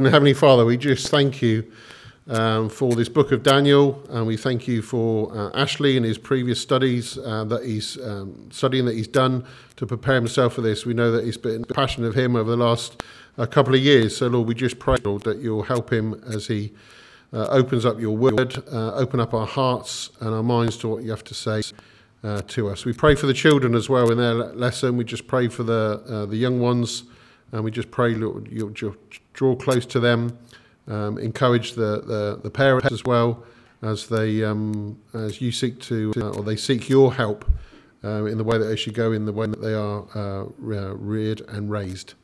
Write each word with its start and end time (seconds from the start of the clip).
And 0.00 0.06
Heavenly 0.06 0.32
Father, 0.32 0.64
we 0.64 0.78
just 0.78 1.08
thank 1.08 1.42
you 1.42 1.70
um, 2.26 2.70
for 2.70 2.94
this 2.94 3.10
book 3.10 3.32
of 3.32 3.42
Daniel, 3.42 4.02
and 4.08 4.26
we 4.26 4.34
thank 4.34 4.66
you 4.66 4.80
for 4.80 5.30
uh, 5.36 5.50
Ashley 5.52 5.98
and 5.98 6.06
his 6.06 6.16
previous 6.16 6.58
studies 6.58 7.18
uh, 7.18 7.44
that 7.44 7.66
he's 7.66 7.98
um, 7.98 8.48
studying 8.50 8.86
that 8.86 8.94
he's 8.94 9.06
done 9.06 9.44
to 9.76 9.86
prepare 9.86 10.14
himself 10.14 10.54
for 10.54 10.62
this. 10.62 10.86
We 10.86 10.94
know 10.94 11.12
that 11.12 11.26
he's 11.26 11.36
been 11.36 11.64
passionate 11.66 12.06
of 12.06 12.14
him 12.14 12.34
over 12.34 12.50
the 12.50 12.56
last 12.56 13.02
uh, 13.36 13.44
couple 13.44 13.74
of 13.74 13.82
years. 13.82 14.16
So, 14.16 14.28
Lord, 14.28 14.48
we 14.48 14.54
just 14.54 14.78
pray, 14.78 14.96
Lord, 15.04 15.22
that 15.24 15.36
you'll 15.36 15.64
help 15.64 15.92
him 15.92 16.14
as 16.26 16.46
he 16.46 16.72
uh, 17.34 17.48
opens 17.48 17.84
up 17.84 18.00
your 18.00 18.16
word, 18.16 18.56
uh, 18.72 18.94
open 18.94 19.20
up 19.20 19.34
our 19.34 19.46
hearts 19.46 20.12
and 20.20 20.30
our 20.30 20.42
minds 20.42 20.78
to 20.78 20.88
what 20.88 21.02
you 21.02 21.10
have 21.10 21.24
to 21.24 21.34
say. 21.34 21.60
Uh, 22.24 22.40
to 22.46 22.70
us, 22.70 22.86
we 22.86 22.94
pray 22.94 23.14
for 23.14 23.26
the 23.26 23.34
children 23.34 23.74
as 23.74 23.90
well 23.90 24.10
in 24.10 24.16
their 24.16 24.32
lesson. 24.32 24.96
We 24.96 25.04
just 25.04 25.26
pray 25.26 25.48
for 25.48 25.62
the 25.62 26.26
the 26.26 26.38
young 26.38 26.58
ones, 26.58 27.04
and 27.52 27.62
we 27.62 27.70
just 27.70 27.90
pray, 27.90 28.14
Lord, 28.14 28.48
you'll 28.50 28.70
draw 29.32 29.54
close 29.54 29.86
to 29.86 30.00
them 30.00 30.38
um, 30.90 31.18
encourage 31.18 31.72
the, 31.72 32.02
the, 32.02 32.40
the, 32.42 32.50
parents 32.50 32.90
as 32.90 33.04
well 33.04 33.44
as 33.82 34.08
they 34.08 34.42
um, 34.42 34.98
as 35.14 35.40
you 35.40 35.52
seek 35.52 35.80
to 35.80 36.12
uh, 36.16 36.30
or 36.30 36.42
they 36.42 36.56
seek 36.56 36.88
your 36.88 37.14
help 37.14 37.44
uh, 38.02 38.24
in 38.24 38.38
the 38.38 38.44
way 38.44 38.58
that 38.58 38.64
they 38.64 38.76
should 38.76 38.94
go 38.94 39.12
in 39.12 39.24
the 39.24 39.32
way 39.32 39.46
that 39.46 39.60
they 39.60 39.74
are 39.74 40.04
uh, 40.14 40.44
reared 40.58 41.42
and 41.48 41.70
raised. 41.70 42.14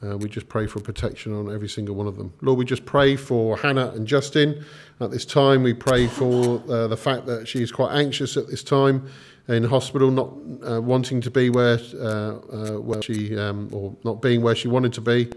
Uh, 0.00 0.16
we 0.16 0.28
just 0.28 0.48
pray 0.48 0.64
for 0.64 0.78
protection 0.78 1.34
on 1.34 1.52
every 1.52 1.68
single 1.68 1.96
one 1.96 2.06
of 2.06 2.16
them. 2.16 2.32
Lord, 2.40 2.56
we 2.56 2.64
just 2.64 2.86
pray 2.86 3.16
for 3.16 3.56
Hannah 3.56 3.90
and 3.90 4.06
Justin 4.06 4.64
at 5.00 5.10
this 5.10 5.24
time. 5.24 5.64
We 5.64 5.74
pray 5.74 6.06
for 6.06 6.62
uh, 6.70 6.86
the 6.86 6.96
fact 6.96 7.26
that 7.26 7.48
she 7.48 7.62
is 7.62 7.72
quite 7.72 7.92
anxious 7.92 8.36
at 8.36 8.46
this 8.46 8.62
time 8.62 9.10
in 9.48 9.64
hospital, 9.64 10.12
not 10.12 10.32
uh, 10.70 10.80
wanting 10.80 11.20
to 11.22 11.30
be 11.32 11.50
where 11.50 11.78
where 11.78 13.02
she 13.02 13.36
um, 13.36 13.68
or 13.72 13.96
not 14.04 14.22
being 14.22 14.40
where 14.40 14.54
she 14.54 14.68
wanted 14.68 14.92
to 14.92 15.00
be. 15.00 15.28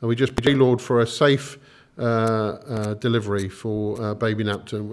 And 0.00 0.08
we 0.08 0.16
just 0.16 0.34
pray, 0.36 0.54
Lord, 0.54 0.80
for 0.80 1.00
a 1.00 1.06
safe 1.06 1.58
uh, 1.98 2.02
uh, 2.02 2.94
delivery 2.94 3.48
for 3.48 4.00
uh, 4.00 4.14
baby 4.14 4.42
Napton, 4.42 4.90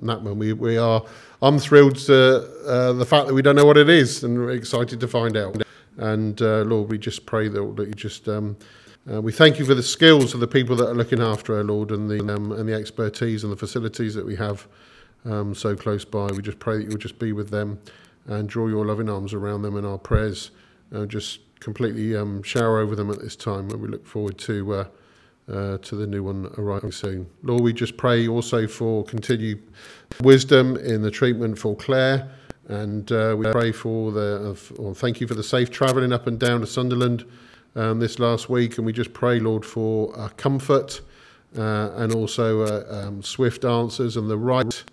Napman. 0.00 0.36
We, 0.36 0.52
we 0.52 0.76
are, 0.76 1.02
I'm 1.42 1.58
thrilled 1.58 1.96
to 1.96 2.12
the 2.12 3.06
fact 3.08 3.26
that 3.26 3.34
we 3.34 3.42
don't 3.42 3.56
know 3.56 3.66
what 3.66 3.76
it 3.76 3.88
is 3.88 4.22
and 4.22 4.38
we're 4.38 4.50
excited 4.50 5.00
to 5.00 5.08
find 5.08 5.36
out. 5.36 5.60
And 5.96 6.40
Lord, 6.40 6.90
we 6.90 6.98
just 6.98 7.26
pray 7.26 7.48
that, 7.48 7.76
that 7.76 7.88
you 7.88 7.94
just. 7.94 8.28
Um, 8.28 8.56
uh, 9.10 9.22
we 9.22 9.32
thank 9.32 9.58
you 9.58 9.64
for 9.64 9.74
the 9.74 9.82
skills 9.82 10.34
of 10.34 10.40
the 10.40 10.46
people 10.46 10.76
that 10.76 10.86
are 10.86 10.94
looking 10.94 11.22
after 11.22 11.56
our 11.56 11.64
Lord 11.64 11.92
and 11.92 12.10
the 12.10 12.20
um, 12.34 12.52
and 12.52 12.68
the 12.68 12.74
expertise 12.74 13.42
and 13.42 13.50
the 13.50 13.56
facilities 13.56 14.14
that 14.14 14.26
we 14.26 14.36
have 14.36 14.66
um, 15.24 15.54
so 15.54 15.74
close 15.74 16.04
by. 16.04 16.26
We 16.26 16.42
just 16.42 16.58
pray 16.58 16.76
that 16.76 16.84
you'll 16.84 16.98
just 16.98 17.18
be 17.18 17.32
with 17.32 17.48
them 17.48 17.80
and 18.26 18.48
draw 18.48 18.68
your 18.68 18.84
loving 18.84 19.08
arms 19.08 19.32
around 19.32 19.62
them 19.62 19.76
and 19.76 19.86
our 19.86 19.96
prayers 19.96 20.50
uh, 20.94 21.06
just 21.06 21.40
completely 21.60 22.16
um, 22.16 22.42
shower 22.42 22.78
over 22.78 22.94
them 22.94 23.10
at 23.10 23.20
this 23.20 23.36
time. 23.36 23.70
And 23.70 23.80
we 23.80 23.88
look 23.88 24.06
forward 24.06 24.38
to 24.38 24.74
uh, 24.74 24.84
uh, 25.52 25.78
to 25.78 25.96
the 25.96 26.06
new 26.06 26.22
one 26.22 26.52
arriving 26.58 26.92
soon. 26.92 27.26
Lord, 27.42 27.62
we 27.62 27.72
just 27.72 27.96
pray 27.96 28.28
also 28.28 28.66
for 28.66 29.04
continued 29.04 29.62
wisdom 30.22 30.76
in 30.76 31.02
the 31.02 31.10
treatment 31.10 31.58
for 31.58 31.74
Claire. 31.74 32.30
And 32.68 33.10
uh, 33.10 33.34
we 33.38 33.50
pray 33.50 33.72
for 33.72 34.12
the, 34.12 34.58
or 34.78 34.94
thank 34.94 35.22
you 35.22 35.26
for 35.26 35.34
the 35.34 35.42
safe 35.42 35.70
travelling 35.70 36.12
up 36.12 36.26
and 36.26 36.38
down 36.38 36.60
to 36.60 36.66
Sunderland 36.66 37.24
um, 37.76 37.98
this 37.98 38.18
last 38.18 38.50
week. 38.50 38.76
And 38.76 38.84
we 38.84 38.92
just 38.92 39.14
pray, 39.14 39.40
Lord, 39.40 39.64
for 39.64 40.16
uh, 40.18 40.28
comfort 40.36 41.00
uh, 41.56 41.92
and 41.94 42.12
also 42.12 42.62
uh, 42.62 43.06
um, 43.06 43.22
swift 43.22 43.64
answers 43.64 44.18
and 44.18 44.28
the 44.28 44.36
right 44.36 44.84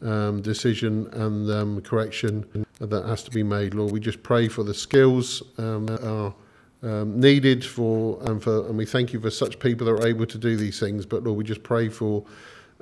um, 0.00 0.40
decision 0.40 1.06
and 1.12 1.50
um, 1.50 1.80
correction 1.82 2.66
that 2.80 3.04
has 3.06 3.22
to 3.24 3.30
be 3.30 3.42
made. 3.42 3.74
Lord, 3.74 3.92
we 3.92 4.00
just 4.00 4.22
pray 4.22 4.48
for 4.48 4.62
the 4.62 4.74
skills 4.74 5.42
um, 5.58 5.86
that 5.86 6.04
are 6.06 6.34
um, 6.82 7.18
needed 7.18 7.64
for 7.64 8.20
and 8.22 8.42
for 8.42 8.66
and 8.68 8.76
we 8.76 8.86
thank 8.86 9.12
you 9.12 9.20
for 9.20 9.30
such 9.30 9.58
people 9.58 9.86
that 9.86 9.92
are 9.92 10.06
able 10.06 10.26
to 10.26 10.38
do 10.38 10.56
these 10.56 10.78
things. 10.78 11.04
But 11.04 11.24
Lord, 11.24 11.36
we 11.36 11.44
just 11.44 11.62
pray 11.62 11.88
for 11.88 12.24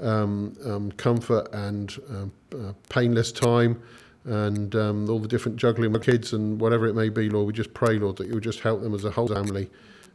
um, 0.01 0.55
um, 0.65 0.93
comfort 0.93 1.49
and 1.53 1.97
um, 2.11 2.33
uh, 2.53 2.73
painless 2.91 3.33
time 3.33 3.83
and 4.25 4.75
um, 4.75 5.09
all 5.09 5.19
the 5.19 5.29
different 5.29 5.57
juggling 5.57 5.93
with 5.93 6.03
kids 6.03 6.35
and 6.35 6.61
whatever 6.61 6.87
it 6.87 6.95
may 6.95 7.09
be, 7.09 7.31
Lord. 7.31 7.47
We 7.47 7.53
just 7.53 7.73
pray, 7.73 7.99
Lord, 7.99 8.17
that 8.17 8.27
you 8.27 8.35
would 8.35 8.43
just 8.43 8.61
help 8.61 8.83
them 8.83 8.95
as 8.95 9.05
a 9.05 9.11
whole 9.11 9.29
family. 9.29 9.71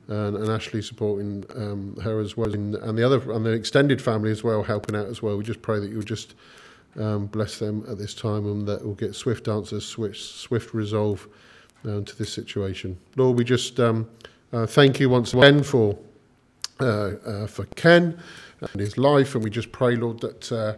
And, 0.08 0.36
and 0.36 0.50
Ashley 0.50 0.82
supporting 0.82 1.46
her 2.04 2.20
as 2.20 2.36
well, 2.36 2.54
and, 2.54 2.76
and 2.76 2.98
the 2.98 3.04
other 3.04 3.32
and 3.32 3.46
the 3.46 3.52
extended 3.52 4.02
family 4.02 4.32
as 4.32 4.44
well, 4.44 4.62
helping 4.62 4.96
out 4.96 5.06
as 5.06 5.22
well. 5.22 5.38
We 5.38 5.44
just 5.44 5.62
pray 5.62 5.80
that 5.80 5.90
you'll 5.90 6.02
just 6.02 6.36
bless 6.96 7.60
them 7.60 7.86
at 7.90 7.98
this 7.98 8.14
time, 8.14 8.46
and 8.46 8.68
that 8.68 8.84
we'll 8.84 8.96
get 8.96 9.16
swift 9.16 9.48
answers, 9.48 9.86
swift, 9.86 10.18
swift 10.18 10.74
resolve 10.74 11.28
uh, 11.86 12.02
to 12.02 12.18
this 12.18 12.32
situation. 12.32 12.98
Lord, 13.16 13.38
we 13.38 13.44
just 13.44 13.80
um, 13.80 14.10
uh, 14.54 14.66
thank 14.66 15.00
you 15.00 15.10
once 15.10 15.34
again 15.34 15.64
for 15.64 15.98
uh, 16.80 16.84
uh, 16.84 17.48
for 17.48 17.66
Ken 17.76 18.20
and 18.62 18.80
his 18.80 18.98
life, 18.98 19.36
and 19.36 19.44
we 19.44 19.50
just 19.50 19.72
pray, 19.72 19.96
Lord, 19.96 20.20
that. 20.22 20.52
Uh, 20.52 20.76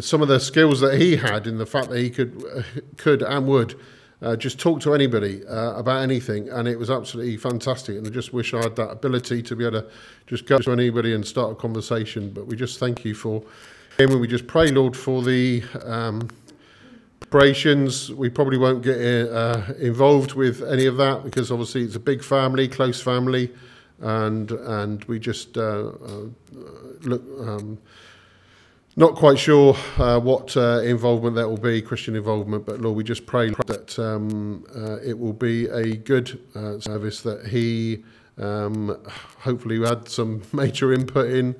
some 0.00 0.22
of 0.22 0.28
the 0.28 0.40
skills 0.40 0.80
that 0.80 0.98
he 0.98 1.14
had 1.14 1.46
in 1.46 1.58
the 1.58 1.66
fact 1.66 1.90
that 1.90 1.98
he 1.98 2.08
could 2.08 2.64
could 2.96 3.20
and 3.20 3.46
would 3.46 3.78
uh, 4.22 4.36
just 4.36 4.58
talk 4.58 4.80
to 4.80 4.94
anybody 4.94 5.44
uh, 5.46 5.74
about 5.74 6.00
anything, 6.00 6.48
and 6.48 6.68
it 6.68 6.78
was 6.78 6.90
absolutely 6.90 7.36
fantastic. 7.36 7.96
And 7.98 8.06
I 8.06 8.10
just 8.10 8.32
wish 8.32 8.54
I 8.54 8.62
had 8.62 8.76
that 8.76 8.90
ability 8.90 9.42
to 9.42 9.56
be 9.56 9.66
able 9.66 9.82
to 9.82 9.90
just 10.26 10.46
go 10.46 10.58
to 10.58 10.70
anybody 10.70 11.12
and 11.12 11.26
start 11.26 11.52
a 11.52 11.54
conversation. 11.54 12.30
But 12.30 12.46
we 12.46 12.56
just 12.56 12.78
thank 12.78 13.04
you 13.04 13.14
for 13.14 13.42
and 13.98 14.20
we 14.20 14.26
just 14.26 14.46
pray, 14.46 14.68
Lord, 14.68 14.96
for 14.96 15.22
the 15.22 15.62
um, 15.84 16.28
operations. 17.22 18.10
We 18.12 18.28
probably 18.28 18.58
won't 18.58 18.82
get 18.82 18.98
uh, 18.98 19.62
involved 19.78 20.34
with 20.34 20.62
any 20.62 20.86
of 20.86 20.96
that 20.98 21.24
because 21.24 21.50
obviously 21.50 21.82
it's 21.82 21.96
a 21.96 22.00
big 22.00 22.22
family, 22.22 22.68
close 22.68 23.00
family, 23.00 23.50
and 24.00 24.50
and 24.50 25.04
we 25.04 25.18
just 25.18 25.56
uh, 25.56 25.92
uh, 26.04 26.26
look. 27.02 27.22
Um, 27.40 27.78
not 28.94 29.14
quite 29.14 29.38
sure 29.38 29.74
uh, 29.96 30.20
what 30.20 30.54
uh, 30.54 30.82
involvement 30.82 31.34
that 31.36 31.48
will 31.48 31.56
be, 31.56 31.80
Christian 31.80 32.14
involvement, 32.14 32.66
but 32.66 32.82
Lord, 32.82 32.94
we 32.94 33.02
just 33.02 33.24
pray 33.24 33.48
that 33.66 33.98
um, 33.98 34.66
uh, 34.76 34.98
it 34.98 35.18
will 35.18 35.32
be 35.32 35.66
a 35.68 35.96
good 35.96 36.38
service 36.82 37.22
that 37.22 37.46
He 37.46 38.04
um, 38.36 38.94
hopefully 39.38 39.80
had 39.80 40.08
some 40.08 40.42
major 40.52 40.92
input 40.92 41.30
in, 41.30 41.58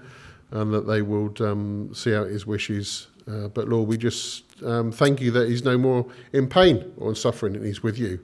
and 0.52 0.72
that 0.72 0.86
they 0.86 1.02
will 1.02 1.34
um, 1.40 1.90
see 1.94 2.14
out 2.14 2.28
His 2.28 2.46
wishes. 2.46 3.08
Uh, 3.28 3.48
but 3.48 3.68
Lord, 3.68 3.88
we 3.88 3.96
just 3.96 4.44
um, 4.64 4.92
thank 4.92 5.20
you 5.20 5.30
that 5.32 5.48
he's 5.48 5.64
no 5.64 5.76
more 5.76 6.06
in 6.32 6.48
pain 6.48 6.92
or 6.96 7.10
in 7.10 7.14
suffering 7.14 7.54
and 7.56 7.64
he's 7.64 7.82
with 7.82 7.98
you. 7.98 8.20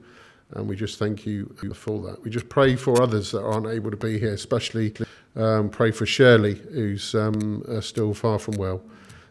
And 0.51 0.67
we 0.67 0.75
just 0.75 0.97
thank 0.97 1.25
you 1.25 1.53
for 1.75 2.01
that. 2.07 2.23
We 2.23 2.31
just 2.31 2.49
pray 2.49 2.75
for 2.75 3.01
others 3.01 3.31
that 3.31 3.43
aren't 3.43 3.67
able 3.67 3.91
to 3.91 3.97
be 3.97 4.17
here, 4.17 4.33
especially 4.33 4.93
um, 5.35 5.69
pray 5.69 5.91
for 5.91 6.05
Shirley, 6.07 6.55
who's 6.55 7.13
um, 7.13 7.63
uh, 7.67 7.81
still 7.81 8.13
far 8.13 8.39
from 8.39 8.55
well. 8.55 8.81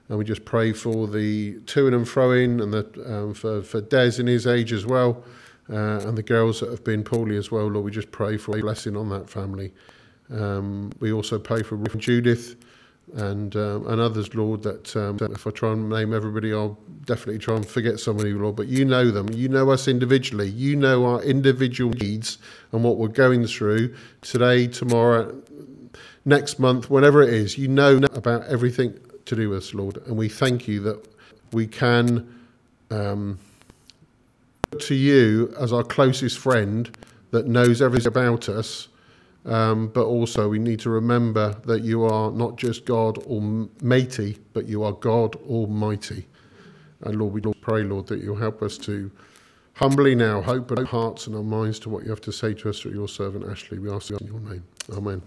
And 0.09 0.17
we 0.17 0.25
just 0.25 0.45
pray 0.45 0.73
for 0.73 1.09
the 1.09 1.59
to 1.67 1.89
and 1.89 2.07
froing 2.07 2.63
and 2.63 2.73
the, 2.73 3.13
um, 3.13 3.35
for, 3.35 3.63
for 3.63 3.81
Des 3.81 4.21
in 4.21 4.27
his 4.27 4.47
age 4.47 4.73
as 4.73 4.87
well, 4.87 5.25
uh, 5.71 6.01
and 6.07 6.17
the 6.17 6.23
girls 6.23 6.61
that 6.61 6.71
have 6.71 6.85
been 6.85 7.03
poorly 7.03 7.37
as 7.37 7.51
well. 7.51 7.67
Lord, 7.67 7.85
we 7.85 7.91
just 7.91 8.11
pray 8.13 8.37
for 8.37 8.57
a 8.57 8.61
blessing 8.61 8.97
on 8.97 9.09
that 9.11 9.29
family. 9.29 9.75
Um, 10.31 10.93
we 11.01 11.13
also 11.13 11.39
pray 11.39 11.63
for 11.63 11.77
Judith 11.77 12.57
and 13.15 13.57
um, 13.57 13.87
and 13.87 14.01
others, 14.01 14.35
Lord, 14.35 14.63
that 14.63 14.95
um, 14.97 15.19
if 15.33 15.47
I 15.47 15.51
try 15.51 15.73
and 15.73 15.89
name 15.89 16.15
everybody, 16.15 16.53
I'll 16.53 16.79
definitely 17.05 17.39
try 17.39 17.57
and 17.57 17.67
forget 17.67 17.99
somebody, 17.99 18.33
Lord. 18.33 18.57
But 18.57 18.69
you 18.69 18.85
know 18.85 19.11
them. 19.11 19.29
You 19.31 19.49
know 19.49 19.71
us 19.71 19.89
individually. 19.89 20.49
You 20.51 20.77
know 20.77 21.07
our 21.07 21.23
individual 21.23 21.93
needs 21.93 22.39
and 22.73 22.85
what 22.85 22.97
we're 22.99 23.09
going 23.09 23.47
through 23.47 23.95
today, 24.21 24.67
tomorrow, 24.67 25.41
next 26.25 26.59
month, 26.59 26.91
whenever 26.91 27.23
it 27.23 27.33
is. 27.33 27.57
You 27.57 27.69
know 27.69 28.01
about 28.13 28.45
everything 28.45 28.99
to 29.25 29.37
do 29.37 29.51
with 29.51 29.59
us, 29.59 29.75
Lord. 29.75 29.99
And 30.07 30.17
we 30.17 30.29
thank 30.29 30.69
you 30.69 30.81
that 30.81 31.07
we 31.53 31.67
can 31.67 32.29
um, 32.91 33.39
to 34.79 34.95
you 34.95 35.55
as 35.59 35.73
our 35.73 35.83
closest 35.83 36.39
friend 36.39 36.95
that 37.31 37.47
knows 37.47 37.81
everything 37.83 38.09
about 38.09 38.49
us 38.49 38.89
um, 39.45 39.89
but 39.89 40.05
also, 40.05 40.49
we 40.49 40.59
need 40.59 40.81
to 40.81 40.91
remember 40.91 41.57
that 41.65 41.83
you 41.83 42.05
are 42.05 42.31
not 42.31 42.57
just 42.57 42.85
God 42.85 43.19
Almighty, 43.19 44.39
but 44.53 44.67
you 44.67 44.83
are 44.83 44.93
God 44.93 45.37
Almighty. 45.37 46.27
And 47.03 47.17
Lord, 47.17 47.33
we 47.33 47.41
pray, 47.61 47.83
Lord, 47.85 48.07
that 48.09 48.23
you'll 48.23 48.37
help 48.37 48.63
us 48.63 48.77
to 48.79 49.11
humbly 49.75 50.15
now 50.15 50.43
open 50.45 50.79
our 50.79 50.85
hearts 50.85 51.27
and 51.29 51.37
our 51.37 51.43
minds 51.43 51.79
to 51.81 51.89
what 51.89 52.03
you 52.03 52.11
have 52.11 52.21
to 52.23 52.33
say 52.33 52.53
to 52.55 52.71
us 52.71 52.81
through 52.81 52.93
your 52.93 53.09
servant 53.09 53.47
Ashley. 53.49 53.79
We 53.79 53.91
ask 53.91 54.11
you 54.11 54.19
in 54.19 54.27
your 54.27 54.41
name. 54.41 54.65
Amen. 54.93 55.23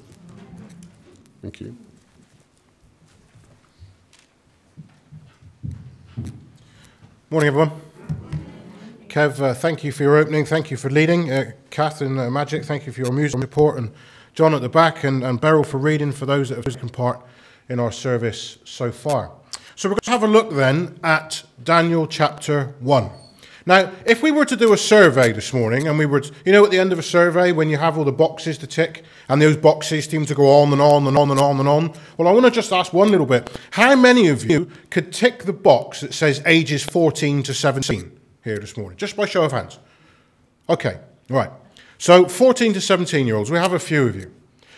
Thank 1.41 1.61
you. 1.61 1.75
Morning, 7.29 7.47
everyone. 7.47 7.90
Kev, 9.11 9.41
uh, 9.41 9.53
thank 9.53 9.83
you 9.83 9.91
for 9.91 10.03
your 10.03 10.15
opening. 10.15 10.45
Thank 10.45 10.71
you 10.71 10.77
for 10.77 10.89
leading. 10.89 11.29
Uh, 11.29 11.51
Catherine 11.69 12.17
uh, 12.17 12.29
Magic, 12.29 12.63
thank 12.63 12.87
you 12.87 12.93
for 12.93 13.01
your 13.01 13.11
music 13.11 13.41
report. 13.41 13.77
And 13.77 13.91
John 14.35 14.53
at 14.53 14.61
the 14.61 14.69
back 14.69 15.03
and, 15.03 15.21
and 15.21 15.41
Beryl 15.41 15.65
for 15.65 15.79
reading 15.79 16.13
for 16.13 16.25
those 16.25 16.47
that 16.47 16.55
have 16.55 16.63
taken 16.63 16.87
part 16.87 17.21
in 17.67 17.77
our 17.77 17.91
service 17.91 18.57
so 18.63 18.89
far. 18.89 19.33
So 19.75 19.89
we're 19.89 19.95
going 19.95 20.01
to 20.03 20.11
have 20.11 20.23
a 20.23 20.27
look 20.27 20.51
then 20.51 20.97
at 21.03 21.43
Daniel 21.61 22.07
chapter 22.07 22.73
1. 22.79 23.09
Now, 23.65 23.91
if 24.05 24.23
we 24.23 24.31
were 24.31 24.45
to 24.45 24.55
do 24.55 24.71
a 24.71 24.77
survey 24.77 25.33
this 25.33 25.53
morning, 25.53 25.89
and 25.89 25.99
we 25.99 26.05
were, 26.05 26.21
to, 26.21 26.33
you 26.45 26.53
know, 26.53 26.63
at 26.63 26.71
the 26.71 26.79
end 26.79 26.93
of 26.93 26.99
a 26.99 27.03
survey 27.03 27.51
when 27.51 27.67
you 27.67 27.75
have 27.75 27.97
all 27.97 28.05
the 28.05 28.13
boxes 28.13 28.57
to 28.59 28.65
tick, 28.65 29.03
and 29.27 29.41
those 29.41 29.57
boxes 29.57 30.05
seem 30.05 30.25
to 30.25 30.33
go 30.33 30.47
on 30.61 30.71
and 30.71 30.81
on 30.81 31.05
and 31.05 31.17
on 31.17 31.29
and 31.29 31.39
on 31.39 31.59
and 31.59 31.67
on. 31.67 31.93
Well, 32.15 32.29
I 32.29 32.31
want 32.31 32.45
to 32.45 32.51
just 32.51 32.71
ask 32.71 32.93
one 32.93 33.11
little 33.11 33.25
bit. 33.25 33.49
How 33.71 33.93
many 33.93 34.29
of 34.29 34.49
you 34.49 34.71
could 34.89 35.11
tick 35.11 35.43
the 35.43 35.51
box 35.51 35.99
that 35.99 36.13
says 36.13 36.41
ages 36.45 36.81
14 36.81 37.43
to 37.43 37.53
17 37.53 38.19
here 38.43 38.59
this 38.59 38.77
morning? 38.77 38.97
Just 38.97 39.15
by 39.15 39.25
show 39.25 39.43
of 39.43 39.51
hands. 39.51 39.79
Okay, 40.69 40.99
right. 41.29 41.51
So, 41.97 42.27
14 42.27 42.73
to 42.73 42.81
17 42.81 43.27
year 43.27 43.35
olds, 43.35 43.51
we 43.51 43.57
have 43.57 43.73
a 43.73 43.79
few 43.79 44.07
of 44.07 44.15
you. 44.15 44.31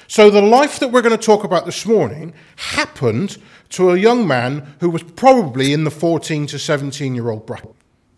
So, 0.07 0.29
the 0.29 0.41
life 0.41 0.79
that 0.79 0.91
we're 0.91 1.01
going 1.01 1.17
to 1.17 1.25
talk 1.25 1.43
about 1.43 1.65
this 1.65 1.85
morning 1.85 2.33
happened 2.57 3.37
to 3.69 3.91
a 3.91 3.97
young 3.97 4.27
man 4.27 4.75
who 4.79 4.89
was 4.89 5.03
probably 5.03 5.73
in 5.73 5.83
the 5.83 5.91
14 5.91 6.47
to 6.47 6.59
17 6.59 7.15
year 7.15 7.29
old 7.29 7.45
bracket. 7.45 7.75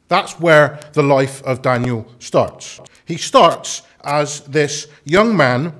That's 0.08 0.40
where 0.40 0.80
the 0.94 1.04
life 1.04 1.44
of 1.44 1.62
Daniel 1.62 2.08
starts. 2.20 2.80
He 3.06 3.18
starts 3.18 3.82
as 4.04 4.42
this 4.42 4.88
young 5.04 5.36
man 5.36 5.74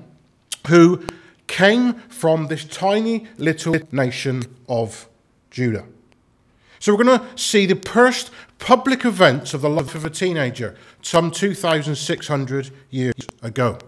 who 0.68 1.04
came 1.46 1.94
from 2.08 2.48
this 2.48 2.64
tiny 2.64 3.26
little 3.38 3.76
nation 3.92 4.42
of 4.68 5.08
Judah. 5.50 5.84
So 6.78 6.94
we're 6.94 7.04
going 7.04 7.20
to 7.20 7.38
see 7.38 7.66
the 7.66 7.76
first 7.76 8.30
public 8.58 9.04
events 9.04 9.54
of 9.54 9.60
the 9.60 9.68
life 9.68 9.94
of 9.94 10.04
a 10.04 10.10
teenager 10.10 10.76
some 11.02 11.30
2,600 11.30 12.70
years 12.90 13.14
ago. 13.42 13.78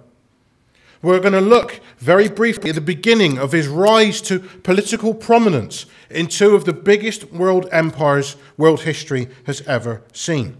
We're 1.01 1.21
going 1.21 1.33
to 1.33 1.41
look 1.41 1.81
very 1.99 2.29
briefly 2.29 2.71
at 2.71 2.75
the 2.75 2.81
beginning 2.81 3.39
of 3.39 3.53
his 3.53 3.69
rise 3.69 4.21
to 4.23 4.41
political 4.41 5.15
prominence 5.15 5.87
in 6.11 6.27
two 6.27 6.57
of 6.57 6.65
the 6.65 6.73
biggest 6.73 7.33
world 7.33 7.69
empires 7.71 8.37
world 8.57 8.81
history 8.81 9.29
has 9.47 9.61
ever 9.63 10.03
seen. 10.13 10.57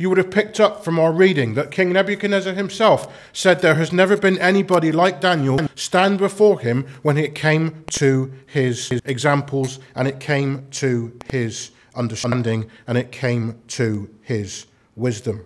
You 0.00 0.08
would 0.08 0.16
have 0.16 0.30
picked 0.30 0.60
up 0.60 0.82
from 0.82 0.98
our 0.98 1.12
reading 1.12 1.52
that 1.56 1.70
King 1.70 1.92
Nebuchadnezzar 1.92 2.54
himself 2.54 3.14
said 3.34 3.60
there 3.60 3.74
has 3.74 3.92
never 3.92 4.16
been 4.16 4.38
anybody 4.38 4.92
like 4.92 5.20
Daniel 5.20 5.60
stand 5.74 6.16
before 6.16 6.58
him 6.58 6.86
when 7.02 7.18
it 7.18 7.34
came 7.34 7.84
to 7.90 8.32
his 8.46 8.90
examples 9.04 9.78
and 9.94 10.08
it 10.08 10.18
came 10.18 10.66
to 10.70 11.12
his 11.30 11.72
understanding 11.94 12.70
and 12.86 12.96
it 12.96 13.12
came 13.12 13.60
to 13.68 14.08
his 14.22 14.64
wisdom. 14.96 15.44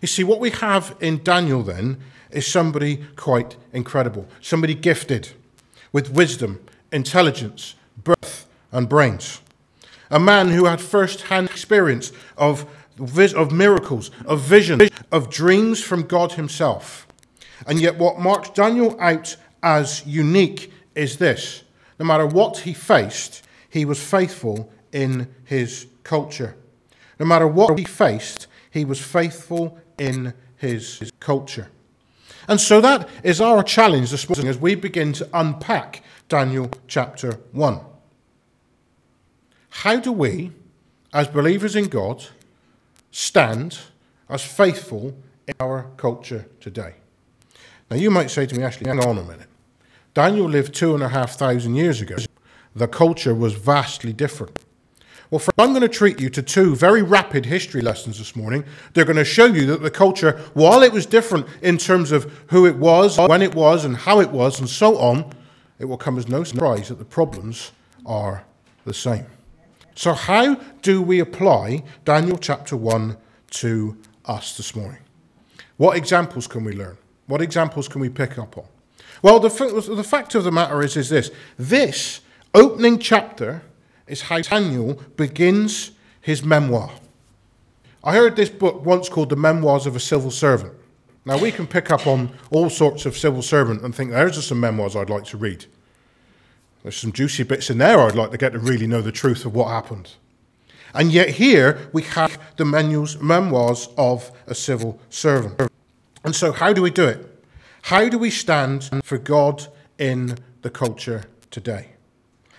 You 0.00 0.06
see, 0.06 0.22
what 0.22 0.38
we 0.38 0.50
have 0.50 0.94
in 1.00 1.24
Daniel 1.24 1.64
then 1.64 1.98
is 2.30 2.46
somebody 2.46 3.04
quite 3.16 3.56
incredible, 3.72 4.28
somebody 4.40 4.76
gifted 4.76 5.30
with 5.90 6.08
wisdom, 6.12 6.64
intelligence, 6.92 7.74
birth, 7.96 8.46
and 8.70 8.88
brains. 8.88 9.40
A 10.08 10.20
man 10.20 10.50
who 10.50 10.66
had 10.66 10.80
first 10.80 11.22
hand 11.22 11.48
experience 11.48 12.12
of, 12.36 12.66
of 13.34 13.52
miracles, 13.52 14.10
of 14.24 14.40
visions, 14.40 14.90
of 15.10 15.30
dreams 15.30 15.82
from 15.82 16.02
God 16.02 16.32
Himself. 16.32 17.06
And 17.66 17.80
yet, 17.80 17.98
what 17.98 18.18
marks 18.18 18.50
Daniel 18.50 18.96
out 19.00 19.36
as 19.62 20.04
unique 20.06 20.72
is 20.94 21.16
this 21.18 21.62
no 21.98 22.06
matter 22.06 22.26
what 22.26 22.58
he 22.58 22.72
faced, 22.72 23.44
he 23.70 23.84
was 23.84 24.02
faithful 24.02 24.72
in 24.92 25.32
his 25.44 25.86
culture. 26.02 26.56
No 27.18 27.26
matter 27.26 27.46
what 27.46 27.78
he 27.78 27.84
faced, 27.84 28.48
he 28.70 28.84
was 28.84 29.00
faithful 29.00 29.78
in 29.98 30.34
his 30.56 31.12
culture. 31.20 31.68
And 32.48 32.60
so 32.60 32.80
that 32.80 33.08
is 33.22 33.40
our 33.40 33.62
challenge 33.62 34.10
this 34.10 34.28
morning 34.28 34.48
as 34.48 34.58
we 34.58 34.74
begin 34.74 35.12
to 35.14 35.28
unpack 35.32 36.02
Daniel 36.28 36.70
chapter 36.88 37.38
1. 37.52 37.80
How 39.70 40.00
do 40.00 40.12
we, 40.12 40.50
as 41.14 41.28
believers 41.28 41.76
in 41.76 41.86
God, 41.88 42.26
stand 43.12 43.78
as 44.28 44.42
faithful 44.42 45.14
in 45.46 45.54
our 45.60 45.86
culture 45.96 46.46
today? 46.60 46.94
Now, 47.88 47.96
you 47.96 48.10
might 48.10 48.30
say 48.30 48.46
to 48.46 48.54
me, 48.56 48.64
Ashley, 48.64 48.88
hang 48.88 48.98
on 48.98 49.18
a 49.18 49.22
minute. 49.22 49.48
Daniel 50.14 50.48
lived 50.48 50.74
two 50.74 50.94
and 50.94 51.02
a 51.02 51.08
half 51.08 51.36
thousand 51.36 51.76
years 51.76 52.00
ago. 52.00 52.16
The 52.74 52.88
culture 52.88 53.34
was 53.34 53.54
vastly 53.54 54.12
different. 54.12 54.58
Well, 55.30 55.38
friends, 55.38 55.54
I'm 55.58 55.70
going 55.70 55.80
to 55.80 55.88
treat 55.88 56.20
you 56.20 56.28
to 56.30 56.42
two 56.42 56.76
very 56.76 57.02
rapid 57.02 57.46
history 57.46 57.80
lessons 57.80 58.18
this 58.18 58.36
morning. 58.36 58.64
They're 58.92 59.06
going 59.06 59.16
to 59.16 59.24
show 59.24 59.46
you 59.46 59.64
that 59.66 59.82
the 59.82 59.90
culture, 59.90 60.38
while 60.52 60.82
it 60.82 60.92
was 60.92 61.06
different 61.06 61.46
in 61.62 61.78
terms 61.78 62.12
of 62.12 62.24
who 62.48 62.66
it 62.66 62.76
was, 62.76 63.18
when 63.18 63.40
it 63.40 63.54
was, 63.54 63.86
and 63.86 63.96
how 63.96 64.20
it 64.20 64.30
was, 64.30 64.60
and 64.60 64.68
so 64.68 64.98
on, 64.98 65.32
it 65.78 65.86
will 65.86 65.96
come 65.96 66.18
as 66.18 66.28
no 66.28 66.44
surprise 66.44 66.88
that 66.88 66.98
the 66.98 67.04
problems 67.04 67.72
are 68.04 68.44
the 68.84 68.92
same. 68.92 69.24
So, 69.94 70.14
how 70.14 70.54
do 70.80 71.02
we 71.02 71.20
apply 71.20 71.82
Daniel 72.04 72.38
chapter 72.38 72.76
1 72.76 73.16
to 73.50 73.96
us 74.24 74.56
this 74.56 74.74
morning? 74.74 75.00
What 75.76 75.96
examples 75.96 76.46
can 76.46 76.64
we 76.64 76.72
learn? 76.72 76.96
What 77.26 77.42
examples 77.42 77.88
can 77.88 78.00
we 78.00 78.08
pick 78.08 78.38
up 78.38 78.56
on? 78.56 78.64
Well, 79.22 79.38
the, 79.38 79.48
the 79.94 80.04
fact 80.04 80.34
of 80.34 80.44
the 80.44 80.50
matter 80.50 80.82
is, 80.82 80.96
is 80.96 81.08
this 81.08 81.30
this 81.58 82.20
opening 82.54 82.98
chapter 82.98 83.62
is 84.06 84.22
how 84.22 84.40
Daniel 84.40 84.94
begins 85.16 85.92
his 86.20 86.42
memoir. 86.42 86.90
I 88.02 88.14
heard 88.14 88.34
this 88.34 88.50
book 88.50 88.84
once 88.84 89.08
called 89.08 89.28
The 89.28 89.36
Memoirs 89.36 89.86
of 89.86 89.94
a 89.94 90.00
Civil 90.00 90.30
Servant. 90.30 90.72
Now, 91.24 91.38
we 91.38 91.52
can 91.52 91.68
pick 91.68 91.90
up 91.92 92.06
on 92.06 92.36
all 92.50 92.68
sorts 92.68 93.06
of 93.06 93.16
civil 93.16 93.42
servant 93.42 93.82
and 93.82 93.94
think, 93.94 94.10
there's 94.10 94.34
just 94.34 94.48
some 94.48 94.58
memoirs 94.58 94.96
I'd 94.96 95.08
like 95.08 95.24
to 95.26 95.36
read. 95.36 95.66
There's 96.82 96.96
some 96.96 97.12
juicy 97.12 97.44
bits 97.44 97.70
in 97.70 97.78
there 97.78 98.00
I'd 98.00 98.14
like 98.14 98.32
to 98.32 98.38
get 98.38 98.52
to 98.52 98.58
really 98.58 98.86
know 98.86 99.02
the 99.02 99.12
truth 99.12 99.44
of 99.44 99.54
what 99.54 99.68
happened. 99.68 100.12
And 100.94 101.10
yet, 101.10 101.30
here 101.30 101.88
we 101.92 102.02
have 102.02 102.38
the 102.56 102.64
memoirs 102.64 103.88
of 103.96 104.30
a 104.46 104.54
civil 104.54 105.00
servant. 105.08 105.70
And 106.24 106.36
so, 106.36 106.52
how 106.52 106.72
do 106.72 106.82
we 106.82 106.90
do 106.90 107.06
it? 107.06 107.44
How 107.82 108.08
do 108.08 108.18
we 108.18 108.30
stand 108.30 108.90
for 109.02 109.18
God 109.18 109.66
in 109.98 110.38
the 110.60 110.70
culture 110.70 111.24
today? 111.50 111.92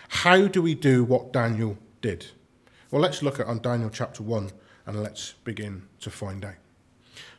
How 0.10 0.48
do 0.48 0.62
we 0.62 0.74
do 0.74 1.04
what 1.04 1.31
Daniel 1.31 1.78
did? 2.02 2.28
Well, 2.92 3.02
let's 3.02 3.22
look 3.22 3.40
at 3.40 3.48
on 3.48 3.62
Daniel 3.62 3.90
chapter 3.90 4.24
1 4.24 4.52
and 4.86 5.02
let's 5.02 5.34
begin 5.44 5.84
to 6.02 6.10
find 6.10 6.44
out. 6.44 6.56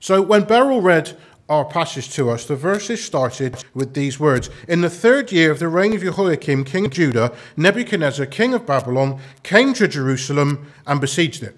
So, 0.01 0.23
when 0.23 0.45
Beryl 0.45 0.81
read 0.81 1.17
our 1.49 1.64
passage 1.64 2.11
to 2.14 2.31
us, 2.31 2.46
the 2.46 2.56
verses 2.56 3.05
started 3.05 3.64
with 3.75 3.94
these 3.94 4.19
words 4.19 4.49
In 4.67 4.81
the 4.81 4.91
third 4.91 5.31
year 5.31 5.50
of 5.50 5.58
the 5.58 5.69
reign 5.69 5.94
of 5.94 6.00
Jehoiakim, 6.00 6.64
king 6.64 6.87
of 6.87 6.93
Judah, 6.93 7.35
Nebuchadnezzar, 7.56 8.26
king 8.26 8.55
of 8.55 8.67
Babylon, 8.67 9.20
came 9.43 9.75
to 9.75 9.87
Jerusalem 9.87 10.70
and 10.87 11.00
besieged 11.00 11.43
it. 11.43 11.56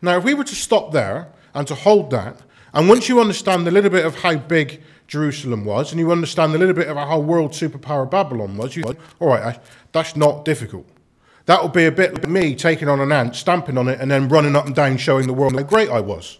Now, 0.00 0.18
if 0.18 0.24
we 0.24 0.34
were 0.34 0.44
to 0.44 0.54
stop 0.54 0.92
there 0.92 1.28
and 1.54 1.66
to 1.68 1.76
hold 1.76 2.10
that, 2.10 2.40
and 2.74 2.88
once 2.88 3.08
you 3.08 3.20
understand 3.20 3.68
a 3.68 3.70
little 3.70 3.90
bit 3.90 4.04
of 4.04 4.16
how 4.16 4.36
big 4.36 4.82
Jerusalem 5.06 5.64
was, 5.64 5.92
and 5.92 6.00
you 6.00 6.10
understand 6.10 6.54
a 6.54 6.58
little 6.58 6.74
bit 6.74 6.88
about 6.88 7.06
how 7.06 7.20
world 7.20 7.52
superpower 7.52 8.10
Babylon 8.10 8.56
was, 8.56 8.74
you 8.74 8.82
all 9.20 9.28
right, 9.28 9.58
that's 9.92 10.16
not 10.16 10.44
difficult. 10.44 10.86
That 11.46 11.62
would 11.62 11.72
be 11.72 11.86
a 11.86 11.92
bit 11.92 12.14
like 12.14 12.28
me 12.28 12.54
taking 12.54 12.88
on 12.88 13.00
an 13.00 13.12
ant, 13.12 13.36
stamping 13.36 13.78
on 13.78 13.88
it, 13.88 14.00
and 14.00 14.10
then 14.10 14.28
running 14.28 14.56
up 14.56 14.66
and 14.66 14.74
down 14.74 14.96
showing 14.96 15.26
the 15.26 15.32
world 15.32 15.54
how 15.54 15.62
great 15.62 15.90
I 15.90 16.00
was. 16.00 16.38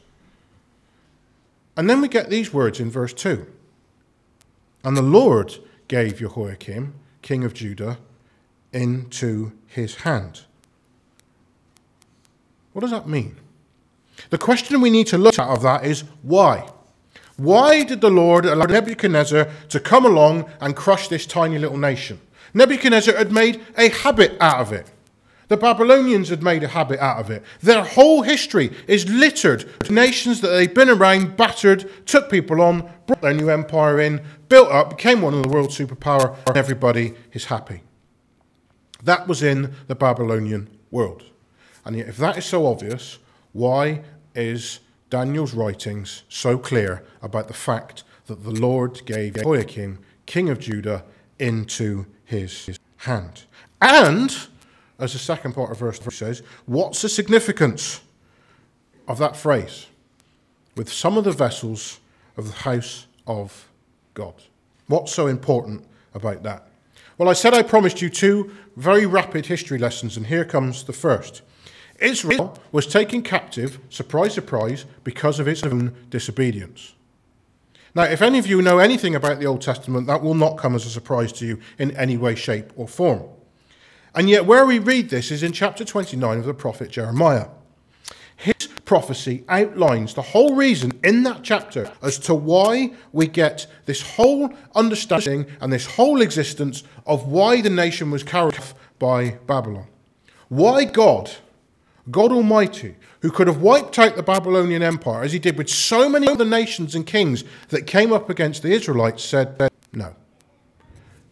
And 1.76 1.88
then 1.88 2.00
we 2.00 2.08
get 2.08 2.28
these 2.28 2.52
words 2.52 2.80
in 2.80 2.90
verse 2.90 3.12
2. 3.14 3.46
And 4.84 4.96
the 4.96 5.02
Lord 5.02 5.54
gave 5.88 6.18
Jehoiakim, 6.18 6.94
king 7.22 7.44
of 7.44 7.54
Judah, 7.54 7.98
into 8.72 9.52
his 9.66 9.96
hand. 9.96 10.42
What 12.72 12.82
does 12.82 12.90
that 12.90 13.08
mean? 13.08 13.36
The 14.30 14.38
question 14.38 14.80
we 14.80 14.90
need 14.90 15.06
to 15.08 15.18
look 15.18 15.38
at 15.38 15.48
of 15.48 15.62
that 15.62 15.84
is 15.84 16.04
why? 16.22 16.70
Why 17.36 17.82
did 17.82 18.00
the 18.00 18.10
Lord 18.10 18.44
allow 18.44 18.66
Nebuchadnezzar 18.66 19.48
to 19.70 19.80
come 19.80 20.04
along 20.04 20.50
and 20.60 20.76
crush 20.76 21.08
this 21.08 21.26
tiny 21.26 21.58
little 21.58 21.78
nation? 21.78 22.20
Nebuchadnezzar 22.54 23.16
had 23.16 23.32
made 23.32 23.60
a 23.76 23.88
habit 23.88 24.36
out 24.40 24.60
of 24.60 24.72
it. 24.72 24.90
The 25.52 25.58
Babylonians 25.58 26.30
had 26.30 26.42
made 26.42 26.62
a 26.62 26.68
habit 26.68 26.98
out 26.98 27.18
of 27.18 27.30
it. 27.30 27.42
Their 27.60 27.84
whole 27.84 28.22
history 28.22 28.74
is 28.86 29.06
littered 29.10 29.64
with 29.64 29.90
nations 29.90 30.40
that 30.40 30.48
they've 30.48 30.72
been 30.72 30.88
around, 30.88 31.36
battered, 31.36 32.06
took 32.06 32.30
people 32.30 32.62
on, 32.62 32.90
brought 33.06 33.20
their 33.20 33.34
new 33.34 33.50
empire 33.50 34.00
in, 34.00 34.22
built 34.48 34.70
up, 34.70 34.96
became 34.96 35.20
one 35.20 35.34
of 35.34 35.42
the 35.42 35.50
world 35.50 35.68
superpower, 35.68 36.38
and 36.46 36.56
everybody 36.56 37.12
is 37.34 37.44
happy. 37.44 37.82
That 39.04 39.28
was 39.28 39.42
in 39.42 39.74
the 39.88 39.94
Babylonian 39.94 40.70
world. 40.90 41.24
And 41.84 41.96
yet, 41.96 42.08
if 42.08 42.16
that 42.16 42.38
is 42.38 42.46
so 42.46 42.64
obvious, 42.64 43.18
why 43.52 44.04
is 44.34 44.80
Daniel's 45.10 45.52
writings 45.52 46.22
so 46.30 46.56
clear 46.56 47.04
about 47.20 47.48
the 47.48 47.52
fact 47.52 48.04
that 48.24 48.42
the 48.42 48.52
Lord 48.52 49.04
gave 49.04 49.34
Jehoiakim, 49.34 49.98
king 50.24 50.48
of 50.48 50.58
Judah, 50.60 51.04
into 51.38 52.06
his 52.24 52.78
hand. 52.96 53.42
And, 53.82 54.48
as 55.02 55.12
the 55.12 55.18
second 55.18 55.52
part 55.52 55.72
of 55.72 55.78
verse 55.78 55.98
3 55.98 56.12
says, 56.12 56.42
what's 56.66 57.02
the 57.02 57.08
significance 57.08 58.00
of 59.08 59.18
that 59.18 59.36
phrase? 59.36 59.88
With 60.76 60.90
some 60.90 61.18
of 61.18 61.24
the 61.24 61.32
vessels 61.32 61.98
of 62.36 62.46
the 62.46 62.58
house 62.60 63.06
of 63.26 63.68
God. 64.14 64.34
What's 64.86 65.12
so 65.12 65.26
important 65.26 65.84
about 66.14 66.44
that? 66.44 66.68
Well, 67.18 67.28
I 67.28 67.32
said 67.32 67.52
I 67.52 67.62
promised 67.62 68.00
you 68.00 68.08
two 68.08 68.52
very 68.76 69.04
rapid 69.04 69.46
history 69.46 69.76
lessons, 69.76 70.16
and 70.16 70.26
here 70.26 70.44
comes 70.44 70.84
the 70.84 70.92
first. 70.92 71.42
Israel 71.98 72.56
was 72.70 72.86
taken 72.86 73.22
captive, 73.22 73.80
surprise, 73.90 74.34
surprise, 74.34 74.86
because 75.02 75.40
of 75.40 75.48
its 75.48 75.64
own 75.64 75.94
disobedience. 76.10 76.94
Now, 77.94 78.04
if 78.04 78.22
any 78.22 78.38
of 78.38 78.46
you 78.46 78.62
know 78.62 78.78
anything 78.78 79.16
about 79.16 79.40
the 79.40 79.46
Old 79.46 79.62
Testament, 79.62 80.06
that 80.06 80.22
will 80.22 80.34
not 80.34 80.58
come 80.58 80.76
as 80.76 80.86
a 80.86 80.90
surprise 80.90 81.32
to 81.34 81.46
you 81.46 81.58
in 81.78 81.90
any 81.96 82.16
way, 82.16 82.36
shape, 82.36 82.72
or 82.76 82.86
form. 82.86 83.22
And 84.14 84.28
yet, 84.28 84.44
where 84.44 84.66
we 84.66 84.78
read 84.78 85.08
this 85.08 85.30
is 85.30 85.42
in 85.42 85.52
chapter 85.52 85.84
29 85.84 86.38
of 86.38 86.44
the 86.44 86.54
prophet 86.54 86.90
Jeremiah. 86.90 87.48
His 88.36 88.68
prophecy 88.84 89.44
outlines 89.48 90.14
the 90.14 90.22
whole 90.22 90.54
reason 90.54 90.98
in 91.02 91.22
that 91.22 91.42
chapter 91.42 91.90
as 92.02 92.18
to 92.18 92.34
why 92.34 92.92
we 93.12 93.26
get 93.26 93.66
this 93.86 94.02
whole 94.02 94.52
understanding 94.74 95.46
and 95.60 95.72
this 95.72 95.86
whole 95.86 96.20
existence 96.20 96.82
of 97.06 97.28
why 97.28 97.60
the 97.60 97.70
nation 97.70 98.10
was 98.10 98.22
carried 98.22 98.58
off 98.58 98.74
by 98.98 99.38
Babylon. 99.46 99.86
Why 100.48 100.84
God, 100.84 101.30
God 102.10 102.32
Almighty, 102.32 102.96
who 103.20 103.30
could 103.30 103.46
have 103.46 103.62
wiped 103.62 103.98
out 103.98 104.16
the 104.16 104.22
Babylonian 104.22 104.82
Empire 104.82 105.22
as 105.22 105.32
he 105.32 105.38
did 105.38 105.56
with 105.56 105.70
so 105.70 106.08
many 106.08 106.28
other 106.28 106.44
nations 106.44 106.94
and 106.94 107.06
kings 107.06 107.44
that 107.68 107.86
came 107.86 108.12
up 108.12 108.28
against 108.28 108.62
the 108.62 108.72
Israelites, 108.72 109.24
said, 109.24 109.70
No. 109.92 110.16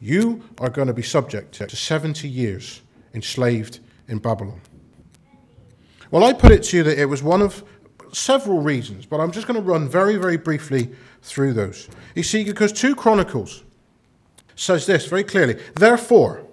You 0.00 0.42
are 0.59 0.71
going 0.71 0.88
to 0.88 0.95
be 0.95 1.02
subject 1.02 1.52
to 1.54 1.76
70 1.76 2.26
years 2.26 2.80
enslaved 3.12 3.80
in 4.09 4.19
Babylon. 4.19 4.61
Well, 6.11 6.25
I 6.25 6.33
put 6.33 6.52
it 6.52 6.62
to 6.64 6.78
you 6.78 6.83
that 6.85 6.99
it 6.99 7.04
was 7.04 7.23
one 7.23 7.42
of 7.42 7.62
several 8.12 8.61
reasons, 8.61 9.07
but 9.07 9.21
I'm 9.21 9.30
just 9.30 9.47
going 9.47 9.61
to 9.61 9.66
run 9.66 9.88
very, 9.88 10.16
very 10.16 10.37
briefly 10.37 10.90
through 11.23 11.52
those. 11.52 11.88
You 12.14 12.23
see, 12.23 12.45
because 12.45 12.73
2 12.73 12.97
Chronicles 12.97 13.62
says 14.57 14.87
this 14.87 15.07
very 15.07 15.23
clearly 15.23 15.61
Therefore, 15.75 16.45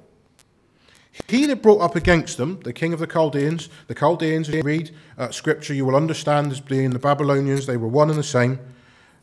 he 1.27 1.45
that 1.47 1.63
brought 1.63 1.81
up 1.81 1.95
against 1.95 2.37
them, 2.37 2.59
the 2.63 2.73
king 2.73 2.93
of 2.93 2.99
the 2.99 3.07
Chaldeans, 3.07 3.69
the 3.87 3.95
Chaldeans, 3.95 4.49
if 4.49 4.55
you 4.55 4.61
read 4.61 4.91
uh, 5.17 5.31
scripture, 5.31 5.73
you 5.73 5.85
will 5.85 5.95
understand 5.95 6.51
as 6.51 6.59
being 6.59 6.91
the 6.91 6.99
Babylonians, 6.99 7.65
they 7.65 7.77
were 7.77 7.87
one 7.87 8.09
and 8.09 8.19
the 8.19 8.23
same. 8.23 8.59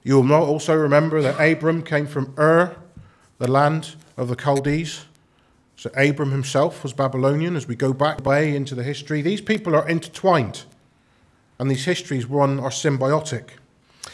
You 0.03 0.21
will 0.21 0.33
also 0.33 0.75
remember 0.75 1.23
that 1.23 1.41
Abram 1.41 1.83
came 1.83 2.07
from 2.07 2.35
Ur, 2.37 2.77
the 3.39 3.51
land 3.51 3.95
of 4.17 4.29
the 4.29 4.37
Chaldees. 4.37 5.05
So 5.77 5.91
Abram 5.97 6.31
himself 6.31 6.83
was 6.83 6.93
Babylonian. 6.93 7.57
As 7.57 7.67
we 7.67 7.77
go 7.77 7.93
back 7.93 8.25
way 8.25 8.55
into 8.55 8.75
the 8.75 8.83
history, 8.83 9.23
these 9.23 9.41
people 9.41 9.75
are 9.75 9.89
intertwined, 9.89 10.65
and 11.59 11.71
these 11.71 11.85
histories, 11.85 12.27
one, 12.27 12.61
are 12.61 12.71
symbiotic. 12.71 13.51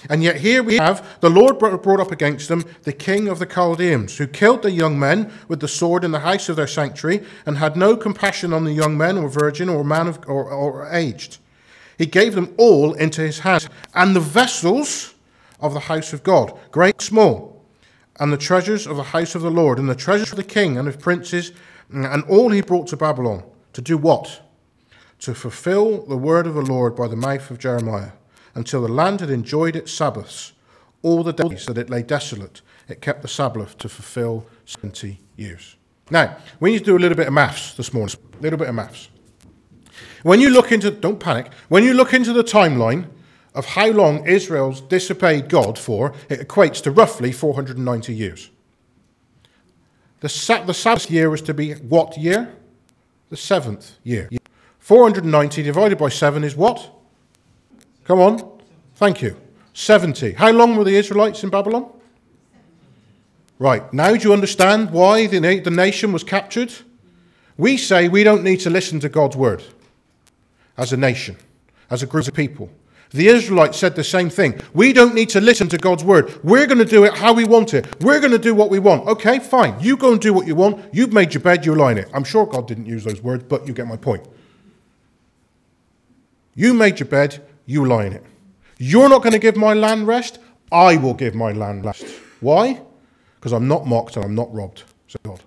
And 0.08 0.22
yet 0.22 0.36
here 0.36 0.62
we 0.62 0.76
have 0.76 1.20
the 1.20 1.28
Lord 1.28 1.58
brought 1.58 2.00
up 2.00 2.10
against 2.10 2.48
them 2.48 2.64
the 2.84 2.92
king 2.92 3.28
of 3.28 3.38
the 3.38 3.46
Chaldeans, 3.46 4.16
who 4.16 4.26
killed 4.26 4.62
the 4.62 4.70
young 4.70 4.98
men 4.98 5.30
with 5.48 5.60
the 5.60 5.68
sword 5.68 6.04
in 6.04 6.12
the 6.12 6.20
house 6.20 6.48
of 6.48 6.56
their 6.56 6.66
sanctuary, 6.66 7.22
and 7.44 7.58
had 7.58 7.76
no 7.76 7.96
compassion 7.96 8.52
on 8.52 8.64
the 8.64 8.72
young 8.72 8.96
men 8.96 9.18
or 9.18 9.28
virgin 9.28 9.68
or 9.68 9.84
man 9.84 10.08
of, 10.08 10.18
or, 10.26 10.44
or 10.50 10.88
aged. 10.90 11.38
He 11.98 12.06
gave 12.06 12.34
them 12.34 12.54
all 12.56 12.94
into 12.94 13.20
his 13.20 13.40
hand, 13.40 13.68
and 13.94 14.16
the 14.16 14.20
vessels 14.20 15.14
of 15.60 15.74
the 15.74 15.80
house 15.80 16.14
of 16.14 16.22
God, 16.22 16.58
great, 16.70 17.02
small, 17.02 17.59
and 18.20 18.32
the 18.32 18.36
treasures 18.36 18.86
of 18.86 18.96
the 18.96 19.02
house 19.02 19.34
of 19.34 19.42
the 19.42 19.50
Lord, 19.50 19.78
and 19.78 19.88
the 19.88 19.96
treasures 19.96 20.30
of 20.30 20.36
the 20.36 20.44
king 20.44 20.76
and 20.76 20.86
of 20.86 21.00
princes, 21.00 21.52
and 21.90 22.22
all 22.24 22.50
he 22.50 22.60
brought 22.60 22.86
to 22.88 22.96
Babylon. 22.96 23.42
To 23.72 23.80
do 23.80 23.96
what? 23.96 24.42
To 25.20 25.34
fulfill 25.34 26.04
the 26.04 26.16
word 26.16 26.46
of 26.46 26.54
the 26.54 26.60
Lord 26.60 26.94
by 26.94 27.08
the 27.08 27.16
mouth 27.16 27.50
of 27.50 27.58
Jeremiah 27.58 28.12
until 28.54 28.82
the 28.82 28.92
land 28.92 29.20
had 29.20 29.30
enjoyed 29.30 29.74
its 29.74 29.92
Sabbaths. 29.92 30.52
All 31.02 31.22
the 31.22 31.32
days 31.32 31.66
that 31.66 31.78
it 31.78 31.88
lay 31.88 32.02
desolate, 32.02 32.60
it 32.88 33.00
kept 33.00 33.22
the 33.22 33.28
Sabbath 33.28 33.78
to 33.78 33.88
fulfill 33.88 34.46
70 34.66 35.18
years. 35.36 35.76
Now, 36.10 36.36
we 36.58 36.72
need 36.72 36.80
to 36.80 36.84
do 36.84 36.96
a 36.96 36.98
little 36.98 37.16
bit 37.16 37.28
of 37.28 37.32
maths 37.32 37.74
this 37.74 37.94
morning. 37.94 38.16
A 38.38 38.42
little 38.42 38.58
bit 38.58 38.68
of 38.68 38.74
maths. 38.74 39.08
When 40.22 40.40
you 40.40 40.50
look 40.50 40.72
into, 40.72 40.90
don't 40.90 41.18
panic, 41.18 41.52
when 41.68 41.84
you 41.84 41.94
look 41.94 42.12
into 42.12 42.32
the 42.32 42.44
timeline 42.44 43.06
of 43.54 43.66
how 43.66 43.88
long 43.88 44.26
Israel's 44.26 44.80
disobeyed 44.80 45.48
God 45.48 45.78
for, 45.78 46.12
it 46.28 46.46
equates 46.46 46.82
to 46.82 46.90
roughly 46.90 47.32
490 47.32 48.14
years. 48.14 48.50
The, 50.20 50.62
the 50.66 50.74
Sabbath 50.74 51.10
year 51.10 51.30
was 51.30 51.42
to 51.42 51.54
be 51.54 51.72
what 51.74 52.16
year? 52.16 52.52
The 53.30 53.36
seventh 53.36 53.96
year. 54.04 54.28
490 54.78 55.62
divided 55.62 55.98
by 55.98 56.08
7 56.08 56.44
is 56.44 56.56
what? 56.56 56.90
Come 58.04 58.20
on. 58.20 58.60
Thank 58.96 59.22
you. 59.22 59.36
70. 59.72 60.32
How 60.32 60.50
long 60.50 60.76
were 60.76 60.84
the 60.84 60.96
Israelites 60.96 61.42
in 61.42 61.50
Babylon? 61.50 61.90
Right. 63.58 63.92
Now 63.92 64.14
do 64.16 64.28
you 64.28 64.32
understand 64.32 64.90
why 64.90 65.26
the, 65.26 65.40
na- 65.40 65.62
the 65.62 65.70
nation 65.70 66.12
was 66.12 66.24
captured? 66.24 66.72
We 67.56 67.76
say 67.76 68.08
we 68.08 68.24
don't 68.24 68.42
need 68.42 68.60
to 68.60 68.70
listen 68.70 69.00
to 69.00 69.08
God's 69.08 69.36
word 69.36 69.62
as 70.76 70.92
a 70.92 70.96
nation, 70.96 71.36
as 71.90 72.02
a 72.02 72.06
group 72.06 72.26
of 72.26 72.34
people. 72.34 72.70
The 73.12 73.26
Israelites 73.26 73.76
said 73.76 73.96
the 73.96 74.04
same 74.04 74.30
thing. 74.30 74.60
We 74.72 74.92
don't 74.92 75.14
need 75.14 75.30
to 75.30 75.40
listen 75.40 75.68
to 75.70 75.78
God's 75.78 76.04
word. 76.04 76.42
We're 76.44 76.66
going 76.66 76.78
to 76.78 76.84
do 76.84 77.04
it 77.04 77.14
how 77.14 77.32
we 77.32 77.44
want 77.44 77.74
it. 77.74 78.00
We're 78.02 78.20
going 78.20 78.30
to 78.32 78.38
do 78.38 78.54
what 78.54 78.70
we 78.70 78.78
want. 78.78 79.08
Okay, 79.08 79.40
fine. 79.40 79.78
You 79.80 79.96
go 79.96 80.12
and 80.12 80.20
do 80.20 80.32
what 80.32 80.46
you 80.46 80.54
want. 80.54 80.94
You've 80.94 81.12
made 81.12 81.34
your 81.34 81.42
bed, 81.42 81.66
you 81.66 81.74
lie 81.74 81.92
in 81.92 81.98
it. 81.98 82.08
I'm 82.14 82.22
sure 82.22 82.46
God 82.46 82.68
didn't 82.68 82.86
use 82.86 83.02
those 83.02 83.20
words, 83.20 83.44
but 83.44 83.66
you 83.66 83.72
get 83.72 83.88
my 83.88 83.96
point. 83.96 84.24
You 86.54 86.72
made 86.72 87.00
your 87.00 87.08
bed, 87.08 87.42
you 87.66 87.84
lie 87.84 88.04
in 88.04 88.12
it. 88.12 88.24
You're 88.78 89.08
not 89.08 89.22
going 89.22 89.32
to 89.32 89.38
give 89.38 89.56
my 89.56 89.74
land 89.74 90.06
rest. 90.06 90.38
I 90.70 90.96
will 90.96 91.14
give 91.14 91.34
my 91.34 91.52
land 91.52 91.84
rest. 91.84 92.04
Why? 92.40 92.80
Because 93.36 93.52
I'm 93.52 93.66
not 93.66 93.86
mocked 93.86 94.16
and 94.16 94.24
I'm 94.24 94.34
not 94.34 94.52
robbed, 94.54 94.84
said 95.08 95.22
God. 95.24 95.42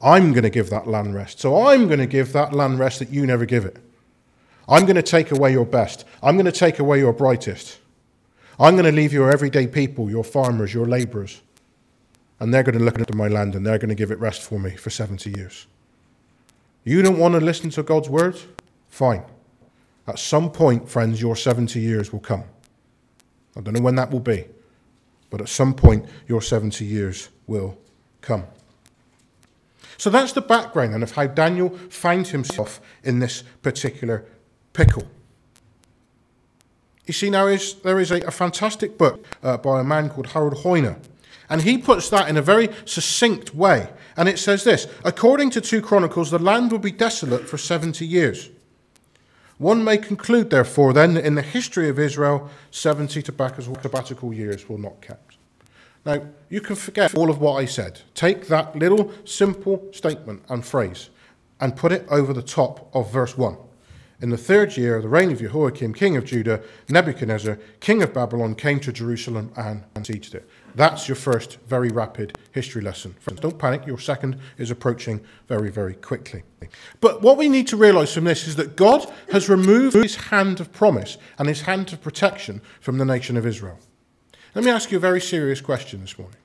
I'm 0.00 0.32
going 0.32 0.44
to 0.44 0.50
give 0.50 0.70
that 0.70 0.86
land 0.86 1.14
rest. 1.14 1.40
So 1.40 1.66
I'm 1.66 1.88
going 1.88 1.98
to 1.98 2.06
give 2.06 2.32
that 2.32 2.52
land 2.52 2.78
rest 2.78 3.00
that 3.00 3.10
you 3.10 3.26
never 3.26 3.44
give 3.44 3.64
it. 3.64 3.78
I'm 4.70 4.84
going 4.84 4.96
to 4.96 5.02
take 5.02 5.32
away 5.32 5.50
your 5.50 5.66
best. 5.66 6.04
I'm 6.22 6.36
going 6.36 6.46
to 6.46 6.52
take 6.52 6.78
away 6.78 7.00
your 7.00 7.12
brightest. 7.12 7.78
I'm 8.58 8.74
going 8.74 8.84
to 8.84 8.92
leave 8.92 9.12
your 9.12 9.32
everyday 9.32 9.66
people, 9.66 10.08
your 10.08 10.22
farmers, 10.22 10.72
your 10.72 10.86
laborers. 10.86 11.42
And 12.38 12.54
they're 12.54 12.62
going 12.62 12.78
to 12.78 12.84
look 12.84 12.96
into 12.96 13.16
my 13.16 13.26
land 13.26 13.56
and 13.56 13.66
they're 13.66 13.78
going 13.78 13.88
to 13.88 13.96
give 13.96 14.12
it 14.12 14.20
rest 14.20 14.42
for 14.42 14.60
me 14.60 14.76
for 14.76 14.88
70 14.88 15.30
years. 15.30 15.66
You 16.84 17.02
don't 17.02 17.18
want 17.18 17.34
to 17.34 17.40
listen 17.40 17.68
to 17.70 17.82
God's 17.82 18.08
word? 18.08 18.38
Fine. 18.88 19.24
At 20.06 20.18
some 20.18 20.50
point, 20.50 20.88
friends, 20.88 21.20
your 21.20 21.36
70 21.36 21.80
years 21.80 22.12
will 22.12 22.20
come. 22.20 22.44
I 23.56 23.60
don't 23.60 23.74
know 23.74 23.82
when 23.82 23.96
that 23.96 24.10
will 24.10 24.20
be, 24.20 24.44
but 25.30 25.40
at 25.40 25.48
some 25.48 25.74
point, 25.74 26.06
your 26.28 26.40
70 26.40 26.84
years 26.84 27.28
will 27.46 27.76
come. 28.20 28.44
So 29.98 30.08
that's 30.10 30.32
the 30.32 30.40
background 30.40 30.94
and 30.94 31.02
of 31.02 31.12
how 31.12 31.26
Daniel 31.26 31.70
finds 31.90 32.30
himself 32.30 32.80
in 33.02 33.18
this 33.18 33.42
particular 33.62 34.24
pickle. 34.72 35.06
You 37.06 37.12
see, 37.12 37.30
now 37.30 37.46
is, 37.48 37.74
there 37.74 37.98
is 37.98 38.10
a, 38.10 38.20
a 38.20 38.30
fantastic 38.30 38.96
book 38.96 39.24
uh, 39.42 39.56
by 39.56 39.80
a 39.80 39.84
man 39.84 40.10
called 40.10 40.28
Harold 40.28 40.58
Hoehner, 40.58 40.96
and 41.48 41.62
he 41.62 41.76
puts 41.76 42.08
that 42.10 42.28
in 42.28 42.36
a 42.36 42.42
very 42.42 42.68
succinct 42.84 43.54
way. 43.54 43.88
And 44.16 44.28
it 44.28 44.38
says 44.38 44.64
this 44.64 44.86
According 45.04 45.50
to 45.50 45.60
2 45.60 45.82
Chronicles, 45.82 46.30
the 46.30 46.38
land 46.38 46.70
will 46.70 46.78
be 46.78 46.92
desolate 46.92 47.48
for 47.48 47.58
70 47.58 48.06
years. 48.06 48.50
One 49.58 49.84
may 49.84 49.98
conclude, 49.98 50.50
therefore, 50.50 50.92
then, 50.92 51.14
that 51.14 51.26
in 51.26 51.34
the 51.34 51.42
history 51.42 51.88
of 51.88 51.98
Israel, 51.98 52.48
70 52.70 53.22
sabbatical 53.22 54.32
years 54.32 54.68
were 54.68 54.78
not 54.78 55.02
kept. 55.02 55.36
Now, 56.06 56.22
you 56.48 56.60
can 56.60 56.76
forget 56.76 57.14
all 57.14 57.28
of 57.28 57.40
what 57.40 57.60
I 57.60 57.66
said. 57.66 58.00
Take 58.14 58.46
that 58.46 58.74
little 58.74 59.12
simple 59.24 59.86
statement 59.92 60.44
and 60.48 60.64
phrase 60.64 61.10
and 61.60 61.76
put 61.76 61.92
it 61.92 62.06
over 62.08 62.32
the 62.32 62.42
top 62.42 62.88
of 62.94 63.12
verse 63.12 63.36
1. 63.36 63.56
In 64.22 64.28
the 64.28 64.36
third 64.36 64.76
year 64.76 64.96
of 64.96 65.02
the 65.02 65.08
reign 65.08 65.30
of 65.32 65.38
Jehoiakim, 65.38 65.94
king 65.94 66.14
of 66.14 66.26
Judah, 66.26 66.62
Nebuchadnezzar, 66.90 67.58
king 67.80 68.02
of 68.02 68.12
Babylon, 68.12 68.54
came 68.54 68.78
to 68.80 68.92
Jerusalem 68.92 69.50
and 69.56 69.82
besieged 69.94 70.34
it. 70.34 70.46
That's 70.74 71.08
your 71.08 71.16
first 71.16 71.58
very 71.66 71.88
rapid 71.88 72.36
history 72.52 72.82
lesson. 72.82 73.14
Friends, 73.20 73.40
don't 73.40 73.58
panic, 73.58 73.86
your 73.86 73.98
second 73.98 74.38
is 74.58 74.70
approaching 74.70 75.20
very, 75.48 75.70
very 75.70 75.94
quickly. 75.94 76.42
But 77.00 77.22
what 77.22 77.38
we 77.38 77.48
need 77.48 77.66
to 77.68 77.78
realize 77.78 78.12
from 78.12 78.24
this 78.24 78.46
is 78.46 78.56
that 78.56 78.76
God 78.76 79.10
has 79.32 79.48
removed 79.48 79.96
his 79.96 80.16
hand 80.16 80.60
of 80.60 80.70
promise 80.70 81.16
and 81.38 81.48
his 81.48 81.62
hand 81.62 81.90
of 81.94 82.02
protection 82.02 82.60
from 82.80 82.98
the 82.98 83.06
nation 83.06 83.38
of 83.38 83.46
Israel. 83.46 83.78
Let 84.54 84.64
me 84.64 84.70
ask 84.70 84.90
you 84.90 84.98
a 84.98 85.00
very 85.00 85.20
serious 85.22 85.62
question 85.62 86.02
this 86.02 86.18
morning. 86.18 86.36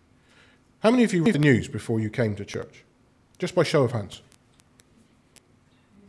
How 0.79 0.91
many 0.91 1.03
of 1.03 1.13
you 1.13 1.23
read 1.23 1.35
the 1.35 1.39
news 1.39 1.67
before 1.67 1.99
you 1.99 2.09
came 2.09 2.35
to 2.37 2.45
church? 2.45 2.85
Just 3.37 3.53
by 3.53 3.63
show 3.63 3.83
of 3.83 3.91
hands. 3.91 4.21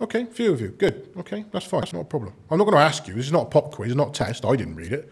Okay, 0.00 0.22
a 0.22 0.26
few 0.26 0.52
of 0.52 0.60
you. 0.60 0.68
Good. 0.68 1.08
Okay, 1.16 1.44
that's 1.52 1.66
fine. 1.66 1.82
It's 1.82 1.92
not 1.92 2.00
a 2.00 2.04
problem. 2.04 2.34
I'm 2.50 2.58
not 2.58 2.64
going 2.64 2.76
to 2.76 2.82
ask 2.82 3.08
you. 3.08 3.14
This 3.14 3.26
is 3.26 3.32
not 3.32 3.46
a 3.46 3.50
pop 3.50 3.72
quiz. 3.72 3.90
It's 3.90 3.96
not 3.96 4.08
a 4.10 4.12
test. 4.12 4.44
I 4.44 4.54
didn't 4.54 4.76
read 4.76 4.92
it. 4.92 5.10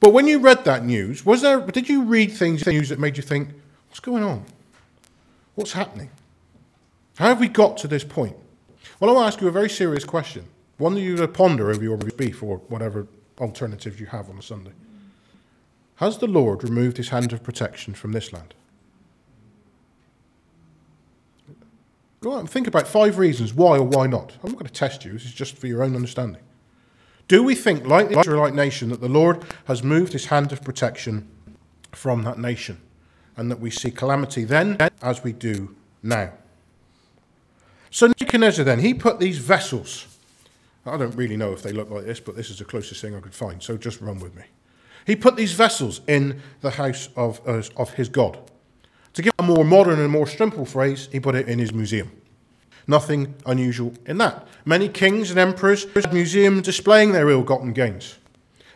But 0.00 0.12
when 0.12 0.26
you 0.26 0.40
read 0.40 0.64
that 0.64 0.84
news, 0.84 1.24
was 1.24 1.42
there? 1.42 1.60
Did 1.60 1.88
you 1.88 2.02
read 2.02 2.32
things 2.32 2.66
news 2.66 2.88
that 2.88 2.98
made 2.98 3.16
you 3.16 3.22
think, 3.22 3.50
"What's 3.88 4.00
going 4.00 4.24
on? 4.24 4.44
What's 5.54 5.72
happening? 5.72 6.10
How 7.16 7.28
have 7.28 7.38
we 7.38 7.46
got 7.46 7.76
to 7.78 7.88
this 7.88 8.02
point?" 8.02 8.34
Well, 8.98 9.10
I 9.10 9.12
want 9.12 9.24
to 9.24 9.26
ask 9.28 9.40
you 9.40 9.46
a 9.46 9.52
very 9.52 9.70
serious 9.70 10.04
question, 10.04 10.46
one 10.78 10.94
that 10.94 11.00
you 11.00 11.24
ponder 11.28 11.70
over 11.70 11.82
your 11.82 11.96
beef 11.96 12.42
or 12.42 12.58
whatever 12.68 13.06
alternatives 13.38 14.00
you 14.00 14.06
have 14.06 14.28
on 14.28 14.38
a 14.38 14.42
Sunday. 14.42 14.72
Has 15.96 16.18
the 16.18 16.26
Lord 16.26 16.64
removed 16.64 16.96
His 16.96 17.10
hand 17.10 17.32
of 17.32 17.44
protection 17.44 17.94
from 17.94 18.10
this 18.10 18.32
land? 18.32 18.54
Go 22.22 22.30
on, 22.30 22.46
think 22.46 22.68
about 22.68 22.86
five 22.86 23.18
reasons 23.18 23.52
why 23.52 23.78
or 23.78 23.82
why 23.82 24.06
not. 24.06 24.32
I'm 24.44 24.52
not 24.52 24.58
going 24.60 24.66
to 24.66 24.72
test 24.72 25.04
you, 25.04 25.12
this 25.12 25.24
is 25.24 25.34
just 25.34 25.58
for 25.58 25.66
your 25.66 25.82
own 25.82 25.96
understanding. 25.96 26.40
Do 27.26 27.42
we 27.42 27.56
think, 27.56 27.84
like 27.84 28.10
the 28.10 28.20
Israelite 28.20 28.54
nation, 28.54 28.90
that 28.90 29.00
the 29.00 29.08
Lord 29.08 29.44
has 29.64 29.82
moved 29.82 30.12
his 30.12 30.26
hand 30.26 30.52
of 30.52 30.62
protection 30.62 31.28
from 31.90 32.22
that 32.22 32.38
nation 32.38 32.80
and 33.36 33.50
that 33.50 33.58
we 33.58 33.70
see 33.70 33.90
calamity 33.90 34.44
then 34.44 34.76
as 35.02 35.24
we 35.24 35.32
do 35.32 35.74
now? 36.00 36.32
So 37.90 38.06
Nebuchadnezzar 38.06 38.64
then, 38.64 38.78
he 38.78 38.94
put 38.94 39.18
these 39.18 39.38
vessels. 39.38 40.06
I 40.86 40.96
don't 40.96 41.16
really 41.16 41.36
know 41.36 41.52
if 41.52 41.62
they 41.62 41.72
look 41.72 41.90
like 41.90 42.04
this, 42.04 42.20
but 42.20 42.36
this 42.36 42.50
is 42.50 42.58
the 42.60 42.64
closest 42.64 43.00
thing 43.00 43.16
I 43.16 43.20
could 43.20 43.34
find, 43.34 43.60
so 43.60 43.76
just 43.76 44.00
run 44.00 44.20
with 44.20 44.36
me. 44.36 44.44
He 45.06 45.16
put 45.16 45.34
these 45.34 45.54
vessels 45.54 46.02
in 46.06 46.40
the 46.60 46.70
house 46.70 47.08
of, 47.16 47.40
uh, 47.48 47.62
of 47.76 47.94
his 47.94 48.08
God. 48.08 48.38
A 49.42 49.44
more 49.44 49.64
modern 49.64 49.98
and 49.98 50.08
more 50.08 50.28
simple 50.28 50.64
phrase, 50.64 51.08
he 51.10 51.18
put 51.18 51.34
it 51.34 51.48
in 51.48 51.58
his 51.58 51.72
museum. 51.72 52.12
Nothing 52.86 53.34
unusual 53.44 53.92
in 54.06 54.18
that. 54.18 54.46
Many 54.64 54.88
kings 54.88 55.30
and 55.30 55.38
emperors 55.38 55.84
have 55.94 56.12
museums 56.12 56.62
displaying 56.62 57.10
their 57.10 57.28
ill 57.28 57.42
gotten 57.42 57.72
gains. 57.72 58.18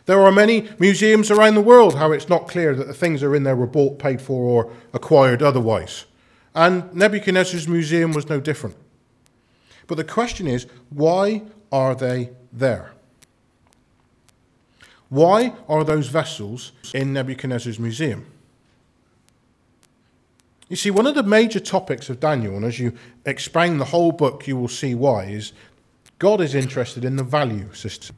There 0.07 0.19
are 0.19 0.31
many 0.31 0.67
museums 0.77 1.31
around 1.31 1.55
the 1.55 1.61
world 1.61 1.95
how 1.95 2.11
it's 2.11 2.27
not 2.27 2.49
clear 2.49 2.75
that 2.75 2.85
the 2.85 2.93
things 2.93 3.21
that 3.21 3.27
are 3.27 3.35
in 3.35 3.43
there 3.43 3.55
were 3.55 3.65
bought, 3.65 3.97
paid 3.97 4.21
for, 4.21 4.43
or 4.43 4.73
acquired 4.93 5.41
otherwise. 5.41 6.03
And 6.53 6.93
Nebuchadnezzar's 6.93 7.69
museum 7.69 8.11
was 8.11 8.27
no 8.27 8.41
different. 8.41 8.75
But 9.87 9.95
the 9.95 10.03
question 10.03 10.47
is 10.47 10.67
why 10.89 11.43
are 11.71 11.95
they 11.95 12.31
there? 12.51 12.91
Why 15.07 15.53
are 15.69 15.85
those 15.85 16.09
vessels 16.09 16.73
in 16.93 17.13
Nebuchadnezzar's 17.13 17.79
museum? 17.79 18.25
You 20.69 20.75
see, 20.75 20.91
one 20.91 21.07
of 21.07 21.15
the 21.15 21.23
major 21.23 21.59
topics 21.59 22.09
of 22.09 22.19
Daniel, 22.19 22.55
and 22.55 22.65
as 22.65 22.79
you 22.79 22.93
explain 23.25 23.77
the 23.77 23.85
whole 23.85 24.11
book, 24.11 24.47
you 24.47 24.57
will 24.57 24.67
see 24.67 24.95
why, 24.95 25.25
is 25.25 25.53
God 26.19 26.41
is 26.41 26.55
interested 26.55 27.05
in 27.05 27.15
the 27.15 27.23
value 27.23 27.73
system. 27.73 28.15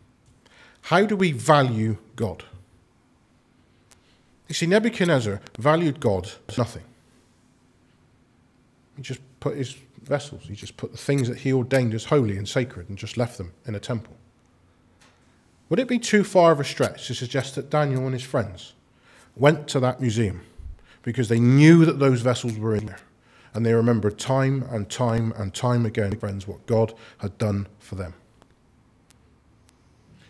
How 0.83 1.05
do 1.05 1.15
we 1.15 1.31
value 1.31 1.97
God? 2.15 2.43
You 4.47 4.55
see, 4.55 4.65
Nebuchadnezzar 4.65 5.41
valued 5.59 5.99
God 5.99 6.31
as 6.47 6.57
nothing. 6.57 6.83
He 8.95 9.03
just 9.03 9.21
put 9.39 9.55
his 9.55 9.75
vessels, 10.01 10.43
he 10.47 10.55
just 10.55 10.75
put 10.75 10.91
the 10.91 10.97
things 10.97 11.27
that 11.27 11.37
he 11.37 11.53
ordained 11.53 11.93
as 11.93 12.05
holy 12.05 12.35
and 12.35 12.49
sacred 12.49 12.89
and 12.89 12.97
just 12.97 13.15
left 13.15 13.37
them 13.37 13.53
in 13.67 13.75
a 13.75 13.79
temple. 13.79 14.15
Would 15.69 15.79
it 15.79 15.87
be 15.87 15.99
too 15.99 16.23
far 16.23 16.51
of 16.51 16.59
a 16.59 16.63
stretch 16.63 17.05
to 17.07 17.13
suggest 17.13 17.53
that 17.55 17.69
Daniel 17.69 18.05
and 18.05 18.13
his 18.13 18.23
friends 18.23 18.73
went 19.35 19.67
to 19.67 19.79
that 19.81 20.01
museum 20.01 20.41
because 21.09 21.27
they 21.27 21.39
knew 21.39 21.85
that 21.85 21.97
those 21.97 22.21
vessels 22.21 22.55
were 22.59 22.75
in 22.75 22.85
there. 22.85 22.99
And 23.55 23.65
they 23.65 23.73
remembered 23.73 24.19
time 24.19 24.63
and 24.69 24.87
time 24.87 25.33
and 25.37 25.51
time 25.51 25.87
again, 25.87 26.15
friends, 26.19 26.47
what 26.47 26.63
God 26.67 26.93
had 27.17 27.35
done 27.39 27.65
for 27.79 27.95
them. 27.95 28.13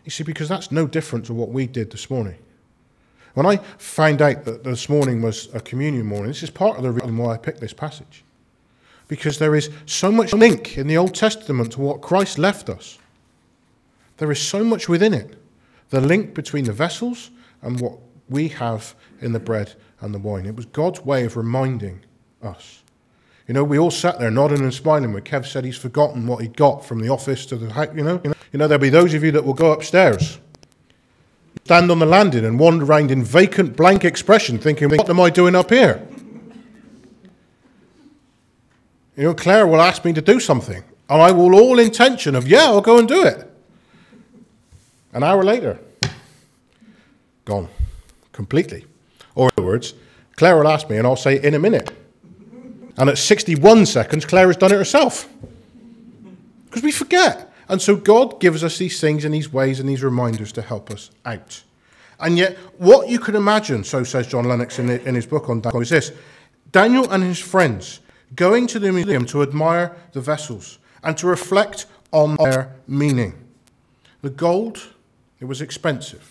You 0.05 0.11
see, 0.11 0.23
because 0.23 0.47
that's 0.47 0.71
no 0.71 0.87
different 0.87 1.25
to 1.25 1.33
what 1.33 1.49
we 1.49 1.67
did 1.67 1.91
this 1.91 2.09
morning. 2.09 2.37
When 3.33 3.45
I 3.45 3.57
found 3.77 4.21
out 4.21 4.45
that 4.45 4.63
this 4.63 4.87
morning 4.87 5.21
was 5.21 5.53
a 5.53 5.59
communion 5.59 6.05
morning, 6.05 6.29
this 6.29 6.43
is 6.43 6.49
part 6.49 6.77
of 6.77 6.83
the 6.83 6.93
reason 6.93 7.17
why 7.17 7.33
I 7.33 7.37
picked 7.37 7.59
this 7.59 7.73
passage. 7.73 8.23
Because 9.09 9.37
there 9.37 9.55
is 9.55 9.69
so 9.85 10.13
much 10.13 10.31
link 10.31 10.77
in 10.77 10.87
the 10.87 10.95
Old 10.95 11.13
Testament 11.13 11.73
to 11.73 11.81
what 11.81 11.99
Christ 11.99 12.37
left 12.37 12.69
us. 12.69 12.97
There 14.15 14.31
is 14.31 14.39
so 14.39 14.63
much 14.63 14.87
within 14.87 15.13
it. 15.13 15.35
The 15.89 15.99
link 15.99 16.33
between 16.33 16.63
the 16.63 16.71
vessels 16.71 17.31
and 17.61 17.81
what 17.81 17.97
we 18.29 18.47
have 18.47 18.95
in 19.19 19.33
the 19.33 19.41
bread 19.41 19.75
and 20.01 20.13
the 20.13 20.19
wine. 20.19 20.45
It 20.45 20.55
was 20.55 20.65
God's 20.65 21.01
way 21.01 21.25
of 21.25 21.35
reminding 21.35 22.01
us. 22.41 22.83
You 23.47 23.53
know, 23.53 23.63
we 23.63 23.79
all 23.79 23.91
sat 23.91 24.19
there 24.19 24.29
nodding 24.29 24.59
and 24.59 24.73
smiling 24.73 25.11
when 25.11 25.23
Kev 25.23 25.45
said 25.45 25.65
he's 25.65 25.77
forgotten 25.77 26.27
what 26.27 26.41
he 26.41 26.47
got 26.47 26.85
from 26.85 26.99
the 26.99 27.09
office 27.09 27.45
to 27.47 27.55
the 27.55 27.73
house. 27.73 27.89
You 27.95 28.03
know, 28.03 28.21
you 28.23 28.59
know, 28.59 28.67
there'll 28.67 28.81
be 28.81 28.89
those 28.89 29.13
of 29.13 29.23
you 29.23 29.31
that 29.31 29.43
will 29.43 29.55
go 29.55 29.71
upstairs, 29.71 30.39
stand 31.65 31.89
on 31.89 31.97
the 31.97 32.05
landing, 32.05 32.45
and 32.45 32.59
wander 32.59 32.85
around 32.85 33.09
in 33.09 33.23
vacant, 33.23 33.75
blank 33.75 34.05
expression, 34.05 34.59
thinking, 34.59 34.89
"What 34.89 35.09
am 35.09 35.19
I 35.19 35.31
doing 35.31 35.55
up 35.55 35.71
here?" 35.71 36.07
You 39.17 39.23
know, 39.23 39.33
Claire 39.33 39.65
will 39.65 39.81
ask 39.81 40.05
me 40.05 40.13
to 40.13 40.21
do 40.21 40.39
something, 40.39 40.83
and 41.09 41.21
I 41.21 41.31
will 41.31 41.55
all 41.55 41.79
intention 41.79 42.35
of, 42.35 42.47
"Yeah, 42.47 42.65
I'll 42.65 42.81
go 42.81 42.99
and 42.99 43.07
do 43.07 43.23
it." 43.23 43.51
An 45.11 45.23
hour 45.23 45.43
later, 45.43 45.79
gone 47.45 47.67
completely. 48.31 48.85
Or, 49.35 49.47
in 49.47 49.51
other 49.57 49.67
words, 49.67 49.93
Claire 50.35 50.57
will 50.57 50.67
ask 50.67 50.89
me, 50.89 50.97
and 50.97 51.05
I'll 51.05 51.15
say, 51.15 51.41
in 51.41 51.53
a 51.53 51.59
minute. 51.59 51.91
And 52.97 53.09
at 53.09 53.17
61 53.17 53.85
seconds, 53.85 54.25
Claire 54.25 54.47
has 54.47 54.57
done 54.57 54.71
it 54.71 54.77
herself. 54.77 55.27
Because 56.65 56.83
we 56.83 56.91
forget. 56.91 57.51
And 57.67 57.81
so 57.81 57.95
God 57.95 58.39
gives 58.39 58.63
us 58.63 58.77
these 58.77 58.99
things 58.99 59.25
and 59.25 59.33
these 59.33 59.51
ways 59.51 59.79
and 59.79 59.87
these 59.87 60.03
reminders 60.03 60.51
to 60.53 60.61
help 60.61 60.91
us 60.91 61.11
out. 61.25 61.63
And 62.19 62.37
yet, 62.37 62.57
what 62.77 63.07
you 63.07 63.19
can 63.19 63.35
imagine, 63.35 63.83
so 63.83 64.03
says 64.03 64.27
John 64.27 64.45
Lennox 64.45 64.79
in, 64.79 64.89
in 64.89 65.15
his 65.15 65.25
book 65.25 65.49
on 65.49 65.61
Daniel, 65.61 65.81
is 65.81 65.89
this 65.89 66.11
Daniel 66.71 67.09
and 67.09 67.23
his 67.23 67.39
friends 67.39 68.01
going 68.35 68.67
to 68.67 68.79
the 68.79 68.91
museum 68.91 69.25
to 69.27 69.41
admire 69.41 69.95
the 70.11 70.21
vessels 70.21 70.79
and 71.03 71.17
to 71.17 71.27
reflect 71.27 71.85
on 72.11 72.35
their 72.35 72.75
meaning. 72.87 73.33
The 74.21 74.29
gold, 74.29 74.89
it 75.39 75.45
was 75.45 75.61
expensive 75.61 76.28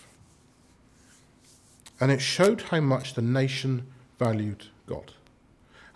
and 2.00 2.10
it 2.10 2.20
showed 2.20 2.62
how 2.62 2.80
much 2.80 3.14
the 3.14 3.22
nation 3.22 3.86
valued 4.18 4.66
God. 4.86 5.12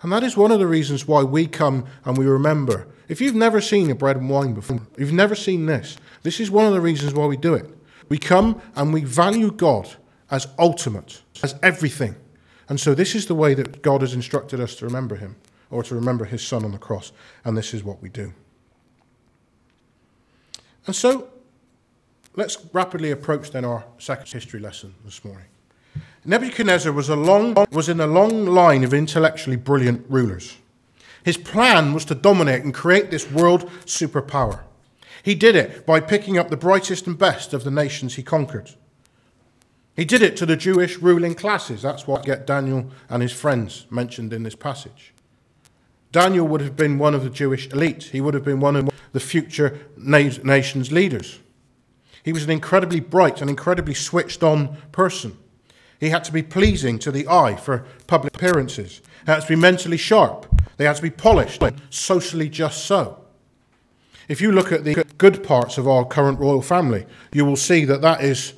And 0.01 0.11
that 0.11 0.23
is 0.23 0.35
one 0.35 0.51
of 0.51 0.59
the 0.59 0.67
reasons 0.67 1.07
why 1.07 1.23
we 1.23 1.47
come 1.47 1.85
and 2.03 2.17
we 2.17 2.25
remember. 2.25 2.87
If 3.07 3.21
you've 3.21 3.35
never 3.35 3.61
seen 3.61 3.89
a 3.89 3.95
bread 3.95 4.17
and 4.17 4.29
wine 4.29 4.53
before, 4.53 4.81
you've 4.97 5.13
never 5.13 5.35
seen 5.35 5.65
this, 5.65 5.97
this 6.23 6.39
is 6.39 6.51
one 6.51 6.65
of 6.65 6.73
the 6.73 6.81
reasons 6.81 7.13
why 7.13 7.25
we 7.25 7.37
do 7.37 7.53
it. 7.53 7.65
We 8.09 8.17
come 8.17 8.61
and 8.75 8.93
we 8.93 9.03
value 9.03 9.51
God 9.51 9.89
as 10.29 10.47
ultimate, 10.59 11.21
as 11.41 11.55
everything. 11.63 12.15
And 12.67 12.79
so 12.79 12.93
this 12.93 13.15
is 13.15 13.27
the 13.27 13.35
way 13.35 13.53
that 13.53 13.81
God 13.81 14.01
has 14.01 14.13
instructed 14.13 14.59
us 14.59 14.75
to 14.75 14.85
remember 14.85 15.15
him, 15.15 15.35
or 15.69 15.83
to 15.83 15.95
remember 15.95 16.25
his 16.25 16.45
son 16.45 16.65
on 16.65 16.71
the 16.71 16.77
cross. 16.77 17.11
And 17.45 17.57
this 17.57 17.73
is 17.73 17.83
what 17.83 18.01
we 18.01 18.09
do. 18.09 18.33
And 20.85 20.95
so 20.95 21.29
let's 22.35 22.57
rapidly 22.73 23.11
approach 23.11 23.51
then 23.51 23.63
our 23.63 23.85
second 23.97 24.27
history 24.27 24.59
lesson 24.59 24.95
this 25.05 25.23
morning. 25.23 25.45
Nebuchadnezzar 26.25 26.91
was, 26.91 27.09
a 27.09 27.15
long, 27.15 27.53
was 27.71 27.89
in 27.89 27.99
a 27.99 28.07
long 28.07 28.45
line 28.45 28.83
of 28.83 28.93
intellectually 28.93 29.57
brilliant 29.57 30.05
rulers. 30.09 30.57
His 31.23 31.37
plan 31.37 31.93
was 31.93 32.05
to 32.05 32.15
dominate 32.15 32.63
and 32.63 32.73
create 32.73 33.11
this 33.11 33.29
world 33.29 33.69
superpower. 33.85 34.61
He 35.21 35.35
did 35.35 35.55
it 35.55 35.85
by 35.85 35.99
picking 35.99 36.37
up 36.37 36.49
the 36.49 36.57
brightest 36.57 37.07
and 37.07 37.17
best 37.17 37.53
of 37.53 37.63
the 37.63 37.71
nations 37.71 38.15
he 38.15 38.23
conquered. 38.23 38.71
He 39.95 40.05
did 40.05 40.21
it 40.21 40.35
to 40.37 40.45
the 40.45 40.57
Jewish 40.57 40.97
ruling 40.97 41.35
classes. 41.35 41.81
That's 41.81 42.07
what 42.07 42.25
get 42.25 42.47
Daniel 42.47 42.89
and 43.09 43.21
his 43.21 43.31
friends 43.31 43.85
mentioned 43.89 44.33
in 44.33 44.43
this 44.43 44.55
passage. 44.55 45.13
Daniel 46.11 46.47
would 46.47 46.61
have 46.61 46.75
been 46.75 46.99
one 46.99 47.13
of 47.13 47.23
the 47.23 47.29
Jewish 47.29 47.67
elite. 47.71 48.03
He 48.03 48.21
would 48.21 48.33
have 48.33 48.45
been 48.45 48.59
one 48.59 48.75
of 48.75 48.89
the 49.11 49.19
future 49.19 49.79
nation's 49.97 50.91
leaders. 50.91 51.39
He 52.23 52.33
was 52.33 52.43
an 52.43 52.49
incredibly 52.49 52.99
bright 52.99 53.41
and 53.41 53.49
incredibly 53.49 53.93
switched 53.93 54.43
on 54.43 54.77
person. 54.91 55.37
He 56.03 56.09
had 56.09 56.25
to 56.25 56.33
be 56.33 56.43
pleasing 56.43 56.99
to 56.99 57.11
the 57.13 57.25
eye 57.29 57.55
for 57.55 57.85
public 58.07 58.35
appearances. 58.35 59.01
He 59.25 59.31
had 59.31 59.43
to 59.43 59.47
be 59.47 59.55
mentally 59.55 59.95
sharp. 59.95 60.45
They 60.75 60.83
had 60.83 60.97
to 60.97 61.01
be 61.01 61.09
polished 61.09 61.63
socially 61.89 62.49
just 62.49 62.83
so. 62.83 63.23
If 64.27 64.41
you 64.41 64.51
look 64.51 64.73
at 64.73 64.83
the 64.83 65.05
good 65.17 65.45
parts 65.45 65.77
of 65.77 65.87
our 65.87 66.03
current 66.03 66.41
royal 66.41 66.61
family, 66.61 67.05
you 67.31 67.45
will 67.45 67.55
see 67.55 67.85
that 67.85 68.01
that 68.01 68.21
is 68.21 68.53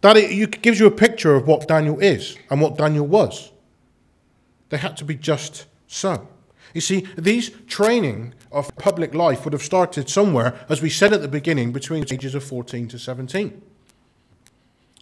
that 0.00 0.16
it 0.16 0.62
gives 0.62 0.80
you 0.80 0.86
a 0.86 0.90
picture 0.90 1.36
of 1.36 1.46
what 1.46 1.68
Daniel 1.68 2.00
is 2.00 2.36
and 2.50 2.60
what 2.60 2.76
Daniel 2.76 3.06
was. 3.06 3.52
They 4.70 4.78
had 4.78 4.96
to 4.96 5.04
be 5.04 5.14
just 5.14 5.66
so. 5.86 6.26
You 6.74 6.80
see, 6.80 7.06
these 7.16 7.50
training 7.68 8.34
of 8.50 8.76
public 8.78 9.14
life 9.14 9.44
would 9.44 9.52
have 9.52 9.62
started 9.62 10.10
somewhere, 10.10 10.58
as 10.68 10.82
we 10.82 10.90
said 10.90 11.12
at 11.12 11.22
the 11.22 11.28
beginning, 11.28 11.70
between 11.70 12.04
the 12.04 12.14
ages 12.14 12.34
of 12.34 12.42
14 12.42 12.88
to 12.88 12.98
17. 12.98 13.62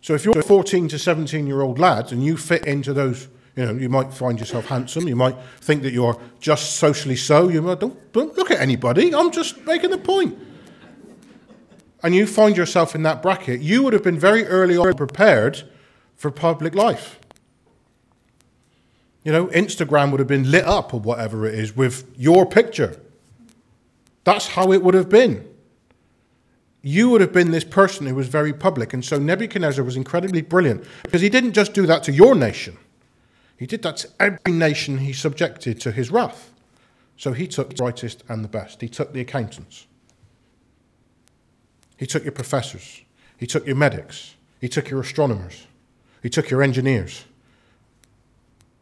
So 0.03 0.15
if 0.15 0.25
you're 0.25 0.39
a 0.39 0.43
14 0.43 0.89
to 0.89 0.99
17 0.99 1.47
year 1.47 1.61
old 1.61 1.79
lad 1.79 2.13
and 2.13 2.25
you 2.25 2.37
fit 2.37 2.65
into 2.67 2.93
those, 2.93 3.29
you 3.57 3.67
know, 3.67 3.73
you 3.73 3.89
might 3.89 4.13
find 4.13 4.39
yourself 4.39 4.67
handsome, 4.67 5.09
you 5.09 5.17
might 5.17 5.37
think 5.61 5.83
that 5.83 5.93
you're 5.93 6.21
just 6.41 6.77
socially 6.77 7.17
so, 7.17 7.49
you 7.49 7.61
might, 7.61 7.81
don't, 7.81 8.13
don't 8.13 8.37
look 8.37 8.51
at 8.51 8.61
anybody, 8.61 9.15
I'm 9.15 9.33
just 9.33 9.65
making 9.67 9.91
the 9.91 9.99
point. 9.99 10.39
And 12.03 12.15
you 12.15 12.27
find 12.27 12.57
yourself 12.57 12.95
in 12.95 13.03
that 13.03 13.23
bracket, 13.23 13.61
you 13.61 13.83
would 13.83 13.93
have 13.93 14.05
been 14.05 14.19
very 14.19 14.45
early 14.47 14.77
on 14.77 14.95
prepared 14.95 15.69
for 16.15 16.31
public 16.31 16.75
life. 16.75 17.19
You 19.25 19.33
know, 19.33 19.47
Instagram 19.49 20.13
would 20.13 20.21
have 20.21 20.29
been 20.29 20.51
lit 20.51 20.65
up 20.65 20.95
or 20.95 21.01
whatever 21.01 21.45
it 21.45 21.55
is 21.55 21.77
with 21.77 22.09
your 22.17 22.47
picture. 22.47 23.01
That's 24.23 24.49
how 24.49 24.73
it 24.73 24.83
would 24.83 24.95
have 24.95 25.09
been 25.09 25.49
you 26.83 27.11
would 27.11 27.21
have 27.21 27.33
been 27.33 27.51
this 27.51 27.65
person 27.65 28.07
who 28.07 28.15
was 28.15 28.29
very 28.29 28.53
public. 28.53 28.93
And 28.93 29.05
so 29.05 29.19
Nebuchadnezzar 29.19 29.85
was 29.85 29.97
incredibly 29.97 30.43
brilliant 30.43 30.85
because 31.03 31.21
he 31.21 31.29
didn't 31.29 31.53
just 31.53 31.75
do 31.75 31.87
that 31.87 32.03
to 32.05 32.13
your 32.13 32.35
nation, 32.35 32.77
he 33.57 33.67
did 33.67 33.83
that 33.83 33.97
to 33.99 34.09
every 34.21 34.53
nation 34.53 34.99
he 34.99 35.13
subjected 35.13 35.81
to 35.81 35.93
his 35.93 36.11
wrath. 36.11 36.53
So 37.17 37.33
he 37.33 37.49
took 37.49 37.71
the 37.71 37.75
brightest 37.75 38.23
and 38.29 38.45
the 38.45 38.49
best. 38.49 38.81
He 38.81 38.89
took 38.89 39.13
the 39.13 39.21
accountants. 39.21 39.87
He 41.97 42.07
took 42.07 42.23
your 42.23 42.33
professors. 42.33 43.03
He 43.37 43.47
took 43.47 43.67
your 43.67 43.75
medics. 43.75 44.37
He 44.61 44.69
took 44.69 44.89
your 44.89 45.01
astronomers. 45.01 45.67
He 46.23 46.31
took 46.31 46.49
your 46.49 46.63
engineers. 46.63 47.25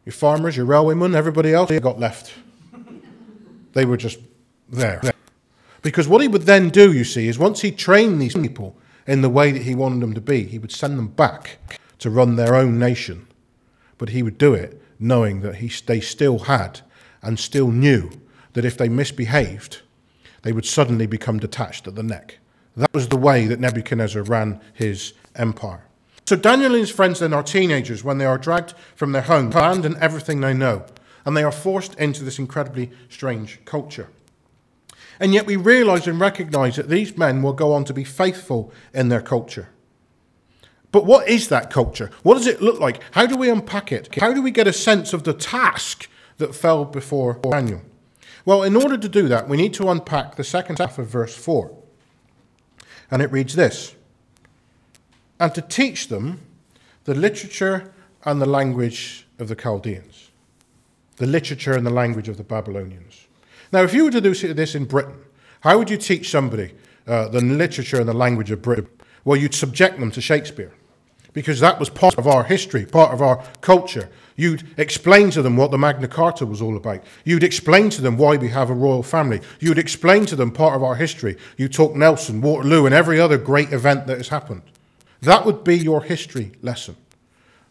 Your 0.05 0.13
farmers, 0.13 0.55
your 0.55 0.67
railwaymen, 0.67 1.15
everybody 1.15 1.51
else 1.51 1.69
they 1.69 1.79
got 1.79 1.99
left. 1.99 2.33
They 3.73 3.85
were 3.85 3.97
just 3.97 4.19
there. 4.69 5.01
Because 5.87 6.09
what 6.09 6.21
he 6.21 6.27
would 6.27 6.41
then 6.41 6.67
do, 6.67 6.91
you 6.91 7.05
see, 7.05 7.29
is 7.29 7.39
once 7.39 7.61
he 7.61 7.71
trained 7.71 8.21
these 8.21 8.33
people 8.33 8.75
in 9.07 9.21
the 9.21 9.29
way 9.29 9.53
that 9.53 9.61
he 9.61 9.73
wanted 9.73 10.01
them 10.01 10.13
to 10.15 10.19
be, 10.19 10.43
he 10.43 10.59
would 10.59 10.73
send 10.73 10.99
them 10.99 11.07
back 11.07 11.59
to 11.99 12.09
run 12.09 12.35
their 12.35 12.55
own 12.55 12.77
nation. 12.77 13.25
But 13.97 14.09
he 14.09 14.21
would 14.21 14.37
do 14.37 14.53
it 14.53 14.81
knowing 14.99 15.39
that 15.43 15.55
he, 15.55 15.71
they 15.85 16.01
still 16.01 16.39
had 16.39 16.81
and 17.21 17.39
still 17.39 17.69
knew 17.69 18.11
that 18.51 18.65
if 18.65 18.77
they 18.77 18.89
misbehaved, 18.89 19.79
they 20.41 20.51
would 20.51 20.65
suddenly 20.65 21.07
become 21.07 21.39
detached 21.39 21.87
at 21.87 21.95
the 21.95 22.03
neck. 22.03 22.39
That 22.75 22.93
was 22.93 23.07
the 23.07 23.15
way 23.15 23.47
that 23.47 23.61
Nebuchadnezzar 23.61 24.23
ran 24.23 24.59
his 24.73 25.13
empire. 25.35 25.85
So 26.25 26.35
Daniel 26.35 26.73
and 26.73 26.81
his 26.81 26.91
friends 26.91 27.19
then 27.19 27.31
are 27.31 27.43
teenagers 27.43 28.03
when 28.03 28.17
they 28.17 28.25
are 28.25 28.37
dragged 28.37 28.73
from 28.97 29.13
their 29.13 29.21
home, 29.21 29.47
abandon 29.47 29.95
everything 30.01 30.41
they 30.41 30.53
know, 30.53 30.83
and 31.23 31.37
they 31.37 31.43
are 31.43 31.51
forced 31.53 31.95
into 31.95 32.25
this 32.25 32.39
incredibly 32.39 32.91
strange 33.07 33.63
culture. 33.63 34.09
And 35.19 35.33
yet 35.33 35.45
we 35.45 35.55
realize 35.55 36.07
and 36.07 36.19
recognize 36.19 36.75
that 36.75 36.89
these 36.89 37.17
men 37.17 37.41
will 37.41 37.53
go 37.53 37.73
on 37.73 37.85
to 37.85 37.93
be 37.93 38.03
faithful 38.03 38.71
in 38.93 39.09
their 39.09 39.21
culture. 39.21 39.69
But 40.91 41.05
what 41.05 41.27
is 41.27 41.49
that 41.49 41.69
culture? 41.69 42.11
What 42.23 42.35
does 42.35 42.47
it 42.47 42.61
look 42.61 42.79
like? 42.79 43.01
How 43.11 43.25
do 43.25 43.37
we 43.37 43.49
unpack 43.49 43.91
it? 43.91 44.13
How 44.15 44.33
do 44.33 44.41
we 44.41 44.51
get 44.51 44.67
a 44.67 44.73
sense 44.73 45.13
of 45.13 45.23
the 45.23 45.33
task 45.33 46.09
that 46.37 46.55
fell 46.55 46.85
before 46.85 47.39
Daniel? 47.41 47.81
Well, 48.45 48.63
in 48.63 48.75
order 48.75 48.97
to 48.97 49.09
do 49.09 49.27
that, 49.27 49.49
we 49.49 49.57
need 49.57 49.73
to 49.73 49.89
unpack 49.89 50.35
the 50.35 50.43
second 50.43 50.79
half 50.79 50.97
of 50.97 51.07
verse 51.07 51.35
4. 51.35 51.75
And 53.11 53.21
it 53.21 53.31
reads 53.31 53.55
this 53.55 53.95
And 55.39 55.53
to 55.53 55.61
teach 55.61 56.07
them 56.07 56.41
the 57.03 57.13
literature 57.13 57.93
and 58.23 58.41
the 58.41 58.45
language 58.45 59.27
of 59.39 59.49
the 59.49 59.55
Chaldeans, 59.55 60.31
the 61.17 61.27
literature 61.27 61.73
and 61.73 61.85
the 61.85 61.91
language 61.91 62.29
of 62.29 62.37
the 62.37 62.43
Babylonians. 62.43 63.26
Now, 63.71 63.83
if 63.83 63.93
you 63.93 64.05
were 64.05 64.11
to 64.11 64.21
do 64.21 64.33
this 64.33 64.75
in 64.75 64.85
Britain, 64.85 65.17
how 65.61 65.77
would 65.77 65.89
you 65.89 65.97
teach 65.97 66.29
somebody 66.29 66.73
uh, 67.07 67.27
the 67.29 67.41
literature 67.41 67.99
and 67.99 68.07
the 68.07 68.13
language 68.13 68.51
of 68.51 68.61
Britain? 68.61 68.87
Well, 69.25 69.37
you'd 69.37 69.53
subject 69.53 69.99
them 69.99 70.11
to 70.11 70.21
Shakespeare 70.21 70.71
because 71.33 71.59
that 71.59 71.79
was 71.79 71.89
part 71.89 72.17
of 72.17 72.25
our 72.25 72.43
history, 72.43 72.85
part 72.85 73.13
of 73.13 73.21
our 73.21 73.43
culture. 73.61 74.09
You'd 74.35 74.63
explain 74.77 75.29
to 75.31 75.41
them 75.41 75.57
what 75.57 75.71
the 75.71 75.77
Magna 75.77 76.07
Carta 76.07 76.45
was 76.45 76.61
all 76.61 76.77
about. 76.77 77.03
You'd 77.25 77.43
explain 77.43 77.89
to 77.91 78.01
them 78.01 78.17
why 78.17 78.37
we 78.37 78.49
have 78.49 78.69
a 78.69 78.73
royal 78.73 79.03
family. 79.03 79.41
You'd 79.59 79.77
explain 79.77 80.25
to 80.27 80.35
them 80.35 80.51
part 80.51 80.75
of 80.75 80.83
our 80.83 80.95
history. 80.95 81.37
You 81.57 81.67
talk 81.67 81.95
Nelson, 81.95 82.41
Waterloo, 82.41 82.85
and 82.85 82.95
every 82.95 83.19
other 83.19 83.37
great 83.37 83.73
event 83.73 84.07
that 84.07 84.17
has 84.17 84.29
happened. 84.29 84.63
That 85.21 85.45
would 85.45 85.63
be 85.63 85.77
your 85.77 86.03
history 86.03 86.53
lesson. 86.61 86.95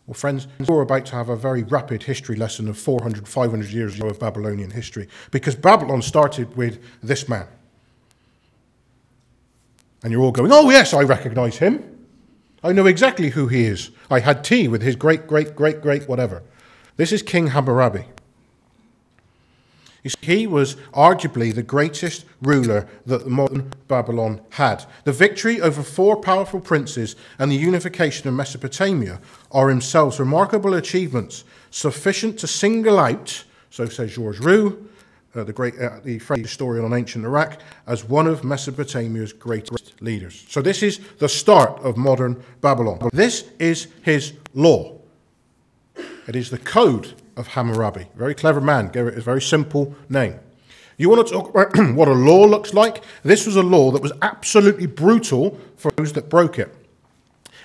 Well, 0.06 0.14
friends, 0.14 0.46
we're 0.68 0.82
about 0.82 1.04
to 1.06 1.16
have 1.16 1.28
a 1.28 1.36
very 1.36 1.64
rapid 1.64 2.04
history 2.04 2.36
lesson 2.36 2.68
of 2.68 2.78
400, 2.78 3.26
500 3.26 3.70
years 3.70 4.00
of 4.00 4.20
Babylonian 4.20 4.70
history 4.70 5.08
because 5.32 5.56
Babylon 5.56 6.00
started 6.00 6.56
with 6.56 6.80
this 7.02 7.28
man. 7.28 7.48
And 10.04 10.12
you're 10.12 10.22
all 10.22 10.30
going, 10.30 10.52
oh, 10.52 10.70
yes, 10.70 10.94
I 10.94 11.02
recognize 11.02 11.58
him. 11.58 11.82
I 12.62 12.70
know 12.72 12.86
exactly 12.86 13.30
who 13.30 13.48
he 13.48 13.64
is. 13.64 13.90
I 14.08 14.20
had 14.20 14.44
tea 14.44 14.68
with 14.68 14.82
his 14.82 14.94
great, 14.94 15.26
great, 15.26 15.56
great, 15.56 15.80
great 15.80 16.08
whatever. 16.08 16.42
This 16.96 17.10
is 17.10 17.22
King 17.22 17.48
Hammurabi. 17.48 18.04
He 20.20 20.46
was 20.46 20.76
arguably 20.92 21.54
the 21.54 21.62
greatest 21.62 22.24
ruler 22.42 22.86
that 23.06 23.26
modern 23.26 23.72
Babylon 23.88 24.40
had. 24.50 24.84
The 25.04 25.12
victory 25.12 25.60
over 25.60 25.82
four 25.82 26.16
powerful 26.16 26.60
princes 26.60 27.16
and 27.38 27.50
the 27.50 27.56
unification 27.56 28.28
of 28.28 28.34
Mesopotamia 28.34 29.20
are 29.50 29.68
themselves 29.68 30.20
remarkable 30.20 30.74
achievements, 30.74 31.44
sufficient 31.70 32.38
to 32.40 32.46
single 32.46 32.98
out, 32.98 33.44
so 33.70 33.86
says 33.86 34.14
Georges 34.14 34.40
Roux, 34.40 34.88
uh, 35.34 35.44
the 35.44 35.52
great 35.52 35.78
uh, 35.78 36.00
the 36.02 36.18
French 36.18 36.42
historian 36.42 36.84
on 36.84 36.94
ancient 36.94 37.24
Iraq, 37.24 37.60
as 37.86 38.04
one 38.04 38.26
of 38.26 38.42
Mesopotamia's 38.42 39.32
greatest 39.32 40.00
leaders. 40.00 40.46
So 40.48 40.62
this 40.62 40.82
is 40.82 40.98
the 41.18 41.28
start 41.28 41.78
of 41.80 41.96
modern 41.96 42.42
Babylon. 42.60 43.10
This 43.12 43.50
is 43.58 43.88
his 44.02 44.32
law. 44.54 44.96
It 46.26 46.36
is 46.36 46.50
the 46.50 46.58
code 46.58 47.14
of 47.36 47.48
Hammurabi. 47.48 48.06
Very 48.14 48.34
clever 48.34 48.60
man, 48.60 48.88
gave 48.88 49.06
it 49.06 49.18
a 49.18 49.20
very 49.20 49.42
simple 49.42 49.94
name. 50.08 50.38
You 50.96 51.10
want 51.10 51.26
to 51.26 51.32
talk 51.32 51.50
about 51.50 51.76
what 51.94 52.08
a 52.08 52.12
law 52.12 52.44
looks 52.44 52.72
like? 52.72 53.04
This 53.22 53.46
was 53.46 53.56
a 53.56 53.62
law 53.62 53.90
that 53.90 54.02
was 54.02 54.12
absolutely 54.22 54.86
brutal 54.86 55.58
for 55.76 55.90
those 55.92 56.12
that 56.14 56.30
broke 56.30 56.58
it. 56.58 56.74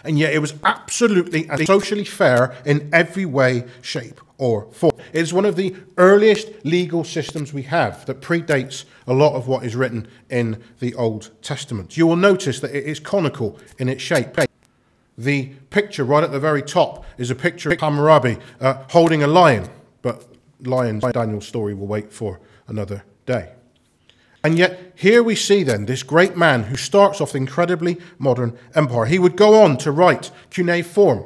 And 0.03 0.17
yet 0.17 0.33
it 0.33 0.39
was 0.39 0.55
absolutely 0.63 1.47
and 1.47 1.65
socially 1.65 2.05
fair 2.05 2.55
in 2.65 2.89
every 2.91 3.25
way, 3.25 3.65
shape, 3.81 4.19
or 4.37 4.65
form. 4.71 4.93
It 5.13 5.21
is 5.21 5.31
one 5.31 5.45
of 5.45 5.55
the 5.55 5.75
earliest 5.97 6.49
legal 6.65 7.03
systems 7.03 7.53
we 7.53 7.61
have 7.63 8.05
that 8.07 8.19
predates 8.19 8.85
a 9.05 9.13
lot 9.13 9.35
of 9.35 9.47
what 9.47 9.63
is 9.63 9.75
written 9.75 10.07
in 10.29 10.61
the 10.79 10.95
Old 10.95 11.29
Testament. 11.43 11.97
You 11.97 12.07
will 12.07 12.15
notice 12.15 12.59
that 12.61 12.75
it 12.75 12.85
is 12.85 12.99
conical 12.99 13.59
in 13.77 13.87
its 13.87 14.01
shape. 14.01 14.39
The 15.17 15.47
picture 15.69 16.03
right 16.03 16.23
at 16.23 16.31
the 16.31 16.39
very 16.39 16.61
top 16.61 17.05
is 17.17 17.29
a 17.29 17.35
picture 17.35 17.71
of 17.71 17.79
Hammurabi 17.79 18.37
uh, 18.59 18.83
holding 18.89 19.23
a 19.23 19.27
lion, 19.27 19.67
but 20.01 20.25
lions, 20.61 21.03
Daniel's 21.11 21.47
story, 21.47 21.73
will 21.73 21.87
wait 21.87 22.11
for 22.11 22.39
another 22.67 23.03
day. 23.25 23.51
And 24.43 24.57
yet, 24.57 24.93
here 24.95 25.21
we 25.21 25.35
see 25.35 25.63
then 25.63 25.85
this 25.85 26.01
great 26.01 26.35
man 26.35 26.63
who 26.63 26.75
starts 26.75 27.21
off 27.21 27.33
the 27.33 27.37
incredibly 27.37 27.97
modern 28.17 28.57
empire. 28.73 29.05
He 29.05 29.19
would 29.19 29.35
go 29.35 29.61
on 29.61 29.77
to 29.77 29.91
write 29.91 30.31
cuneiform, 30.49 31.25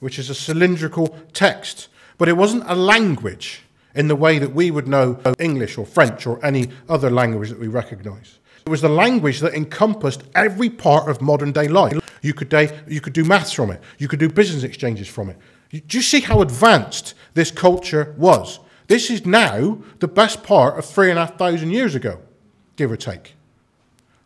which 0.00 0.18
is 0.18 0.28
a 0.28 0.34
cylindrical 0.34 1.16
text, 1.32 1.88
but 2.18 2.28
it 2.28 2.36
wasn't 2.36 2.64
a 2.66 2.74
language 2.74 3.62
in 3.94 4.08
the 4.08 4.16
way 4.16 4.38
that 4.38 4.54
we 4.54 4.70
would 4.70 4.88
know 4.88 5.20
English 5.38 5.78
or 5.78 5.86
French 5.86 6.26
or 6.26 6.44
any 6.44 6.70
other 6.88 7.10
language 7.10 7.50
that 7.50 7.60
we 7.60 7.68
recognize. 7.68 8.38
It 8.64 8.68
was 8.68 8.80
the 8.80 8.88
language 8.88 9.40
that 9.40 9.54
encompassed 9.54 10.22
every 10.34 10.70
part 10.70 11.08
of 11.08 11.20
modern 11.20 11.52
day 11.52 11.68
life. 11.68 11.98
You 12.22 12.34
could, 12.34 12.48
day, 12.48 12.80
you 12.86 13.00
could 13.00 13.12
do 13.12 13.24
maths 13.24 13.52
from 13.52 13.70
it, 13.70 13.80
you 13.98 14.06
could 14.08 14.20
do 14.20 14.28
business 14.28 14.62
exchanges 14.62 15.08
from 15.08 15.30
it. 15.30 15.38
Do 15.70 15.96
you 15.96 16.02
see 16.02 16.20
how 16.20 16.42
advanced 16.42 17.14
this 17.34 17.50
culture 17.50 18.14
was? 18.16 18.60
This 18.86 19.10
is 19.10 19.24
now 19.24 19.78
the 20.00 20.08
best 20.08 20.42
part 20.42 20.78
of 20.78 20.84
three 20.84 21.10
and 21.10 21.18
a 21.18 21.26
half 21.26 21.38
thousand 21.38 21.70
years 21.70 21.94
ago 21.94 22.20
give 22.76 22.92
or 22.92 22.96
take. 22.96 23.34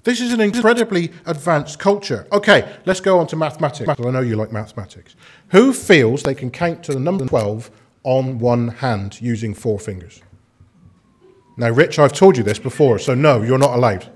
This 0.03 0.21
is 0.21 0.33
an 0.33 0.41
incredibly 0.41 1.13
advanced 1.25 1.79
culture. 1.79 2.29
Okay, 2.31 2.77
let's 2.85 3.01
go 3.01 3.19
on 3.19 3.27
to 3.29 3.37
mathematics. 3.37 3.89
I 3.89 4.11
know 4.11 4.21
you 4.21 4.37
like 4.37 4.53
mathematics. 4.53 5.17
Who 5.49 5.73
feels 5.73 6.23
they 6.23 6.35
can 6.35 6.51
count 6.51 6.85
to 6.85 6.93
the 6.93 7.01
number 7.01 7.27
12 7.27 7.71
on 8.05 8.39
one 8.39 8.69
hand 8.69 9.21
using 9.21 9.53
four 9.53 9.81
fingers? 9.81 10.23
Now, 11.57 11.71
Rich, 11.71 11.99
I've 11.99 12.13
told 12.13 12.37
you 12.37 12.43
this 12.43 12.59
before, 12.59 12.99
so 12.99 13.15
no, 13.15 13.43
you're 13.43 13.59
not 13.59 13.75
allowed. 13.75 14.09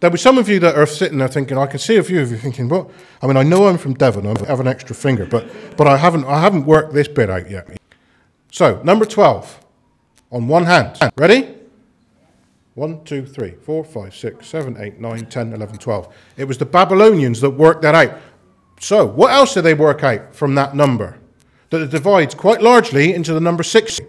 There'll 0.00 0.12
be 0.12 0.18
some 0.18 0.38
of 0.38 0.48
you 0.48 0.58
that 0.60 0.76
are 0.76 0.86
sitting 0.86 1.18
there 1.18 1.28
thinking, 1.28 1.56
I 1.56 1.66
can 1.66 1.78
see 1.78 1.96
a 1.96 2.02
few 2.02 2.20
of 2.20 2.30
you 2.30 2.36
thinking, 2.36 2.68
well, 2.68 2.90
I 3.22 3.26
mean, 3.26 3.36
I 3.36 3.42
know 3.42 3.68
I'm 3.68 3.78
from 3.78 3.94
Devon, 3.94 4.26
I 4.26 4.46
have 4.46 4.60
an 4.60 4.68
extra 4.68 4.94
finger, 4.94 5.24
but, 5.24 5.48
but 5.76 5.86
I, 5.86 5.96
haven't, 5.96 6.24
I 6.26 6.40
haven't 6.40 6.66
worked 6.66 6.92
this 6.92 7.08
bit 7.08 7.30
out 7.30 7.50
yet. 7.50 7.68
So, 8.52 8.82
number 8.82 9.04
12, 9.04 9.64
on 10.30 10.48
one 10.48 10.64
hand. 10.64 10.98
Ready? 11.16 11.54
1, 12.74 13.04
2, 13.04 13.24
3, 13.24 13.50
4, 13.52 13.84
5, 13.84 14.14
6, 14.14 14.46
7, 14.46 14.76
8, 14.78 15.00
9, 15.00 15.26
10, 15.26 15.52
11, 15.52 15.78
12. 15.78 16.14
It 16.36 16.44
was 16.44 16.58
the 16.58 16.66
Babylonians 16.66 17.40
that 17.40 17.50
worked 17.50 17.82
that 17.82 17.94
out. 17.94 18.18
So, 18.80 19.06
what 19.06 19.32
else 19.32 19.54
did 19.54 19.62
they 19.62 19.74
work 19.74 20.02
out 20.02 20.34
from 20.34 20.56
that 20.56 20.74
number? 20.74 21.18
That 21.70 21.82
it 21.82 21.90
divides 21.90 22.34
quite 22.34 22.60
largely 22.60 23.14
into 23.14 23.32
the 23.32 23.40
number 23.40 23.62
6. 23.62 24.00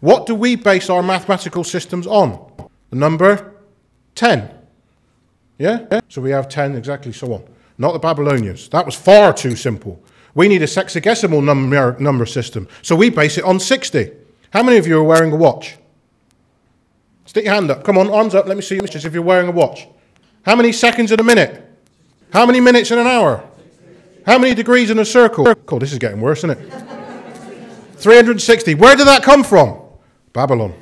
What 0.00 0.26
do 0.26 0.34
we 0.34 0.56
base 0.56 0.90
our 0.90 1.02
mathematical 1.02 1.62
systems 1.62 2.06
on? 2.06 2.52
The 2.90 2.96
number 2.96 3.54
10. 4.16 4.59
Yeah? 5.60 6.00
So 6.08 6.22
we 6.22 6.30
have 6.30 6.48
10 6.48 6.74
exactly 6.74 7.12
so 7.12 7.34
on. 7.34 7.44
Not 7.76 7.92
the 7.92 7.98
Babylonians. 7.98 8.70
That 8.70 8.86
was 8.86 8.94
far 8.94 9.34
too 9.34 9.54
simple. 9.54 10.02
We 10.34 10.48
need 10.48 10.62
a 10.62 10.66
sexagesimal 10.66 11.44
number, 11.44 11.96
number 12.00 12.24
system. 12.24 12.66
So 12.80 12.96
we 12.96 13.10
base 13.10 13.36
it 13.36 13.44
on 13.44 13.60
60. 13.60 14.10
How 14.54 14.62
many 14.62 14.78
of 14.78 14.86
you 14.86 14.98
are 14.98 15.04
wearing 15.04 15.32
a 15.32 15.36
watch? 15.36 15.76
Stick 17.26 17.44
your 17.44 17.52
hand 17.52 17.70
up. 17.70 17.84
Come 17.84 17.98
on, 17.98 18.10
arms 18.10 18.34
up. 18.34 18.46
Let 18.46 18.56
me 18.56 18.62
see 18.62 18.76
you, 18.76 18.80
mistress, 18.80 19.04
if 19.04 19.12
you're 19.12 19.22
wearing 19.22 19.48
a 19.48 19.52
watch. 19.52 19.86
How 20.46 20.56
many 20.56 20.72
seconds 20.72 21.12
in 21.12 21.20
a 21.20 21.22
minute? 21.22 21.62
How 22.32 22.46
many 22.46 22.60
minutes 22.60 22.90
in 22.90 22.98
an 22.98 23.06
hour? 23.06 23.46
How 24.24 24.38
many 24.38 24.54
degrees 24.54 24.90
in 24.90 24.98
a 24.98 25.04
circle? 25.04 25.54
Oh, 25.68 25.78
this 25.78 25.92
is 25.92 25.98
getting 25.98 26.22
worse, 26.22 26.38
isn't 26.38 26.52
it? 26.52 26.72
360. 27.98 28.74
Where 28.76 28.96
did 28.96 29.06
that 29.06 29.22
come 29.22 29.44
from? 29.44 29.78
Babylon. 30.32 30.72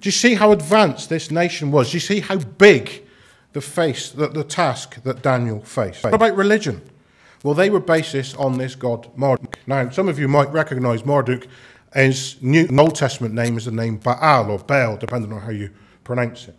Do 0.00 0.08
you 0.08 0.10
see 0.10 0.34
how 0.34 0.50
advanced 0.50 1.08
this 1.08 1.30
nation 1.30 1.70
was? 1.70 1.92
Do 1.92 1.96
you 1.96 2.00
see 2.00 2.18
how 2.18 2.36
big 2.36 3.04
the 3.52 3.60
face, 3.60 4.10
the, 4.10 4.28
the 4.28 4.44
task 4.44 5.02
that 5.02 5.22
Daniel 5.22 5.60
faced? 5.60 6.04
What 6.04 6.14
about 6.14 6.36
religion? 6.36 6.82
Well, 7.42 7.54
they 7.54 7.70
were 7.70 7.80
basis 7.80 8.34
on 8.34 8.58
this 8.58 8.74
god 8.74 9.08
Marduk. 9.16 9.58
Now, 9.66 9.88
some 9.90 10.08
of 10.08 10.18
you 10.18 10.28
might 10.28 10.52
recognize 10.52 11.04
Marduk 11.04 11.46
His 11.94 12.36
New 12.42 12.68
Old 12.78 12.94
Testament 12.94 13.34
name 13.34 13.56
is 13.56 13.64
the 13.64 13.70
name 13.70 13.96
Baal 13.96 14.50
or 14.50 14.58
Baal, 14.58 14.96
depending 14.96 15.32
on 15.32 15.40
how 15.40 15.50
you 15.50 15.70
pronounce 16.04 16.48
it. 16.48 16.56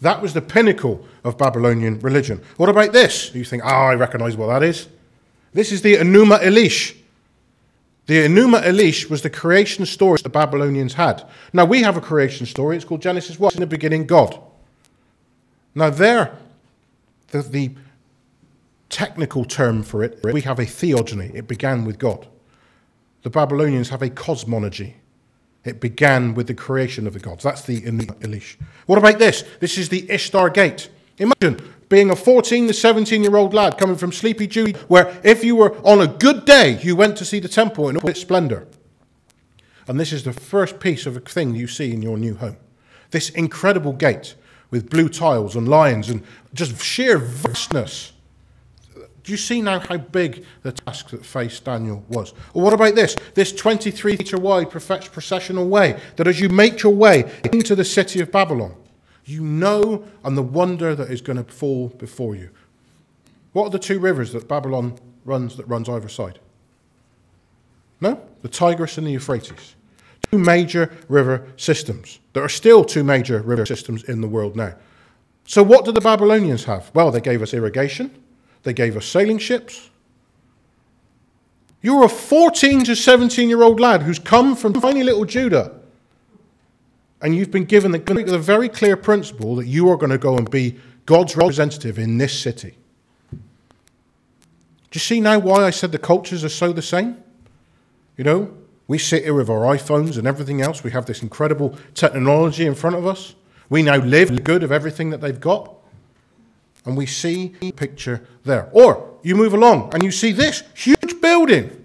That 0.00 0.22
was 0.22 0.34
the 0.34 0.42
pinnacle 0.42 1.04
of 1.24 1.38
Babylonian 1.38 1.98
religion. 2.00 2.42
What 2.56 2.68
about 2.68 2.92
this? 2.92 3.34
You 3.34 3.44
think, 3.44 3.64
oh, 3.64 3.68
I 3.68 3.94
recognize 3.94 4.36
what 4.36 4.46
that 4.48 4.62
is. 4.62 4.88
This 5.52 5.72
is 5.72 5.82
the 5.82 5.96
Enuma 5.96 6.38
Elish. 6.40 6.96
The 8.06 8.26
Enuma 8.26 8.62
Elish 8.62 9.10
was 9.10 9.22
the 9.22 9.30
creation 9.30 9.84
story 9.86 10.18
the 10.22 10.28
Babylonians 10.28 10.94
had. 10.94 11.26
Now, 11.52 11.64
we 11.64 11.82
have 11.82 11.96
a 11.96 12.00
creation 12.00 12.46
story. 12.46 12.76
It's 12.76 12.84
called 12.84 13.02
Genesis 13.02 13.38
1. 13.38 13.54
In 13.54 13.60
the 13.60 13.66
beginning, 13.66 14.06
God. 14.06 14.38
Now, 15.78 15.90
there, 15.90 16.36
the, 17.28 17.40
the 17.40 17.70
technical 18.88 19.44
term 19.44 19.84
for 19.84 20.02
it, 20.02 20.18
we 20.24 20.40
have 20.40 20.58
a 20.58 20.66
theogony. 20.66 21.30
It 21.32 21.46
began 21.46 21.84
with 21.84 22.00
God. 22.00 22.26
The 23.22 23.30
Babylonians 23.30 23.88
have 23.90 24.02
a 24.02 24.10
cosmology. 24.10 24.96
It 25.64 25.80
began 25.80 26.34
with 26.34 26.48
the 26.48 26.54
creation 26.54 27.06
of 27.06 27.12
the 27.12 27.20
gods. 27.20 27.44
That's 27.44 27.62
the 27.62 27.80
Elish. 27.82 28.56
What 28.86 28.98
about 28.98 29.20
this? 29.20 29.44
This 29.60 29.78
is 29.78 29.88
the 29.88 30.10
Ishtar 30.10 30.50
Gate. 30.50 30.90
Imagine 31.18 31.72
being 31.88 32.10
a 32.10 32.16
14 32.16 32.66
to 32.66 32.74
17 32.74 33.22
year 33.22 33.36
old 33.36 33.54
lad 33.54 33.78
coming 33.78 33.96
from 33.96 34.10
Sleepy 34.10 34.48
Judah, 34.48 34.76
where 34.88 35.16
if 35.22 35.44
you 35.44 35.54
were 35.54 35.76
on 35.86 36.00
a 36.00 36.08
good 36.08 36.44
day, 36.44 36.80
you 36.82 36.96
went 36.96 37.16
to 37.18 37.24
see 37.24 37.38
the 37.38 37.48
temple 37.48 37.88
in 37.88 37.96
all 37.96 38.08
its 38.08 38.20
splendor. 38.20 38.66
And 39.86 40.00
this 40.00 40.12
is 40.12 40.24
the 40.24 40.32
first 40.32 40.80
piece 40.80 41.06
of 41.06 41.16
a 41.16 41.20
thing 41.20 41.54
you 41.54 41.68
see 41.68 41.92
in 41.92 42.02
your 42.02 42.18
new 42.18 42.34
home. 42.34 42.56
This 43.12 43.30
incredible 43.30 43.92
gate 43.92 44.34
with 44.70 44.90
blue 44.90 45.08
tiles 45.08 45.56
and 45.56 45.68
lions 45.68 46.10
and 46.10 46.22
just 46.54 46.82
sheer 46.82 47.18
vastness 47.18 48.12
do 49.28 49.32
you 49.32 49.36
see 49.36 49.60
now 49.60 49.78
how 49.78 49.98
big 49.98 50.46
the 50.62 50.72
task 50.72 51.10
that 51.10 51.22
faced 51.22 51.62
Daniel 51.62 52.02
was? 52.08 52.32
Or 52.54 52.62
what 52.62 52.72
about 52.72 52.94
this? 52.94 53.14
This 53.34 53.52
23 53.52 54.12
meter 54.12 54.38
wide 54.38 54.70
processional 54.70 55.68
way 55.68 56.00
that 56.16 56.26
as 56.26 56.40
you 56.40 56.48
make 56.48 56.82
your 56.82 56.94
way 56.94 57.30
into 57.52 57.74
the 57.74 57.84
city 57.84 58.20
of 58.22 58.32
Babylon, 58.32 58.74
you 59.26 59.42
know 59.42 60.02
and 60.24 60.34
the 60.34 60.42
wonder 60.42 60.94
that 60.94 61.10
is 61.10 61.20
going 61.20 61.36
to 61.36 61.52
fall 61.52 61.88
before 61.88 62.36
you. 62.36 62.48
What 63.52 63.64
are 63.64 63.70
the 63.70 63.78
two 63.78 63.98
rivers 63.98 64.32
that 64.32 64.48
Babylon 64.48 64.98
runs 65.26 65.58
that 65.58 65.68
runs 65.68 65.90
either 65.90 66.08
side? 66.08 66.38
No? 68.00 68.26
The 68.40 68.48
Tigris 68.48 68.96
and 68.96 69.06
the 69.06 69.10
Euphrates. 69.10 69.74
Two 70.30 70.38
major 70.38 70.90
river 71.08 71.46
systems. 71.56 72.20
There 72.32 72.42
are 72.42 72.48
still 72.48 72.84
two 72.84 73.04
major 73.04 73.40
river 73.40 73.66
systems 73.66 74.04
in 74.04 74.20
the 74.20 74.28
world 74.28 74.56
now. 74.56 74.74
So 75.46 75.62
what 75.62 75.84
did 75.84 75.94
the 75.94 76.00
Babylonians 76.00 76.64
have? 76.64 76.90
Well, 76.94 77.10
they 77.10 77.20
gave 77.20 77.40
us 77.40 77.54
irrigation 77.54 78.10
they 78.62 78.72
gave 78.72 78.96
us 78.96 79.06
sailing 79.06 79.38
ships. 79.38 79.90
You're 81.80 82.04
a 82.04 82.08
14 82.08 82.84
to 82.84 82.96
17 82.96 83.48
year 83.48 83.62
old 83.62 83.80
lad 83.80 84.02
who's 84.02 84.18
come 84.18 84.56
from 84.56 84.72
tiny 84.74 85.02
little 85.02 85.24
Judah. 85.24 85.74
And 87.22 87.34
you've 87.34 87.50
been 87.50 87.64
given 87.64 87.92
the, 87.92 87.98
the 87.98 88.38
very 88.38 88.68
clear 88.68 88.96
principle 88.96 89.56
that 89.56 89.66
you 89.66 89.88
are 89.88 89.96
going 89.96 90.10
to 90.10 90.18
go 90.18 90.36
and 90.36 90.50
be 90.50 90.78
God's 91.06 91.36
representative 91.36 91.98
in 91.98 92.18
this 92.18 92.38
city. 92.38 92.76
Do 93.30 93.38
you 94.92 95.00
see 95.00 95.20
now 95.20 95.38
why 95.38 95.64
I 95.64 95.70
said 95.70 95.92
the 95.92 95.98
cultures 95.98 96.44
are 96.44 96.48
so 96.48 96.72
the 96.72 96.82
same? 96.82 97.16
You 98.16 98.24
know, 98.24 98.56
we 98.88 98.96
sit 98.96 99.22
here 99.22 99.34
with 99.34 99.50
our 99.50 99.60
iPhones 99.76 100.16
and 100.16 100.26
everything 100.26 100.62
else. 100.62 100.82
We 100.82 100.90
have 100.92 101.04
this 101.04 101.22
incredible 101.22 101.76
technology 101.94 102.66
in 102.66 102.74
front 102.74 102.96
of 102.96 103.06
us. 103.06 103.34
We 103.68 103.82
now 103.82 103.98
live 103.98 104.34
the 104.34 104.40
good 104.40 104.62
of 104.62 104.72
everything 104.72 105.10
that 105.10 105.20
they've 105.20 105.38
got. 105.38 105.74
And 106.86 106.96
we 106.96 107.04
see 107.04 107.54
the 107.60 107.70
picture 107.70 108.26
there. 108.44 108.70
Or 108.72 109.18
you 109.22 109.36
move 109.36 109.52
along 109.52 109.92
and 109.92 110.02
you 110.02 110.10
see 110.10 110.32
this 110.32 110.62
huge 110.74 111.20
building, 111.20 111.84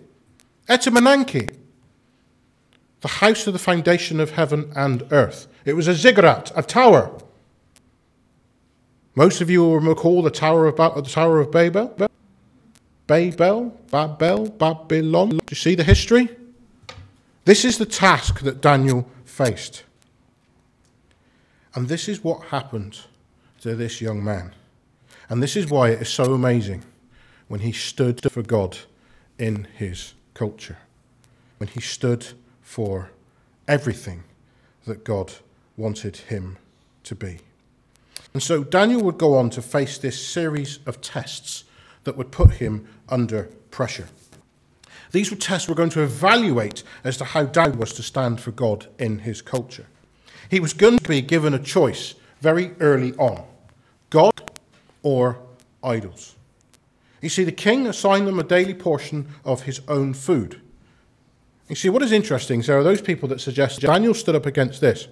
Etemenanki, 0.70 1.54
the 3.02 3.08
house 3.10 3.48
of 3.48 3.54
the 3.54 3.60
foundation 3.60 4.22
of 4.22 4.32
heaven 4.32 4.72
and 4.74 5.04
earth. 5.12 5.48
It 5.66 5.74
was 5.74 5.90
a 5.90 5.94
ziggurat, 5.94 6.54
a 6.56 6.64
tower. 6.64 7.20
Most 9.14 9.42
of 9.42 9.50
you 9.50 9.60
will 9.60 9.80
recall 9.82 10.22
the 10.22 10.32
Tower 10.32 10.68
of, 10.68 10.78
ba- 10.78 10.94
the 10.96 11.02
tower 11.02 11.42
of 11.42 11.52
Babel. 11.52 11.96
Babel, 13.08 13.78
Babel, 13.92 14.50
Babylon. 14.52 15.30
Do 15.30 15.40
you 15.50 15.56
see 15.58 15.76
the 15.76 15.84
history? 15.84 16.30
This 17.46 17.66
is 17.66 17.78
the 17.78 17.86
task 17.86 18.42
that 18.42 18.62
Daniel 18.62 19.08
faced. 19.26 19.84
And 21.76 21.88
this 21.88 22.08
is 22.08 22.24
what 22.24 22.46
happened 22.46 23.02
to 23.62 23.76
this 23.76 24.00
young 24.00 24.24
man. 24.24 24.54
And 25.30 25.42
this 25.42 25.56
is 25.56 25.70
why 25.70 25.90
it 25.90 26.02
is 26.02 26.10
so 26.10 26.34
amazing 26.34 26.84
when 27.48 27.62
he 27.62 27.72
stood 27.72 28.32
for 28.32 28.44
God 28.44 28.78
in 29.38 29.68
his 29.76 30.14
culture, 30.34 30.78
when 31.58 31.68
he 31.70 31.82
stood 31.82 32.28
for 32.62 33.12
everything 33.68 34.24
that 34.86 35.04
God 35.04 35.34
wanted 35.76 36.18
him 36.18 36.58
to 37.04 37.16
be. 37.16 37.40
And 38.34 38.42
so 38.42 38.64
Daniel 38.64 39.02
would 39.04 39.18
go 39.18 39.36
on 39.36 39.50
to 39.52 39.62
face 39.62 39.98
this 39.98 40.26
series 40.26 40.80
of 40.86 41.02
tests 41.02 41.66
that 42.04 42.18
would 42.18 42.32
put 42.32 42.52
him 42.52 42.88
under 43.10 43.44
pressure. 43.72 44.08
These 45.14 45.30
were 45.30 45.38
tests 45.38 45.70
we're 45.70 45.76
going 45.76 45.92
to 45.92 46.02
evaluate 46.02 46.84
as 47.04 47.18
to 47.18 47.24
how 47.24 47.44
Daniel 47.46 47.78
was 47.78 47.94
to 47.94 48.04
stand 48.04 48.42
for 48.42 48.52
God 48.52 48.88
in 48.98 49.20
his 49.20 49.44
culture. 49.44 49.86
He 50.50 50.60
was 50.60 50.74
going 50.74 50.98
to 50.98 51.08
be 51.08 51.22
given 51.22 51.54
a 51.54 51.60
choice 51.60 52.16
very 52.42 52.74
early 52.80 53.14
on 53.14 53.46
God 54.10 54.52
or 55.04 55.38
idols. 55.84 56.36
You 57.22 57.30
see, 57.30 57.44
the 57.44 57.52
king 57.52 57.86
assigned 57.86 58.28
them 58.28 58.40
a 58.40 58.44
daily 58.44 58.74
portion 58.74 59.30
of 59.46 59.62
his 59.62 59.82
own 59.88 60.16
food. 60.16 60.60
You 61.70 61.76
see, 61.76 61.90
what 61.90 62.02
is 62.02 62.12
interesting 62.12 62.62
is 62.62 62.68
there 62.68 62.80
are 62.80 62.84
those 62.84 63.02
people 63.02 63.30
that 63.30 63.40
suggest 63.40 63.82
Daniel 63.82 64.16
stood 64.16 64.36
up 64.36 64.48
against 64.48 64.82
this 64.82 65.08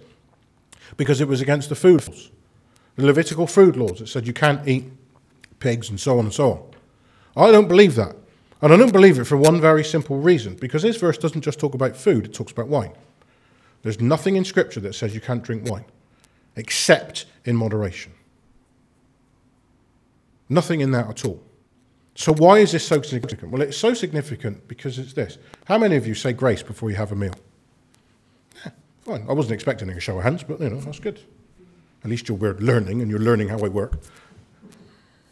because 0.98 1.22
it 1.22 1.28
was 1.28 1.42
against 1.42 1.70
the 1.70 1.76
food 1.76 2.08
laws, 2.08 2.32
the 2.96 3.06
Levitical 3.06 3.46
food 3.46 3.78
laws 3.78 4.00
that 4.00 4.08
said 4.08 4.26
you 4.26 4.34
can't 4.34 4.68
eat 4.68 4.92
pigs 5.60 5.92
and 5.92 6.00
so 6.00 6.18
on 6.18 6.26
and 6.26 6.34
so 6.34 6.52
on. 6.52 7.48
I 7.48 7.52
don't 7.52 7.68
believe 7.68 7.94
that. 7.96 8.16
And 8.62 8.72
I 8.72 8.78
don't 8.78 8.94
believe 8.94 9.18
it 9.18 9.26
for 9.26 9.38
one 9.38 9.60
very 9.60 9.84
simple 9.84 10.18
reason 10.18 10.56
because 10.56 10.84
this 10.84 10.98
verse 10.98 11.18
doesn't 11.18 11.42
just 11.42 11.60
talk 11.60 11.74
about 11.74 11.96
food, 11.96 12.26
it 12.26 12.34
talks 12.34 12.52
about 12.52 12.68
wine. 12.68 12.92
There's 13.82 14.00
nothing 14.00 14.36
in 14.36 14.46
Scripture 14.46 14.80
that 14.82 14.94
says 14.94 15.16
you 15.16 15.22
can't 15.22 15.44
drink 15.44 15.68
wine 15.68 15.86
except 16.56 17.26
in 17.46 17.56
moderation. 17.56 18.12
Nothing 20.50 20.82
in 20.82 20.92
that 20.92 21.10
at 21.10 21.26
all. 21.26 21.42
So, 22.14 22.34
why 22.34 22.60
is 22.60 22.74
this 22.74 22.86
so 22.86 23.02
significant? 23.02 23.52
Well, 23.52 23.62
it's 23.62 23.78
so 23.78 23.94
significant 23.94 24.68
because 24.68 25.00
it's 25.00 25.14
this. 25.14 25.38
How 25.66 25.78
many 25.78 25.96
of 25.96 26.06
you 26.06 26.14
say 26.14 26.34
grace 26.34 26.62
before 26.62 26.90
you 26.90 26.98
have 26.98 27.14
a 27.14 27.16
meal? 27.16 27.34
Yeah, 28.58 28.72
fine. 29.00 29.26
I 29.30 29.34
wasn't 29.34 29.54
expecting 29.54 29.90
a 29.90 30.00
show 30.00 30.18
of 30.18 30.24
hands, 30.24 30.44
but 30.44 30.60
you 30.60 30.70
know, 30.70 30.82
that's 30.82 31.00
good. 31.00 31.22
At 32.04 32.10
least 32.10 32.28
you're 32.28 32.38
learning 32.38 33.02
and 33.02 33.10
you're 33.10 33.22
learning 33.22 33.48
how 33.48 33.60
I 33.60 33.70
work. 33.70 33.94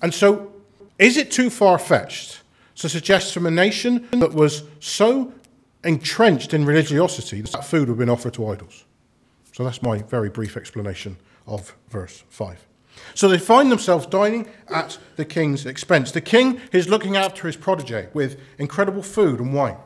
And 0.02 0.14
so, 0.14 0.54
is 0.98 1.18
it 1.18 1.32
too 1.32 1.50
far 1.50 1.78
fetched 1.78 2.39
to 2.80 2.90
suggest 2.90 3.34
from 3.34 3.46
a 3.46 3.52
nation 3.52 4.08
that 4.12 4.34
was 4.34 4.64
so 4.80 5.34
entrenched 5.84 6.54
in 6.54 6.66
religiosity 6.66 7.42
that 7.42 7.66
food 7.66 7.82
would 7.82 7.90
have 7.90 7.98
been 7.98 8.10
offered 8.10 8.34
to 8.34 8.48
idols? 8.48 8.86
So, 9.54 9.64
that's 9.64 9.82
my 9.82 10.00
very 10.04 10.30
brief 10.30 10.56
explanation 10.58 11.18
of 11.46 11.76
verse 11.90 12.24
5. 12.30 12.66
So 13.14 13.28
they 13.28 13.38
find 13.38 13.72
themselves 13.72 14.06
dining 14.06 14.50
at 14.68 14.98
the 15.16 15.26
king's 15.26 15.66
expense. 15.66 16.12
The 16.12 16.22
king 16.22 16.60
is 16.72 16.90
looking 16.90 17.16
after 17.16 17.48
his 17.48 17.56
protege 17.56 18.10
with 18.14 18.40
incredible 18.58 19.04
food 19.04 19.40
and 19.40 19.54
wine. 19.54 19.78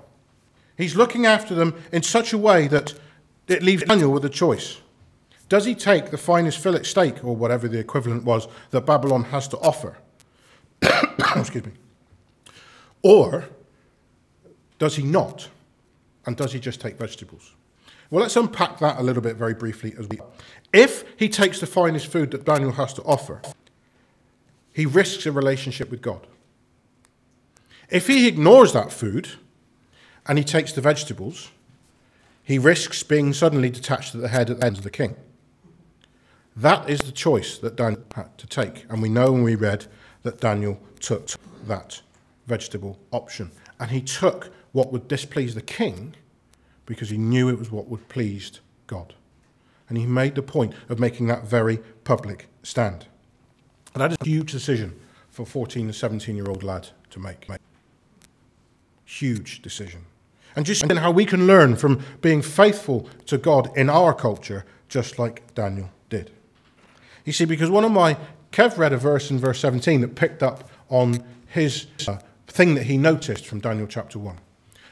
He's 0.77 0.95
looking 0.95 1.25
after 1.25 1.53
them 1.53 1.75
in 1.91 2.03
such 2.03 2.33
a 2.33 2.37
way 2.37 2.67
that 2.67 2.93
it 3.47 3.61
leaves 3.61 3.83
Daniel 3.83 4.11
with 4.11 4.25
a 4.25 4.29
choice. 4.29 4.79
Does 5.49 5.65
he 5.65 5.75
take 5.75 6.09
the 6.09 6.17
finest 6.17 6.57
fillet 6.57 6.83
steak, 6.83 7.23
or 7.23 7.35
whatever 7.35 7.67
the 7.67 7.77
equivalent 7.77 8.23
was, 8.23 8.47
that 8.71 8.85
Babylon 8.85 9.25
has 9.25 9.47
to 9.49 9.59
offer? 9.59 9.97
Excuse 10.81 11.65
me. 11.65 11.71
Or 13.03 13.45
does 14.79 14.95
he 14.95 15.03
not? 15.03 15.49
And 16.25 16.35
does 16.35 16.53
he 16.53 16.59
just 16.59 16.81
take 16.81 16.97
vegetables? 16.97 17.53
Well, 18.09 18.21
let's 18.21 18.35
unpack 18.35 18.79
that 18.79 18.99
a 18.99 19.03
little 19.03 19.21
bit 19.21 19.35
very 19.35 19.53
briefly 19.53 19.93
as 19.99 20.07
we. 20.07 20.19
If 20.71 21.03
he 21.17 21.29
takes 21.29 21.59
the 21.59 21.67
finest 21.67 22.07
food 22.07 22.31
that 22.31 22.45
Daniel 22.45 22.71
has 22.73 22.93
to 22.93 23.03
offer, 23.03 23.41
he 24.73 24.85
risks 24.85 25.25
a 25.25 25.31
relationship 25.31 25.91
with 25.91 26.01
God. 26.01 26.25
If 27.89 28.07
he 28.07 28.27
ignores 28.27 28.73
that 28.73 28.91
food 28.91 29.29
and 30.25 30.37
he 30.37 30.43
takes 30.43 30.71
the 30.73 30.81
vegetables, 30.81 31.51
he 32.43 32.57
risks 32.57 33.03
being 33.03 33.33
suddenly 33.33 33.69
detached 33.69 34.15
at 34.15 34.21
the 34.21 34.29
head 34.29 34.49
at 34.49 34.59
the 34.59 34.65
ends 34.65 34.79
of 34.79 34.83
the 34.83 34.91
king. 34.91 35.15
That 36.55 36.89
is 36.89 37.01
the 37.01 37.11
choice 37.11 37.57
that 37.57 37.75
Daniel 37.75 38.03
had 38.15 38.37
to 38.37 38.47
take. 38.47 38.85
And 38.89 39.01
we 39.01 39.09
know 39.09 39.31
when 39.31 39.43
we 39.43 39.55
read 39.55 39.87
that 40.23 40.39
Daniel 40.39 40.79
took 40.99 41.29
that 41.65 42.01
vegetable 42.47 42.99
option. 43.11 43.51
And 43.79 43.91
he 43.91 44.01
took 44.01 44.51
what 44.71 44.91
would 44.91 45.07
displease 45.07 45.55
the 45.55 45.61
king 45.61 46.15
because 46.85 47.09
he 47.09 47.17
knew 47.17 47.49
it 47.49 47.59
was 47.59 47.71
what 47.71 47.87
would 47.87 48.07
please 48.09 48.59
God. 48.87 49.13
And 49.89 49.97
he 49.97 50.05
made 50.05 50.35
the 50.35 50.41
point 50.41 50.73
of 50.89 50.99
making 50.99 51.27
that 51.27 51.45
very 51.45 51.77
public 52.03 52.47
stand. 52.63 53.05
And 53.93 54.01
that 54.01 54.11
is 54.11 54.17
a 54.19 54.25
huge 54.25 54.51
decision 54.51 54.99
for 55.29 55.43
a 55.43 55.45
14 55.45 55.87
to 55.87 55.93
17 55.93 56.35
year 56.35 56.49
old 56.49 56.63
lad 56.63 56.89
to 57.11 57.19
make. 57.19 57.47
Huge 59.05 59.61
decision. 59.61 60.05
And 60.55 60.65
just 60.65 60.89
how 60.91 61.11
we 61.11 61.25
can 61.25 61.47
learn 61.47 61.75
from 61.75 62.03
being 62.21 62.41
faithful 62.41 63.07
to 63.25 63.37
God 63.37 63.75
in 63.75 63.89
our 63.89 64.13
culture, 64.13 64.65
just 64.87 65.17
like 65.17 65.53
Daniel 65.55 65.89
did. 66.09 66.31
You 67.25 67.33
see, 67.33 67.45
because 67.45 67.69
one 67.69 67.83
of 67.83 67.91
my, 67.91 68.17
Kev 68.51 68.77
read 68.77 68.93
a 68.93 68.97
verse 68.97 69.31
in 69.31 69.39
verse 69.39 69.59
17 69.59 70.01
that 70.01 70.15
picked 70.15 70.43
up 70.43 70.69
on 70.89 71.23
his 71.47 71.87
uh, 72.07 72.17
thing 72.53 72.75
that 72.75 72.83
he 72.83 72.97
noticed 72.97 73.47
from 73.47 73.59
Daniel 73.59 73.87
chapter 73.87 74.19
1. 74.19 74.37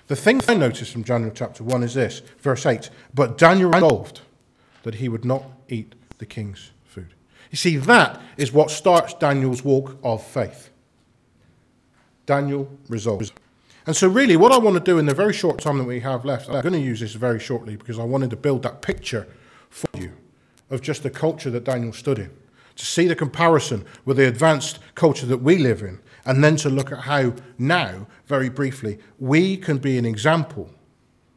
The 0.08 0.15
thing 0.15 0.41
I 0.47 0.56
noticed 0.56 0.91
from 0.91 1.04
Daniel 1.04 1.32
chapter 1.34 1.63
1 1.63 1.84
is 1.84 1.93
this, 1.93 2.21
verse 2.39 2.65
8. 2.65 2.89
But 3.13 3.38
Daniel 3.38 3.69
resolved 3.69 4.21
that 4.82 4.95
he 4.95 5.08
would 5.08 5.24
not 5.24 5.45
eat 5.69 5.93
the 6.17 6.26
king's 6.26 6.71
food. 6.84 7.13
You 7.52 7.58
see, 7.58 7.78
that 7.78 8.19
is 8.36 8.52
what 8.52 8.71
starts 8.71 9.13
Daniel's 9.13 9.63
walk 9.63 9.95
of 10.04 10.26
faith. 10.26 10.71
Daniel 12.26 12.67
resolves. 12.89 13.32
And 13.86 13.95
so, 13.95 14.08
really, 14.08 14.36
what 14.36 14.52
I 14.52 14.58
want 14.58 14.76
to 14.76 14.84
do 14.84 14.97
in 14.97 15.06
the 15.06 15.13
very 15.13 15.34
short 15.34 15.60
time 15.60 15.78
that 15.78 15.84
we 15.84 16.00
have 16.00 16.26
left, 16.26 16.50
I'm 16.50 16.62
going 16.62 16.74
to 16.74 16.80
use 16.80 17.00
this 17.00 17.13
very 17.13 17.39
shortly 17.39 17.76
because 17.76 18.00
I 18.00 18.04
wanted 18.04 18.32
to 18.32 18.36
build 18.38 18.63
that 18.63 18.82
picture 18.82 19.28
for 19.69 19.88
you 20.00 20.13
of 20.71 20.82
just 20.82 21.04
the 21.04 21.10
culture 21.12 21.52
that 21.52 21.63
Daniel 21.63 21.93
stood 21.93 22.17
in, 22.17 22.32
to 22.82 22.88
see 22.88 23.08
the 23.08 23.15
comparison 23.15 23.86
with 24.06 24.17
the 24.17 24.28
advanced 24.28 24.80
culture 24.96 25.28
that 25.28 25.38
we 25.38 25.56
live 25.56 25.84
in, 25.84 26.00
and 26.26 26.44
then 26.44 26.56
to 26.56 26.67
look 26.67 26.91
at 26.91 27.02
how 27.02 27.32
now, 27.60 28.08
very 28.26 28.50
briefly, 28.50 28.98
we 29.20 29.56
can 29.56 29.78
be 29.78 30.00
an 30.00 30.06
example, 30.06 30.67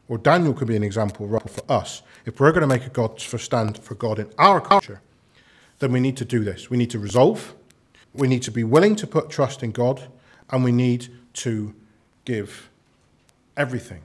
or 0.07 0.17
Daniel 0.17 0.55
can 0.55 0.67
be 0.67 0.75
an 0.75 0.81
example 0.81 1.27
for 1.47 1.71
us. 1.71 2.01
If 2.25 2.39
we're 2.39 2.51
going 2.51 2.67
to 2.67 2.75
make 2.75 2.87
a 2.87 2.89
God 2.89 3.21
for 3.21 3.37
stand 3.37 3.77
for 3.77 3.93
God 3.93 4.17
in 4.17 4.31
our 4.39 4.59
culture, 4.59 5.01
then 5.77 5.91
we 5.91 5.99
need 5.99 6.17
to 6.17 6.25
do 6.25 6.43
this. 6.43 6.71
We 6.71 6.77
need 6.77 6.89
to 6.89 6.99
resolve, 6.99 7.53
we 8.11 8.27
need 8.27 8.41
to 8.41 8.51
be 8.51 8.63
willing 8.63 8.95
to 8.95 9.05
put 9.05 9.29
trust 9.29 9.61
in 9.61 9.71
God, 9.71 10.01
and 10.49 10.63
we 10.63 10.71
need 10.71 11.09
to 11.33 11.75
give 12.25 12.71
everything 13.55 14.01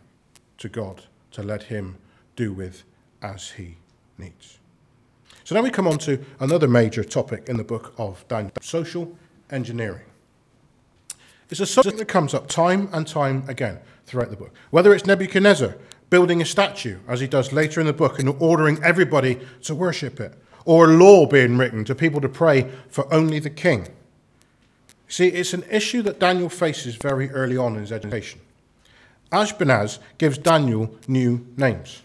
to 0.58 0.68
God 0.68 1.04
to 1.30 1.42
let 1.42 1.62
Him 1.62 1.96
do 2.36 2.52
with 2.52 2.82
as 3.22 3.52
He 3.52 3.76
needs. 4.18 4.59
So 5.50 5.56
now 5.56 5.62
we 5.62 5.70
come 5.70 5.88
on 5.88 5.98
to 5.98 6.24
another 6.38 6.68
major 6.68 7.02
topic 7.02 7.48
in 7.48 7.56
the 7.56 7.64
book 7.64 7.92
of 7.98 8.24
Daniel 8.28 8.52
social 8.60 9.18
engineering. 9.50 10.04
It's 11.50 11.58
a 11.58 11.66
subject 11.66 11.98
that 11.98 12.06
comes 12.06 12.34
up 12.34 12.46
time 12.46 12.88
and 12.92 13.04
time 13.04 13.42
again 13.48 13.80
throughout 14.06 14.30
the 14.30 14.36
book. 14.36 14.54
Whether 14.70 14.94
it's 14.94 15.06
Nebuchadnezzar 15.06 15.76
building 16.08 16.40
a 16.40 16.44
statue, 16.44 17.00
as 17.08 17.18
he 17.18 17.26
does 17.26 17.52
later 17.52 17.80
in 17.80 17.88
the 17.88 17.92
book, 17.92 18.20
and 18.20 18.28
ordering 18.38 18.80
everybody 18.84 19.40
to 19.62 19.74
worship 19.74 20.20
it, 20.20 20.40
or 20.66 20.84
a 20.84 20.96
law 20.96 21.26
being 21.26 21.58
written 21.58 21.84
to 21.86 21.96
people 21.96 22.20
to 22.20 22.28
pray 22.28 22.70
for 22.88 23.12
only 23.12 23.40
the 23.40 23.50
king. 23.50 23.88
See, 25.08 25.26
it's 25.26 25.52
an 25.52 25.64
issue 25.68 26.02
that 26.02 26.20
Daniel 26.20 26.48
faces 26.48 26.94
very 26.94 27.28
early 27.32 27.56
on 27.56 27.74
in 27.74 27.80
his 27.80 27.90
education. 27.90 28.38
Ashpenaz 29.32 29.98
gives 30.16 30.38
Daniel 30.38 30.94
new 31.08 31.44
names. 31.56 32.02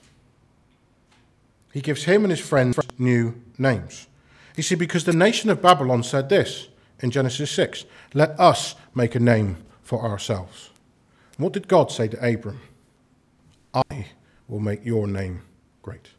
He 1.75 1.81
gives 1.81 2.05
him 2.05 2.23
and 2.23 2.31
his 2.31 2.39
friends 2.39 2.79
new 2.97 3.35
names. 3.57 4.07
You 4.55 4.63
see, 4.63 4.75
because 4.75 5.03
the 5.03 5.11
nation 5.11 5.49
of 5.49 5.61
Babylon 5.61 6.03
said 6.03 6.29
this 6.29 6.69
in 7.01 7.11
Genesis 7.11 7.51
6 7.51 7.83
Let 8.13 8.39
us 8.39 8.75
make 8.95 9.13
a 9.13 9.19
name 9.19 9.57
for 9.83 10.01
ourselves. 10.01 10.69
What 11.35 11.51
did 11.51 11.67
God 11.67 11.91
say 11.91 12.07
to 12.07 12.25
Abram? 12.25 12.61
I 13.73 14.05
will 14.47 14.61
make 14.61 14.85
your 14.85 15.05
name 15.05 15.41
great. 15.81 16.11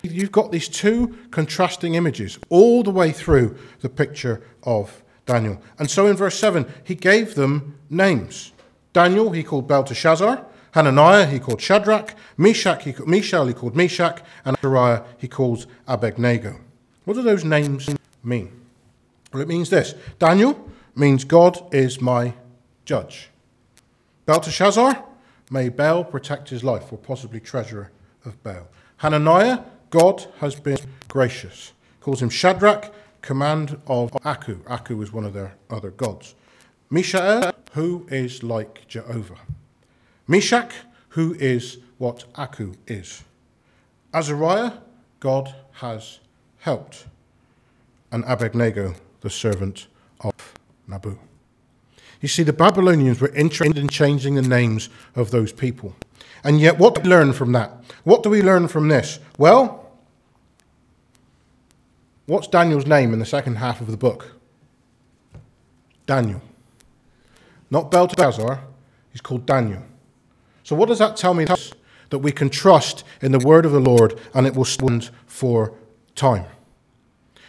You've 0.00 0.32
got 0.32 0.52
these 0.52 0.68
two 0.68 1.18
contrasting 1.30 1.94
images 1.94 2.38
all 2.48 2.82
the 2.82 2.90
way 2.90 3.12
through 3.12 3.58
the 3.82 3.90
picture 3.90 4.40
of 4.62 5.02
Daniel. 5.26 5.60
And 5.78 5.90
so 5.90 6.06
in 6.06 6.16
verse 6.16 6.38
7, 6.38 6.64
he 6.82 6.94
gave 6.94 7.34
them 7.34 7.78
names. 7.90 8.52
Daniel, 8.94 9.32
he 9.32 9.42
called 9.42 9.68
Belteshazzar. 9.68 10.46
Hananiah, 10.76 11.24
he 11.24 11.38
called 11.38 11.62
Shadrach. 11.62 12.14
Meshach, 12.36 12.82
he 12.82 12.92
called, 12.92 13.08
Mishael, 13.08 13.46
he 13.46 13.54
called 13.54 13.74
Meshach. 13.74 14.22
And 14.44 14.58
Azariah, 14.58 15.04
he 15.16 15.26
called 15.26 15.66
Abednego. 15.88 16.60
What 17.06 17.14
do 17.14 17.22
those 17.22 17.46
names 17.46 17.88
mean? 18.22 18.52
Well, 19.32 19.42
it 19.42 19.48
means 19.48 19.70
this 19.70 19.94
Daniel 20.18 20.70
means 20.94 21.24
God 21.24 21.74
is 21.74 22.02
my 22.02 22.34
judge. 22.84 23.30
Belteshazzar, 24.26 25.02
may 25.50 25.70
Baal 25.70 26.04
protect 26.04 26.50
his 26.50 26.62
life, 26.62 26.92
or 26.92 26.98
possibly 26.98 27.40
treasurer 27.40 27.90
of 28.26 28.42
Baal. 28.42 28.68
Hananiah, 28.98 29.60
God 29.88 30.26
has 30.40 30.56
been 30.56 30.78
gracious. 31.08 31.72
Calls 32.00 32.20
him 32.20 32.28
Shadrach, 32.28 32.92
command 33.22 33.80
of 33.86 34.14
Aku. 34.26 34.58
Aku 34.66 35.00
is 35.00 35.10
one 35.10 35.24
of 35.24 35.32
their 35.32 35.54
other 35.70 35.90
gods. 35.90 36.34
Mishael, 36.90 37.54
who 37.72 38.06
is 38.10 38.42
like 38.42 38.86
Jehovah. 38.88 39.38
Meshach, 40.28 40.72
who 41.10 41.34
is 41.34 41.78
what 41.98 42.24
Aku 42.36 42.74
is. 42.86 43.22
Azariah, 44.12 44.72
God 45.20 45.54
has 45.72 46.20
helped. 46.58 47.06
And 48.10 48.24
Abednego, 48.26 48.94
the 49.20 49.30
servant 49.30 49.86
of 50.20 50.32
Nabu. 50.86 51.18
You 52.20 52.28
see, 52.28 52.42
the 52.42 52.52
Babylonians 52.52 53.20
were 53.20 53.34
interested 53.34 53.78
in 53.78 53.88
changing 53.88 54.34
the 54.34 54.42
names 54.42 54.88
of 55.14 55.30
those 55.30 55.52
people. 55.52 55.94
And 56.42 56.60
yet, 56.60 56.78
what 56.78 56.94
do 56.94 57.02
we 57.02 57.08
learn 57.08 57.32
from 57.32 57.52
that? 57.52 57.72
What 58.04 58.22
do 58.22 58.30
we 58.30 58.42
learn 58.42 58.68
from 58.68 58.88
this? 58.88 59.18
Well, 59.38 59.90
what's 62.26 62.46
Daniel's 62.46 62.86
name 62.86 63.12
in 63.12 63.18
the 63.18 63.26
second 63.26 63.56
half 63.56 63.80
of 63.80 63.90
the 63.90 63.96
book? 63.96 64.32
Daniel. 66.06 66.40
Not 67.70 67.90
Belteshazzar, 67.90 68.62
he's 69.10 69.20
called 69.20 69.44
Daniel. 69.44 69.82
So, 70.66 70.74
what 70.74 70.88
does 70.88 70.98
that 70.98 71.16
tell 71.16 71.32
me? 71.32 71.46
That 72.10 72.18
we 72.18 72.32
can 72.32 72.50
trust 72.50 73.04
in 73.22 73.30
the 73.30 73.38
word 73.38 73.64
of 73.64 73.70
the 73.70 73.78
Lord 73.78 74.18
and 74.34 74.48
it 74.48 74.56
will 74.56 74.64
stand 74.64 75.10
for 75.24 75.72
time. 76.16 76.46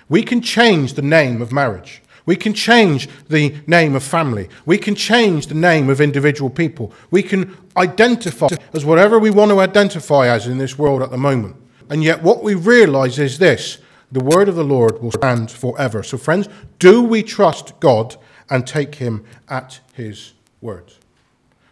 We 0.07 0.21
can 0.21 0.39
change 0.39 0.93
the 0.93 1.01
name 1.01 1.41
of 1.41 1.51
marriage. 1.51 2.03
We 2.27 2.35
can 2.35 2.53
change 2.53 3.09
the 3.27 3.55
name 3.65 3.95
of 3.95 4.03
family. 4.03 4.49
We 4.67 4.77
can 4.77 4.93
change 4.93 5.47
the 5.47 5.55
name 5.55 5.89
of 5.89 5.99
individual 5.99 6.51
people. 6.51 6.93
We 7.09 7.23
can 7.23 7.57
identify 7.75 8.49
as 8.71 8.85
whatever 8.85 9.17
we 9.17 9.31
want 9.31 9.49
to 9.49 9.61
identify 9.61 10.27
as 10.27 10.45
in 10.45 10.59
this 10.59 10.77
world 10.77 11.01
at 11.01 11.09
the 11.09 11.17
moment. 11.17 11.55
And 11.89 12.03
yet, 12.03 12.21
what 12.21 12.43
we 12.43 12.53
realize 12.53 13.17
is 13.17 13.39
this 13.39 13.79
the 14.11 14.23
word 14.23 14.47
of 14.47 14.53
the 14.53 14.63
Lord 14.63 15.01
will 15.01 15.11
stand 15.11 15.49
forever. 15.49 16.03
So, 16.03 16.19
friends, 16.19 16.49
do 16.77 17.01
we 17.01 17.23
trust 17.23 17.79
God 17.79 18.15
and 18.47 18.67
take 18.67 18.93
him 18.93 19.25
at 19.49 19.79
his 19.93 20.33
word? 20.61 20.93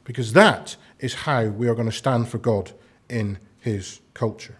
Because 0.06 0.34
that 0.34 0.76
is 1.00 1.14
how 1.14 1.46
we 1.46 1.68
are 1.68 1.76
going 1.76 1.90
to 1.90 1.96
stand 1.96 2.28
for 2.28 2.38
God 2.38 2.72
in 3.10 3.38
his 3.60 4.02
culture. 4.14 4.58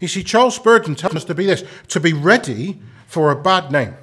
You 0.00 0.08
see, 0.08 0.22
Charles 0.22 0.56
Spurgeon 0.56 0.94
tells 0.94 1.16
us 1.16 1.24
to 1.24 1.34
be 1.34 1.46
this 1.46 1.64
to 1.88 2.00
be 2.00 2.12
ready 2.12 2.80
for 3.06 3.30
a 3.30 3.40
bad 3.40 3.70
name 3.70 3.94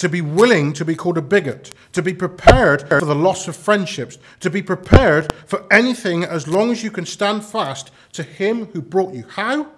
to 0.00 0.08
be 0.08 0.22
willing 0.22 0.72
to 0.72 0.82
be 0.82 0.94
called 0.94 1.18
a 1.18 1.22
bigot, 1.22 1.72
to 1.92 2.00
be 2.00 2.14
prepared 2.14 2.88
for 2.88 3.04
the 3.04 3.14
loss 3.14 3.46
of 3.48 3.54
friendships, 3.54 4.16
to 4.40 4.48
be 4.48 4.62
prepared 4.62 5.30
for 5.44 5.66
anything 5.70 6.24
as 6.24 6.48
long 6.48 6.70
as 6.70 6.82
you 6.82 6.90
can 6.90 7.04
stand 7.04 7.44
fast 7.44 7.90
to 8.10 8.22
Him 8.22 8.64
who 8.66 8.80
brought 8.80 9.12
you. 9.12 9.26
How? 9.28 9.70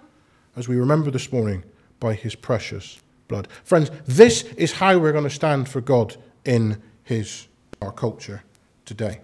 As 0.55 0.69
we 0.69 0.77
remember 0.77 1.11
this 1.11 1.33
morning, 1.33 1.65
by 1.99 2.13
His 2.13 2.35
precious 2.35 3.01
blood. 3.27 3.49
Friends, 3.65 3.91
this 4.05 4.43
is 4.55 4.71
how 4.71 4.97
we're 4.97 5.11
going 5.11 5.25
to 5.25 5.29
stand 5.29 5.67
for 5.67 5.81
God 5.81 6.15
in 6.45 6.81
His 7.03 7.49
our 7.81 7.91
culture 7.91 8.43
today. 8.85 9.19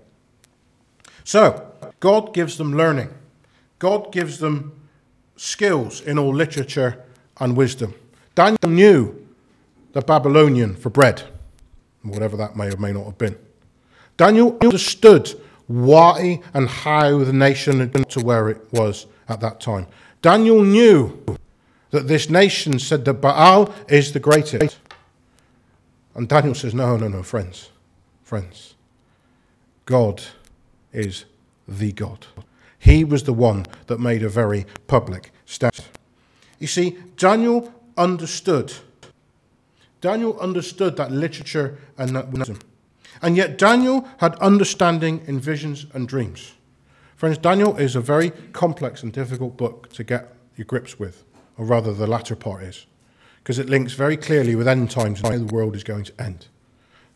So, 1.23 1.68
God 1.99 2.33
gives 2.33 2.57
them 2.57 2.73
learning. 2.75 3.09
God 3.77 4.12
gives 4.12 4.39
them 4.39 4.79
skills 5.35 6.01
in 6.01 6.19
all 6.19 6.33
literature 6.33 7.03
and 7.39 7.55
wisdom. 7.55 7.93
Daniel 8.35 8.69
knew 8.69 9.27
the 9.93 10.01
Babylonian 10.01 10.75
for 10.75 10.89
bread, 10.89 11.23
whatever 12.03 12.38
that 12.38 12.55
may 12.55 12.71
or 12.71 12.77
may 12.77 12.91
not 12.91 13.05
have 13.05 13.17
been. 13.17 13.38
Daniel 14.17 14.57
understood 14.62 15.39
why 15.67 16.41
and 16.53 16.67
how 16.67 17.19
the 17.19 17.33
nation 17.33 17.79
had 17.79 17.93
got 17.93 18.09
to 18.09 18.19
where 18.19 18.49
it 18.49 18.62
was 18.71 19.05
at 19.27 19.39
that 19.41 19.62
time. 19.62 19.88
Daniel 20.21 20.63
knew 20.63 21.23
that 21.91 22.07
this 22.07 22.29
nation 22.29 22.79
said 22.79 23.05
that 23.05 23.15
Baal 23.15 23.73
is 23.88 24.12
the 24.12 24.19
greatest. 24.19 24.77
And 26.15 26.27
Daniel 26.27 26.55
says, 26.55 26.73
No, 26.73 26.97
no, 26.97 27.07
no, 27.07 27.23
friends, 27.23 27.69
friends. 28.23 28.75
God 29.85 30.21
is 30.91 31.25
the 31.78 31.92
God. 31.92 32.26
He 32.78 33.04
was 33.04 33.24
the 33.24 33.34
one 33.34 33.65
that 33.88 34.00
made 34.00 34.24
a 34.24 34.30
very 34.30 34.65
public 34.88 35.32
stand. 35.46 35.86
You 36.60 36.67
see, 36.67 36.98
Daniel 37.17 37.74
understood 37.98 38.74
Daniel 40.02 40.40
understood 40.40 40.96
that 40.98 41.12
literature 41.12 41.78
and 41.98 42.15
that 42.15 42.30
wisdom. 42.30 42.60
And 43.22 43.36
yet 43.36 43.58
Daniel 43.58 44.08
had 44.20 44.36
understanding 44.36 45.22
in 45.28 45.40
visions 45.40 45.86
and 45.94 46.08
dreams. 46.08 46.54
Friends, 47.15 47.38
Daniel 47.38 47.76
is 47.76 47.96
a 47.96 48.02
very 48.02 48.30
complex 48.54 49.04
and 49.04 49.12
difficult 49.12 49.58
book 49.58 49.90
to 49.94 50.04
get 50.06 50.34
your 50.56 50.65
grips 50.65 50.98
with, 50.98 51.26
or 51.58 51.65
rather, 51.65 51.94
the 51.94 52.08
latter 52.08 52.36
part 52.36 52.63
is, 52.63 52.86
because 53.40 53.60
it 53.60 53.70
links 53.70 53.92
very 53.94 54.15
clearly 54.15 54.56
with 54.56 54.70
end 54.70 54.90
times 54.90 55.22
and 55.22 55.34
how 55.34 55.38
the 55.38 55.54
world 55.54 55.76
is 55.76 55.84
going 55.84 56.06
to 56.06 56.22
end. 56.22 56.48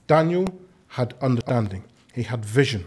Daniel 0.07 0.59
had 0.89 1.13
understanding, 1.21 1.85
he 2.13 2.23
had 2.23 2.43
vision, 2.43 2.85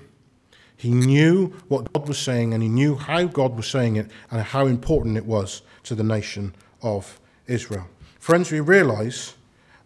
He 0.76 0.90
knew 0.90 1.54
what 1.68 1.92
God 1.92 2.06
was 2.06 2.18
saying 2.18 2.52
and 2.52 2.62
he 2.62 2.68
knew 2.68 2.96
how 2.96 3.24
God 3.24 3.56
was 3.56 3.66
saying 3.66 3.96
it 3.96 4.10
and 4.30 4.42
how 4.42 4.66
important 4.66 5.16
it 5.16 5.24
was 5.24 5.62
to 5.84 5.94
the 5.94 6.04
nation 6.04 6.54
of 6.82 7.18
Israel. 7.46 7.86
Friends, 8.18 8.50
we 8.50 8.60
realize 8.60 9.34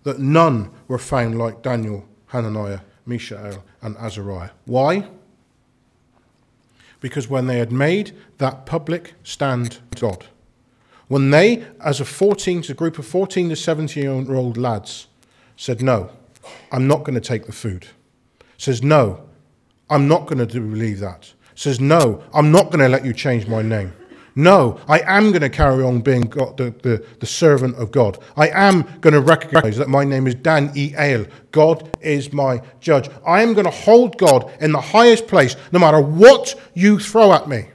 that 0.03 0.19
none 0.19 0.71
were 0.89 0.99
found 0.99 1.39
like 1.39 1.63
Daniel, 1.63 2.09
Hananiah, 2.27 2.81
Mishael, 3.07 3.63
and 3.83 3.97
Azariah. 3.99 4.51
Why? 4.65 5.09
Because 7.01 7.29
when 7.29 7.47
they 7.47 7.59
had 7.59 7.73
made 7.73 8.17
that 8.39 8.67
public 8.67 9.15
stand 9.23 9.79
to 9.93 10.01
God, 10.01 10.27
when 11.09 11.31
they, 11.31 11.65
as 11.81 12.01
a 12.01 12.05
14, 12.05 12.65
a 12.69 12.75
group 12.75 12.99
of 12.99 13.07
14 13.07 13.49
to 13.49 13.57
17 13.57 14.03
year 14.03 14.35
old 14.35 14.57
lads, 14.57 15.09
said, 15.57 15.83
No, 15.83 16.11
I'm 16.71 16.87
not 16.87 17.05
going 17.05 17.15
to 17.15 17.21
take 17.21 17.47
the 17.47 17.53
food, 17.53 17.89
says, 18.57 18.83
No, 18.83 19.29
I'm 19.91 20.09
not 20.09 20.27
going 20.27 20.47
to 20.47 20.47
believe 20.47 21.01
that, 21.01 21.33
says, 21.55 21.81
No, 21.81 22.23
I'm 22.33 22.51
not 22.51 22.67
going 22.67 22.79
to 22.79 22.89
let 22.89 23.05
you 23.05 23.13
change 23.13 23.47
my 23.47 23.61
name. 23.61 23.93
No, 24.37 24.79
I 24.89 25.01
am 25.01 25.31
going 25.31 25.43
to 25.43 25.51
carry 25.51 25.83
on 25.83 26.01
being 26.01 26.23
God, 26.23 26.57
the, 26.57 26.71
the, 26.83 27.05
the, 27.19 27.27
servant 27.27 27.77
of 27.77 27.91
God. 27.91 28.19
I 28.37 28.49
am 28.49 28.83
going 29.01 29.13
to 29.13 29.21
recognize 29.21 29.77
that 29.77 29.89
my 29.89 30.05
name 30.05 30.27
is 30.29 30.37
Dan 30.37 30.71
E. 30.77 30.95
Ale. 30.97 31.27
God 31.51 31.91
is 32.01 32.33
my 32.33 32.63
judge. 32.81 33.11
I 33.27 33.43
am 33.43 33.55
going 33.55 33.65
to 33.65 33.73
hold 33.73 34.17
God 34.19 34.51
in 34.61 34.71
the 34.73 34.81
highest 34.81 35.27
place 35.27 35.57
no 35.73 35.81
matter 35.81 36.01
what 36.01 36.55
you 36.75 37.01
throw 37.01 37.33
at 37.33 37.49
me, 37.49 37.67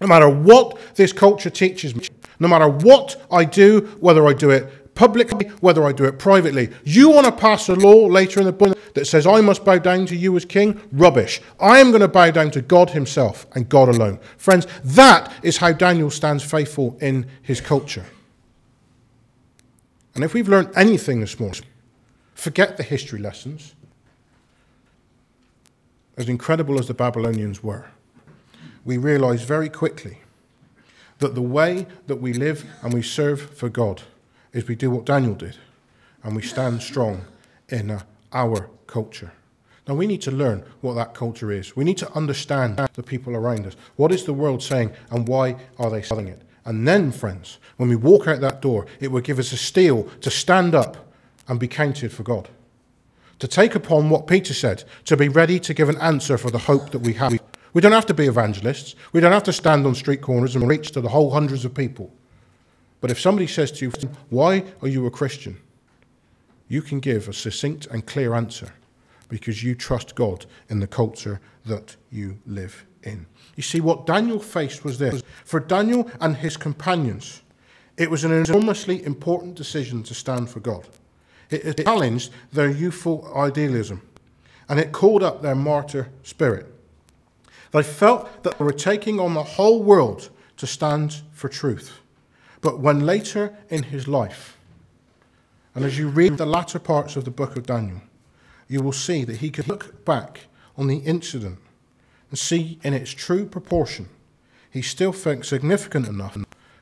no 0.00 0.06
matter 0.06 0.28
what 0.28 0.78
this 0.94 1.12
culture 1.12 1.50
teaches 1.50 1.96
me, 1.96 2.06
no 2.38 2.48
matter 2.48 2.68
what 2.68 3.20
I 3.32 3.44
do, 3.44 3.80
whether 4.00 4.26
I 4.26 4.34
do 4.34 4.50
it 4.50 4.94
publicly, 4.94 5.48
whether 5.60 5.84
I 5.84 5.92
do 5.92 6.04
it 6.04 6.18
privately. 6.18 6.70
You 6.84 7.10
want 7.10 7.26
to 7.26 7.32
pass 7.32 7.68
a 7.68 7.74
law 7.74 8.06
later 8.06 8.40
in 8.40 8.46
the 8.46 8.52
that 8.96 9.06
says 9.06 9.26
I 9.26 9.42
must 9.42 9.64
bow 9.64 9.78
down 9.78 10.06
to 10.06 10.16
you 10.16 10.34
as 10.36 10.44
king? 10.44 10.80
Rubbish. 10.90 11.40
I 11.60 11.78
am 11.78 11.90
going 11.90 12.00
to 12.00 12.08
bow 12.08 12.30
down 12.30 12.50
to 12.52 12.62
God 12.62 12.90
Himself 12.90 13.46
and 13.54 13.68
God 13.68 13.88
alone. 13.88 14.18
Friends, 14.38 14.66
that 14.82 15.32
is 15.42 15.58
how 15.58 15.72
Daniel 15.72 16.10
stands 16.10 16.42
faithful 16.42 16.96
in 17.00 17.26
his 17.42 17.60
culture. 17.60 18.06
And 20.14 20.24
if 20.24 20.32
we've 20.32 20.48
learned 20.48 20.70
anything 20.74 21.20
this 21.20 21.38
morning, 21.38 21.62
forget 22.34 22.78
the 22.78 22.82
history 22.82 23.20
lessons. 23.20 23.74
As 26.16 26.30
incredible 26.30 26.78
as 26.78 26.88
the 26.88 26.94
Babylonians 26.94 27.62
were, 27.62 27.84
we 28.86 28.96
realize 28.96 29.42
very 29.42 29.68
quickly 29.68 30.20
that 31.18 31.34
the 31.34 31.42
way 31.42 31.86
that 32.06 32.16
we 32.16 32.32
live 32.32 32.64
and 32.82 32.94
we 32.94 33.02
serve 33.02 33.42
for 33.42 33.68
God 33.68 34.02
is 34.54 34.66
we 34.66 34.74
do 34.74 34.90
what 34.90 35.04
Daniel 35.04 35.34
did 35.34 35.58
and 36.22 36.34
we 36.34 36.40
stand 36.40 36.80
strong 36.80 37.26
in 37.68 38.00
our 38.32 38.70
culture. 38.86 39.32
Now, 39.88 39.94
we 39.94 40.06
need 40.06 40.22
to 40.22 40.32
learn 40.32 40.64
what 40.80 40.94
that 40.94 41.14
culture 41.14 41.52
is. 41.52 41.76
We 41.76 41.84
need 41.84 41.98
to 41.98 42.12
understand 42.12 42.76
the 42.94 43.02
people 43.02 43.36
around 43.36 43.66
us. 43.66 43.76
What 43.94 44.10
is 44.10 44.24
the 44.24 44.32
world 44.32 44.62
saying 44.62 44.92
and 45.10 45.28
why 45.28 45.56
are 45.78 45.90
they 45.90 46.02
selling 46.02 46.26
it? 46.26 46.42
And 46.64 46.86
then, 46.86 47.12
friends, 47.12 47.58
when 47.76 47.88
we 47.88 47.94
walk 47.94 48.26
out 48.26 48.40
that 48.40 48.60
door, 48.60 48.86
it 48.98 49.12
will 49.12 49.20
give 49.20 49.38
us 49.38 49.52
a 49.52 49.56
steel 49.56 50.04
to 50.22 50.30
stand 50.30 50.74
up 50.74 51.12
and 51.46 51.60
be 51.60 51.68
counted 51.68 52.12
for 52.12 52.24
God. 52.24 52.48
To 53.38 53.46
take 53.46 53.76
upon 53.76 54.10
what 54.10 54.26
Peter 54.26 54.54
said, 54.54 54.82
to 55.04 55.16
be 55.16 55.28
ready 55.28 55.60
to 55.60 55.74
give 55.74 55.88
an 55.88 55.98
answer 55.98 56.36
for 56.36 56.50
the 56.50 56.58
hope 56.58 56.90
that 56.90 57.00
we 57.00 57.12
have. 57.14 57.38
We 57.72 57.80
don't 57.80 57.92
have 57.92 58.06
to 58.06 58.14
be 58.14 58.26
evangelists. 58.26 58.96
We 59.12 59.20
don't 59.20 59.32
have 59.32 59.44
to 59.44 59.52
stand 59.52 59.86
on 59.86 59.94
street 59.94 60.22
corners 60.22 60.56
and 60.56 60.66
reach 60.66 60.90
to 60.92 61.00
the 61.00 61.10
whole 61.10 61.30
hundreds 61.30 61.64
of 61.64 61.74
people. 61.74 62.10
But 63.00 63.10
if 63.10 63.20
somebody 63.20 63.46
says 63.46 63.70
to 63.72 63.84
you, 63.84 63.92
Why 64.30 64.64
are 64.82 64.88
you 64.88 65.06
a 65.06 65.10
Christian? 65.10 65.58
You 66.68 66.82
can 66.82 67.00
give 67.00 67.28
a 67.28 67.32
succinct 67.32 67.86
and 67.86 68.06
clear 68.06 68.34
answer 68.34 68.72
because 69.28 69.62
you 69.62 69.74
trust 69.74 70.14
God 70.14 70.46
in 70.68 70.80
the 70.80 70.86
culture 70.86 71.40
that 71.64 71.96
you 72.10 72.38
live 72.46 72.84
in. 73.02 73.26
You 73.56 73.62
see, 73.62 73.80
what 73.80 74.06
Daniel 74.06 74.38
faced 74.38 74.84
was 74.84 74.98
this 74.98 75.22
for 75.44 75.60
Daniel 75.60 76.10
and 76.20 76.36
his 76.36 76.56
companions, 76.56 77.42
it 77.96 78.10
was 78.10 78.24
an 78.24 78.32
enormously 78.32 79.04
important 79.04 79.54
decision 79.54 80.02
to 80.04 80.14
stand 80.14 80.50
for 80.50 80.60
God. 80.60 80.86
It 81.48 81.84
challenged 81.84 82.32
their 82.52 82.70
youthful 82.70 83.32
idealism 83.36 84.02
and 84.68 84.80
it 84.80 84.92
called 84.92 85.22
up 85.22 85.42
their 85.42 85.54
martyr 85.54 86.08
spirit. 86.22 86.66
They 87.70 87.82
felt 87.82 88.42
that 88.42 88.58
they 88.58 88.64
were 88.64 88.72
taking 88.72 89.20
on 89.20 89.34
the 89.34 89.42
whole 89.42 89.82
world 89.82 90.30
to 90.56 90.66
stand 90.66 91.22
for 91.32 91.48
truth. 91.48 92.00
But 92.60 92.80
when 92.80 93.06
later 93.06 93.54
in 93.68 93.84
his 93.84 94.08
life, 94.08 94.55
and 95.76 95.84
as 95.84 95.98
you 95.98 96.08
read 96.08 96.38
the 96.38 96.46
latter 96.46 96.78
parts 96.78 97.16
of 97.16 97.26
the 97.26 97.30
book 97.30 97.54
of 97.54 97.66
Daniel, 97.66 98.00
you 98.66 98.82
will 98.82 98.92
see 98.92 99.24
that 99.24 99.36
he 99.36 99.50
could 99.50 99.68
look 99.68 100.06
back 100.06 100.46
on 100.74 100.86
the 100.86 100.96
incident 101.00 101.58
and 102.30 102.38
see 102.38 102.78
in 102.82 102.94
its 102.94 103.10
true 103.10 103.44
proportion, 103.44 104.08
he 104.70 104.80
still 104.80 105.12
felt 105.12 105.44
significant 105.44 106.08
enough 106.08 106.38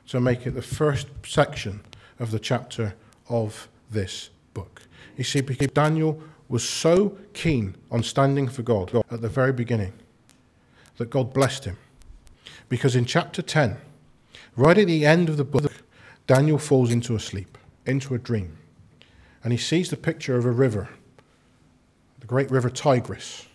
to 0.07 0.21
make 0.21 0.47
it 0.47 0.51
the 0.51 0.61
first 0.61 1.07
section 1.25 1.81
of 2.19 2.31
the 2.31 2.39
chapter 2.39 2.95
of 3.27 3.67
this 3.91 4.29
book. 4.53 4.83
You 5.17 5.25
see, 5.25 5.41
because 5.41 5.67
Daniel 5.67 6.23
was 6.47 6.67
so 6.67 7.17
keen 7.33 7.75
on 7.91 8.01
standing 8.01 8.47
for 8.47 8.61
God 8.61 8.93
at 9.11 9.21
the 9.21 9.27
very 9.27 9.51
beginning 9.51 9.91
that 10.95 11.09
God 11.09 11.33
blessed 11.33 11.65
him. 11.65 11.77
Because 12.69 12.95
in 12.95 13.03
chapter 13.03 13.41
10, 13.41 13.75
right 14.55 14.77
at 14.77 14.87
the 14.87 15.05
end 15.05 15.27
of 15.27 15.35
the 15.35 15.43
book, 15.43 15.83
Daniel 16.27 16.57
falls 16.57 16.91
into 16.91 17.13
a 17.13 17.19
sleep, 17.19 17.57
into 17.85 18.15
a 18.15 18.17
dream. 18.17 18.57
And 19.45 19.53
he 19.53 19.59
sees 19.59 19.91
the 19.91 19.95
picture 19.95 20.35
of 20.35 20.43
a 20.43 20.51
river, 20.51 20.89
the 22.19 22.25
great 22.25 22.49
river 22.49 22.67
Tigris. 22.67 23.45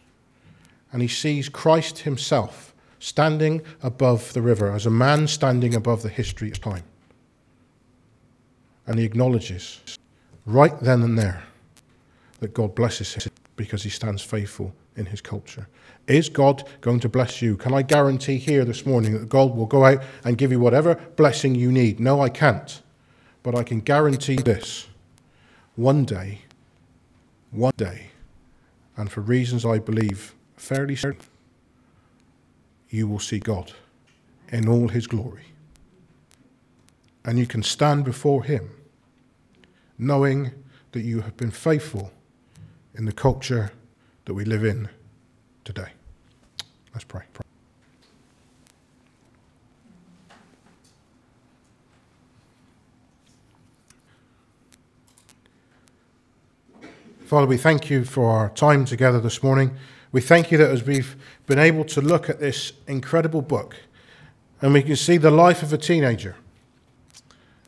And 0.93 1.03
he 1.03 1.09
sees 1.09 1.49
Christ 1.49 1.99
himself 1.99 2.72
standing 3.01 3.61
above 3.82 4.32
the 4.32 4.41
river 4.41 4.70
as 4.70 4.86
a 4.86 4.91
man 4.91 5.26
standing 5.26 5.74
above 5.74 6.03
the 6.05 6.09
history 6.09 6.49
of 6.53 6.61
time. 6.61 6.84
And 8.86 9.01
he 9.01 9.05
acknowledges 9.05 9.80
right 10.47 10.78
then 10.78 11.03
and 11.03 11.18
there 11.18 11.43
that 12.38 12.55
God 12.55 12.76
blesses 12.76 13.14
him 13.14 13.32
because 13.57 13.82
he 13.82 13.91
stands 13.91 14.22
faithful 14.22 14.72
in 14.95 15.07
his 15.07 15.20
culture. 15.20 15.66
Is 16.07 16.28
God 16.28 16.68
going 16.82 17.01
to 17.01 17.09
bless 17.09 17.43
you? 17.43 17.57
Can 17.57 17.74
I 17.74 17.82
guarantee 17.82 18.36
here 18.36 18.64
this 18.64 18.86
morning 18.86 19.18
that 19.18 19.28
God 19.28 19.57
will 19.57 19.66
go 19.66 19.84
out 19.84 20.05
and 20.22 20.38
give 20.38 20.53
you 20.53 20.61
whatever 20.61 20.95
blessing 21.16 21.57
you 21.57 21.72
need? 21.72 21.99
No, 21.99 22.20
I 22.20 22.28
can't. 22.28 22.80
But 23.43 23.57
I 23.57 23.64
can 23.64 23.80
guarantee 23.80 24.36
this 24.36 24.86
one 25.77 26.05
day, 26.05 26.43
one 27.51 27.73
day, 27.77 28.11
and 28.97 29.11
for 29.11 29.21
reasons 29.21 29.64
I 29.64 29.79
believe 29.79 30.35
fairly 30.57 30.97
certain, 30.97 31.27
you 32.89 33.07
will 33.07 33.18
see 33.18 33.39
God 33.39 33.73
in 34.49 34.68
all 34.68 34.89
his 34.89 35.07
glory. 35.07 35.45
And 37.25 37.39
you 37.39 37.47
can 37.47 37.62
stand 37.62 38.05
before 38.05 38.45
him 38.45 38.71
knowing 39.99 40.51
that 40.93 41.03
you 41.03 41.21
have 41.21 41.37
been 41.37 41.51
faithful 41.51 42.11
in 42.95 43.05
the 43.05 43.12
culture 43.12 43.71
that 44.25 44.35
we 44.35 44.45
live 44.45 44.64
in 44.64 44.89
today. 45.64 45.93
Let's 46.93 47.05
pray. 47.05 47.23
Father, 57.31 57.47
we 57.47 57.59
thank 57.59 57.89
you 57.89 58.05
for 58.05 58.28
our 58.28 58.49
time 58.49 58.85
together 58.85 59.20
this 59.20 59.41
morning. 59.41 59.76
We 60.11 60.20
thank 60.20 60.51
you 60.51 60.59
that 60.59 60.68
as 60.68 60.83
we've 60.83 61.14
been 61.47 61.61
able 61.61 61.85
to 61.85 62.01
look 62.01 62.28
at 62.28 62.41
this 62.41 62.72
incredible 62.89 63.41
book 63.41 63.76
and 64.61 64.72
we 64.72 64.83
can 64.83 64.97
see 64.97 65.16
the 65.16 65.31
life 65.31 65.62
of 65.62 65.72
a 65.72 65.78
teenager. 65.78 66.35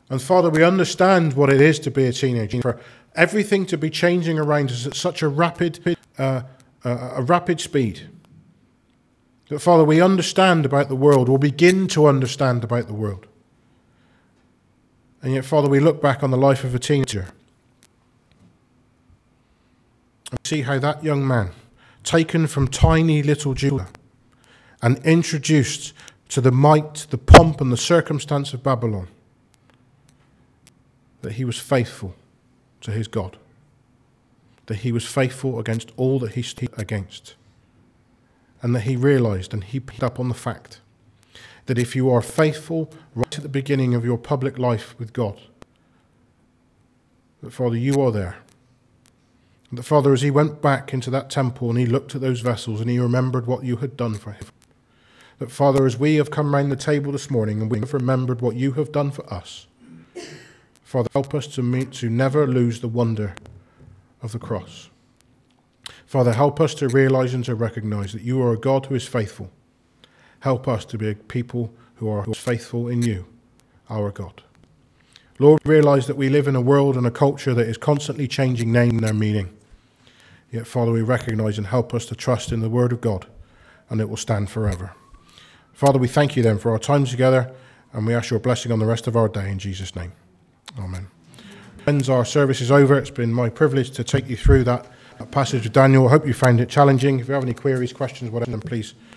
And 0.09 0.21
Father, 0.21 0.49
we 0.49 0.65
understand 0.65 1.35
what 1.35 1.49
it 1.49 1.61
is 1.61 1.79
to 1.79 1.91
be 1.91 2.03
a 2.03 2.11
teenager, 2.11 2.61
for 2.61 2.77
everything 3.15 3.65
to 3.67 3.77
be 3.77 3.89
changing 3.89 4.37
around 4.37 4.69
us 4.69 4.85
at 4.85 4.95
such 4.95 5.21
a 5.21 5.29
rapid, 5.29 5.97
uh, 6.17 6.41
uh, 6.83 7.11
a 7.13 7.21
rapid 7.21 7.61
speed. 7.61 8.09
That, 9.47 9.59
Father, 9.59 9.85
we 9.85 10.01
understand 10.01 10.65
about 10.65 10.89
the 10.89 10.97
world, 10.97 11.29
or 11.29 11.39
begin 11.39 11.87
to 11.87 12.07
understand 12.07 12.65
about 12.65 12.87
the 12.87 12.93
world. 12.93 13.27
And 15.21 15.33
yet, 15.33 15.45
Father, 15.45 15.69
we 15.69 15.79
look 15.79 16.01
back 16.01 16.21
on 16.21 16.31
the 16.31 16.37
life 16.37 16.65
of 16.65 16.75
a 16.75 16.79
teenager 16.79 17.29
and 20.33 20.39
see 20.43 20.63
how 20.63 20.79
that 20.79 21.03
young 21.03 21.27
man, 21.27 21.51
taken 22.03 22.47
from 22.47 22.67
tiny 22.67 23.21
little 23.21 23.53
Judah 23.53 23.87
and 24.81 24.97
introduced 25.05 25.93
to 26.29 26.41
the 26.41 26.51
might, 26.51 27.05
the 27.11 27.19
pomp, 27.19 27.61
and 27.61 27.71
the 27.71 27.77
circumstance 27.77 28.51
of 28.51 28.63
Babylon, 28.63 29.07
that 31.21 31.33
he 31.33 31.45
was 31.45 31.59
faithful 31.59 32.15
to 32.81 32.89
his 32.89 33.07
God, 33.07 33.37
that 34.65 34.77
he 34.77 34.91
was 34.91 35.05
faithful 35.05 35.59
against 35.59 35.91
all 35.97 36.17
that 36.17 36.33
he 36.33 36.41
stood 36.41 36.69
against 36.77 37.35
and 38.63 38.73
that 38.73 38.81
he 38.81 38.95
realized 38.95 39.53
and 39.53 39.63
he 39.63 39.79
picked 39.79 40.01
up 40.01 40.19
on 40.19 40.29
the 40.29 40.33
fact 40.33 40.79
that 41.67 41.77
if 41.77 41.95
you 41.95 42.09
are 42.09 42.21
faithful 42.23 42.91
right 43.13 43.37
at 43.37 43.43
the 43.43 43.49
beginning 43.49 43.93
of 43.93 44.03
your 44.03 44.17
public 44.17 44.57
life 44.57 44.95
with 44.97 45.13
God, 45.13 45.39
that 47.43 47.51
Father, 47.51 47.77
you 47.77 48.01
are 48.01 48.11
there. 48.11 48.37
That, 49.75 49.83
Father, 49.83 50.13
as 50.13 50.21
he 50.21 50.29
went 50.29 50.61
back 50.61 50.93
into 50.93 51.09
that 51.09 51.31
temple 51.31 51.69
and 51.71 51.79
he 51.79 51.87
looked 51.87 52.13
at 52.13 52.21
those 52.21 52.41
vessels 52.41 52.79
and 52.79 52.89
he 52.89 52.99
remembered 52.99 53.47
what 53.47 53.63
you 53.63 53.77
had 53.77 53.97
done 53.97 54.13
for 54.13 54.31
him. 54.31 54.45
That, 55.39 55.51
Father, 55.51 55.87
as 55.87 55.97
we 55.97 56.15
have 56.15 56.29
come 56.29 56.53
round 56.53 56.71
the 56.71 56.75
table 56.75 57.11
this 57.11 57.31
morning 57.31 57.59
and 57.59 57.71
we 57.71 57.79
have 57.79 57.93
remembered 57.93 58.39
what 58.39 58.55
you 58.55 58.73
have 58.73 58.91
done 58.91 59.09
for 59.09 59.31
us, 59.33 59.65
Father, 60.83 61.09
help 61.11 61.33
us 61.33 61.47
to, 61.47 61.63
meet, 61.63 61.91
to 61.93 62.09
never 62.09 62.45
lose 62.45 62.81
the 62.81 62.87
wonder 62.87 63.33
of 64.21 64.31
the 64.31 64.37
cross. 64.37 64.91
Father, 66.05 66.33
help 66.33 66.61
us 66.61 66.75
to 66.75 66.87
realize 66.87 67.33
and 67.33 67.43
to 67.45 67.55
recognize 67.55 68.13
that 68.13 68.21
you 68.21 68.39
are 68.43 68.53
a 68.53 68.59
God 68.59 68.85
who 68.85 68.95
is 68.95 69.07
faithful. 69.07 69.49
Help 70.41 70.67
us 70.67 70.85
to 70.85 70.99
be 70.99 71.09
a 71.09 71.15
people 71.15 71.73
who 71.95 72.07
are 72.07 72.25
faithful 72.35 72.87
in 72.87 73.01
you, 73.01 73.25
our 73.89 74.11
God. 74.11 74.43
Lord, 75.39 75.65
realize 75.65 76.05
that 76.05 76.15
we 76.15 76.29
live 76.29 76.47
in 76.47 76.55
a 76.55 76.61
world 76.61 76.95
and 76.95 77.07
a 77.07 77.11
culture 77.11 77.55
that 77.55 77.67
is 77.67 77.77
constantly 77.77 78.27
changing 78.27 78.71
name 78.71 78.91
and 78.91 79.03
their 79.03 79.15
meaning. 79.15 79.49
Yet, 80.53 80.67
Father, 80.67 80.91
we 80.91 81.01
recognize 81.01 81.57
and 81.57 81.65
help 81.65 81.95
us 81.95 82.05
to 82.05 82.15
trust 82.15 82.51
in 82.51 82.59
the 82.59 82.69
Word 82.69 82.91
of 82.91 83.01
God, 83.01 83.25
and 83.89 83.99
it 83.99 84.07
will 84.07 84.17
stand 84.17 84.51
forever. 84.51 84.93
Father, 85.73 85.97
we 85.97 86.07
thank 86.07 86.35
you 86.35 86.43
then 86.43 86.59
for 86.59 86.71
our 86.71 86.77
time 86.77 87.05
together, 87.05 87.51
and 87.91 88.05
we 88.05 88.13
ask 88.13 88.29
your 88.29 88.39
blessing 88.39 88.71
on 88.71 88.77
the 88.77 88.85
rest 88.85 89.07
of 89.07 89.17
our 89.17 89.27
day 89.27 89.49
in 89.49 89.57
Jesus' 89.57 89.95
name. 89.95 90.11
Amen. 90.77 91.07
Friends, 91.83 92.07
our 92.07 92.23
service 92.23 92.61
is 92.61 92.69
over. 92.71 92.95
It's 92.99 93.09
been 93.09 93.33
my 93.33 93.49
privilege 93.49 93.89
to 93.91 94.03
take 94.03 94.29
you 94.29 94.37
through 94.37 94.65
that 94.65 94.85
passage 95.31 95.65
of 95.65 95.73
Daniel. 95.73 96.07
I 96.07 96.11
hope 96.11 96.27
you 96.27 96.35
found 96.35 96.61
it 96.61 96.69
challenging. 96.69 97.19
If 97.19 97.27
you 97.27 97.33
have 97.33 97.41
any 97.41 97.55
queries, 97.55 97.91
questions, 97.91 98.29
whatever, 98.29 98.51
then 98.51 98.61
please 98.61 98.93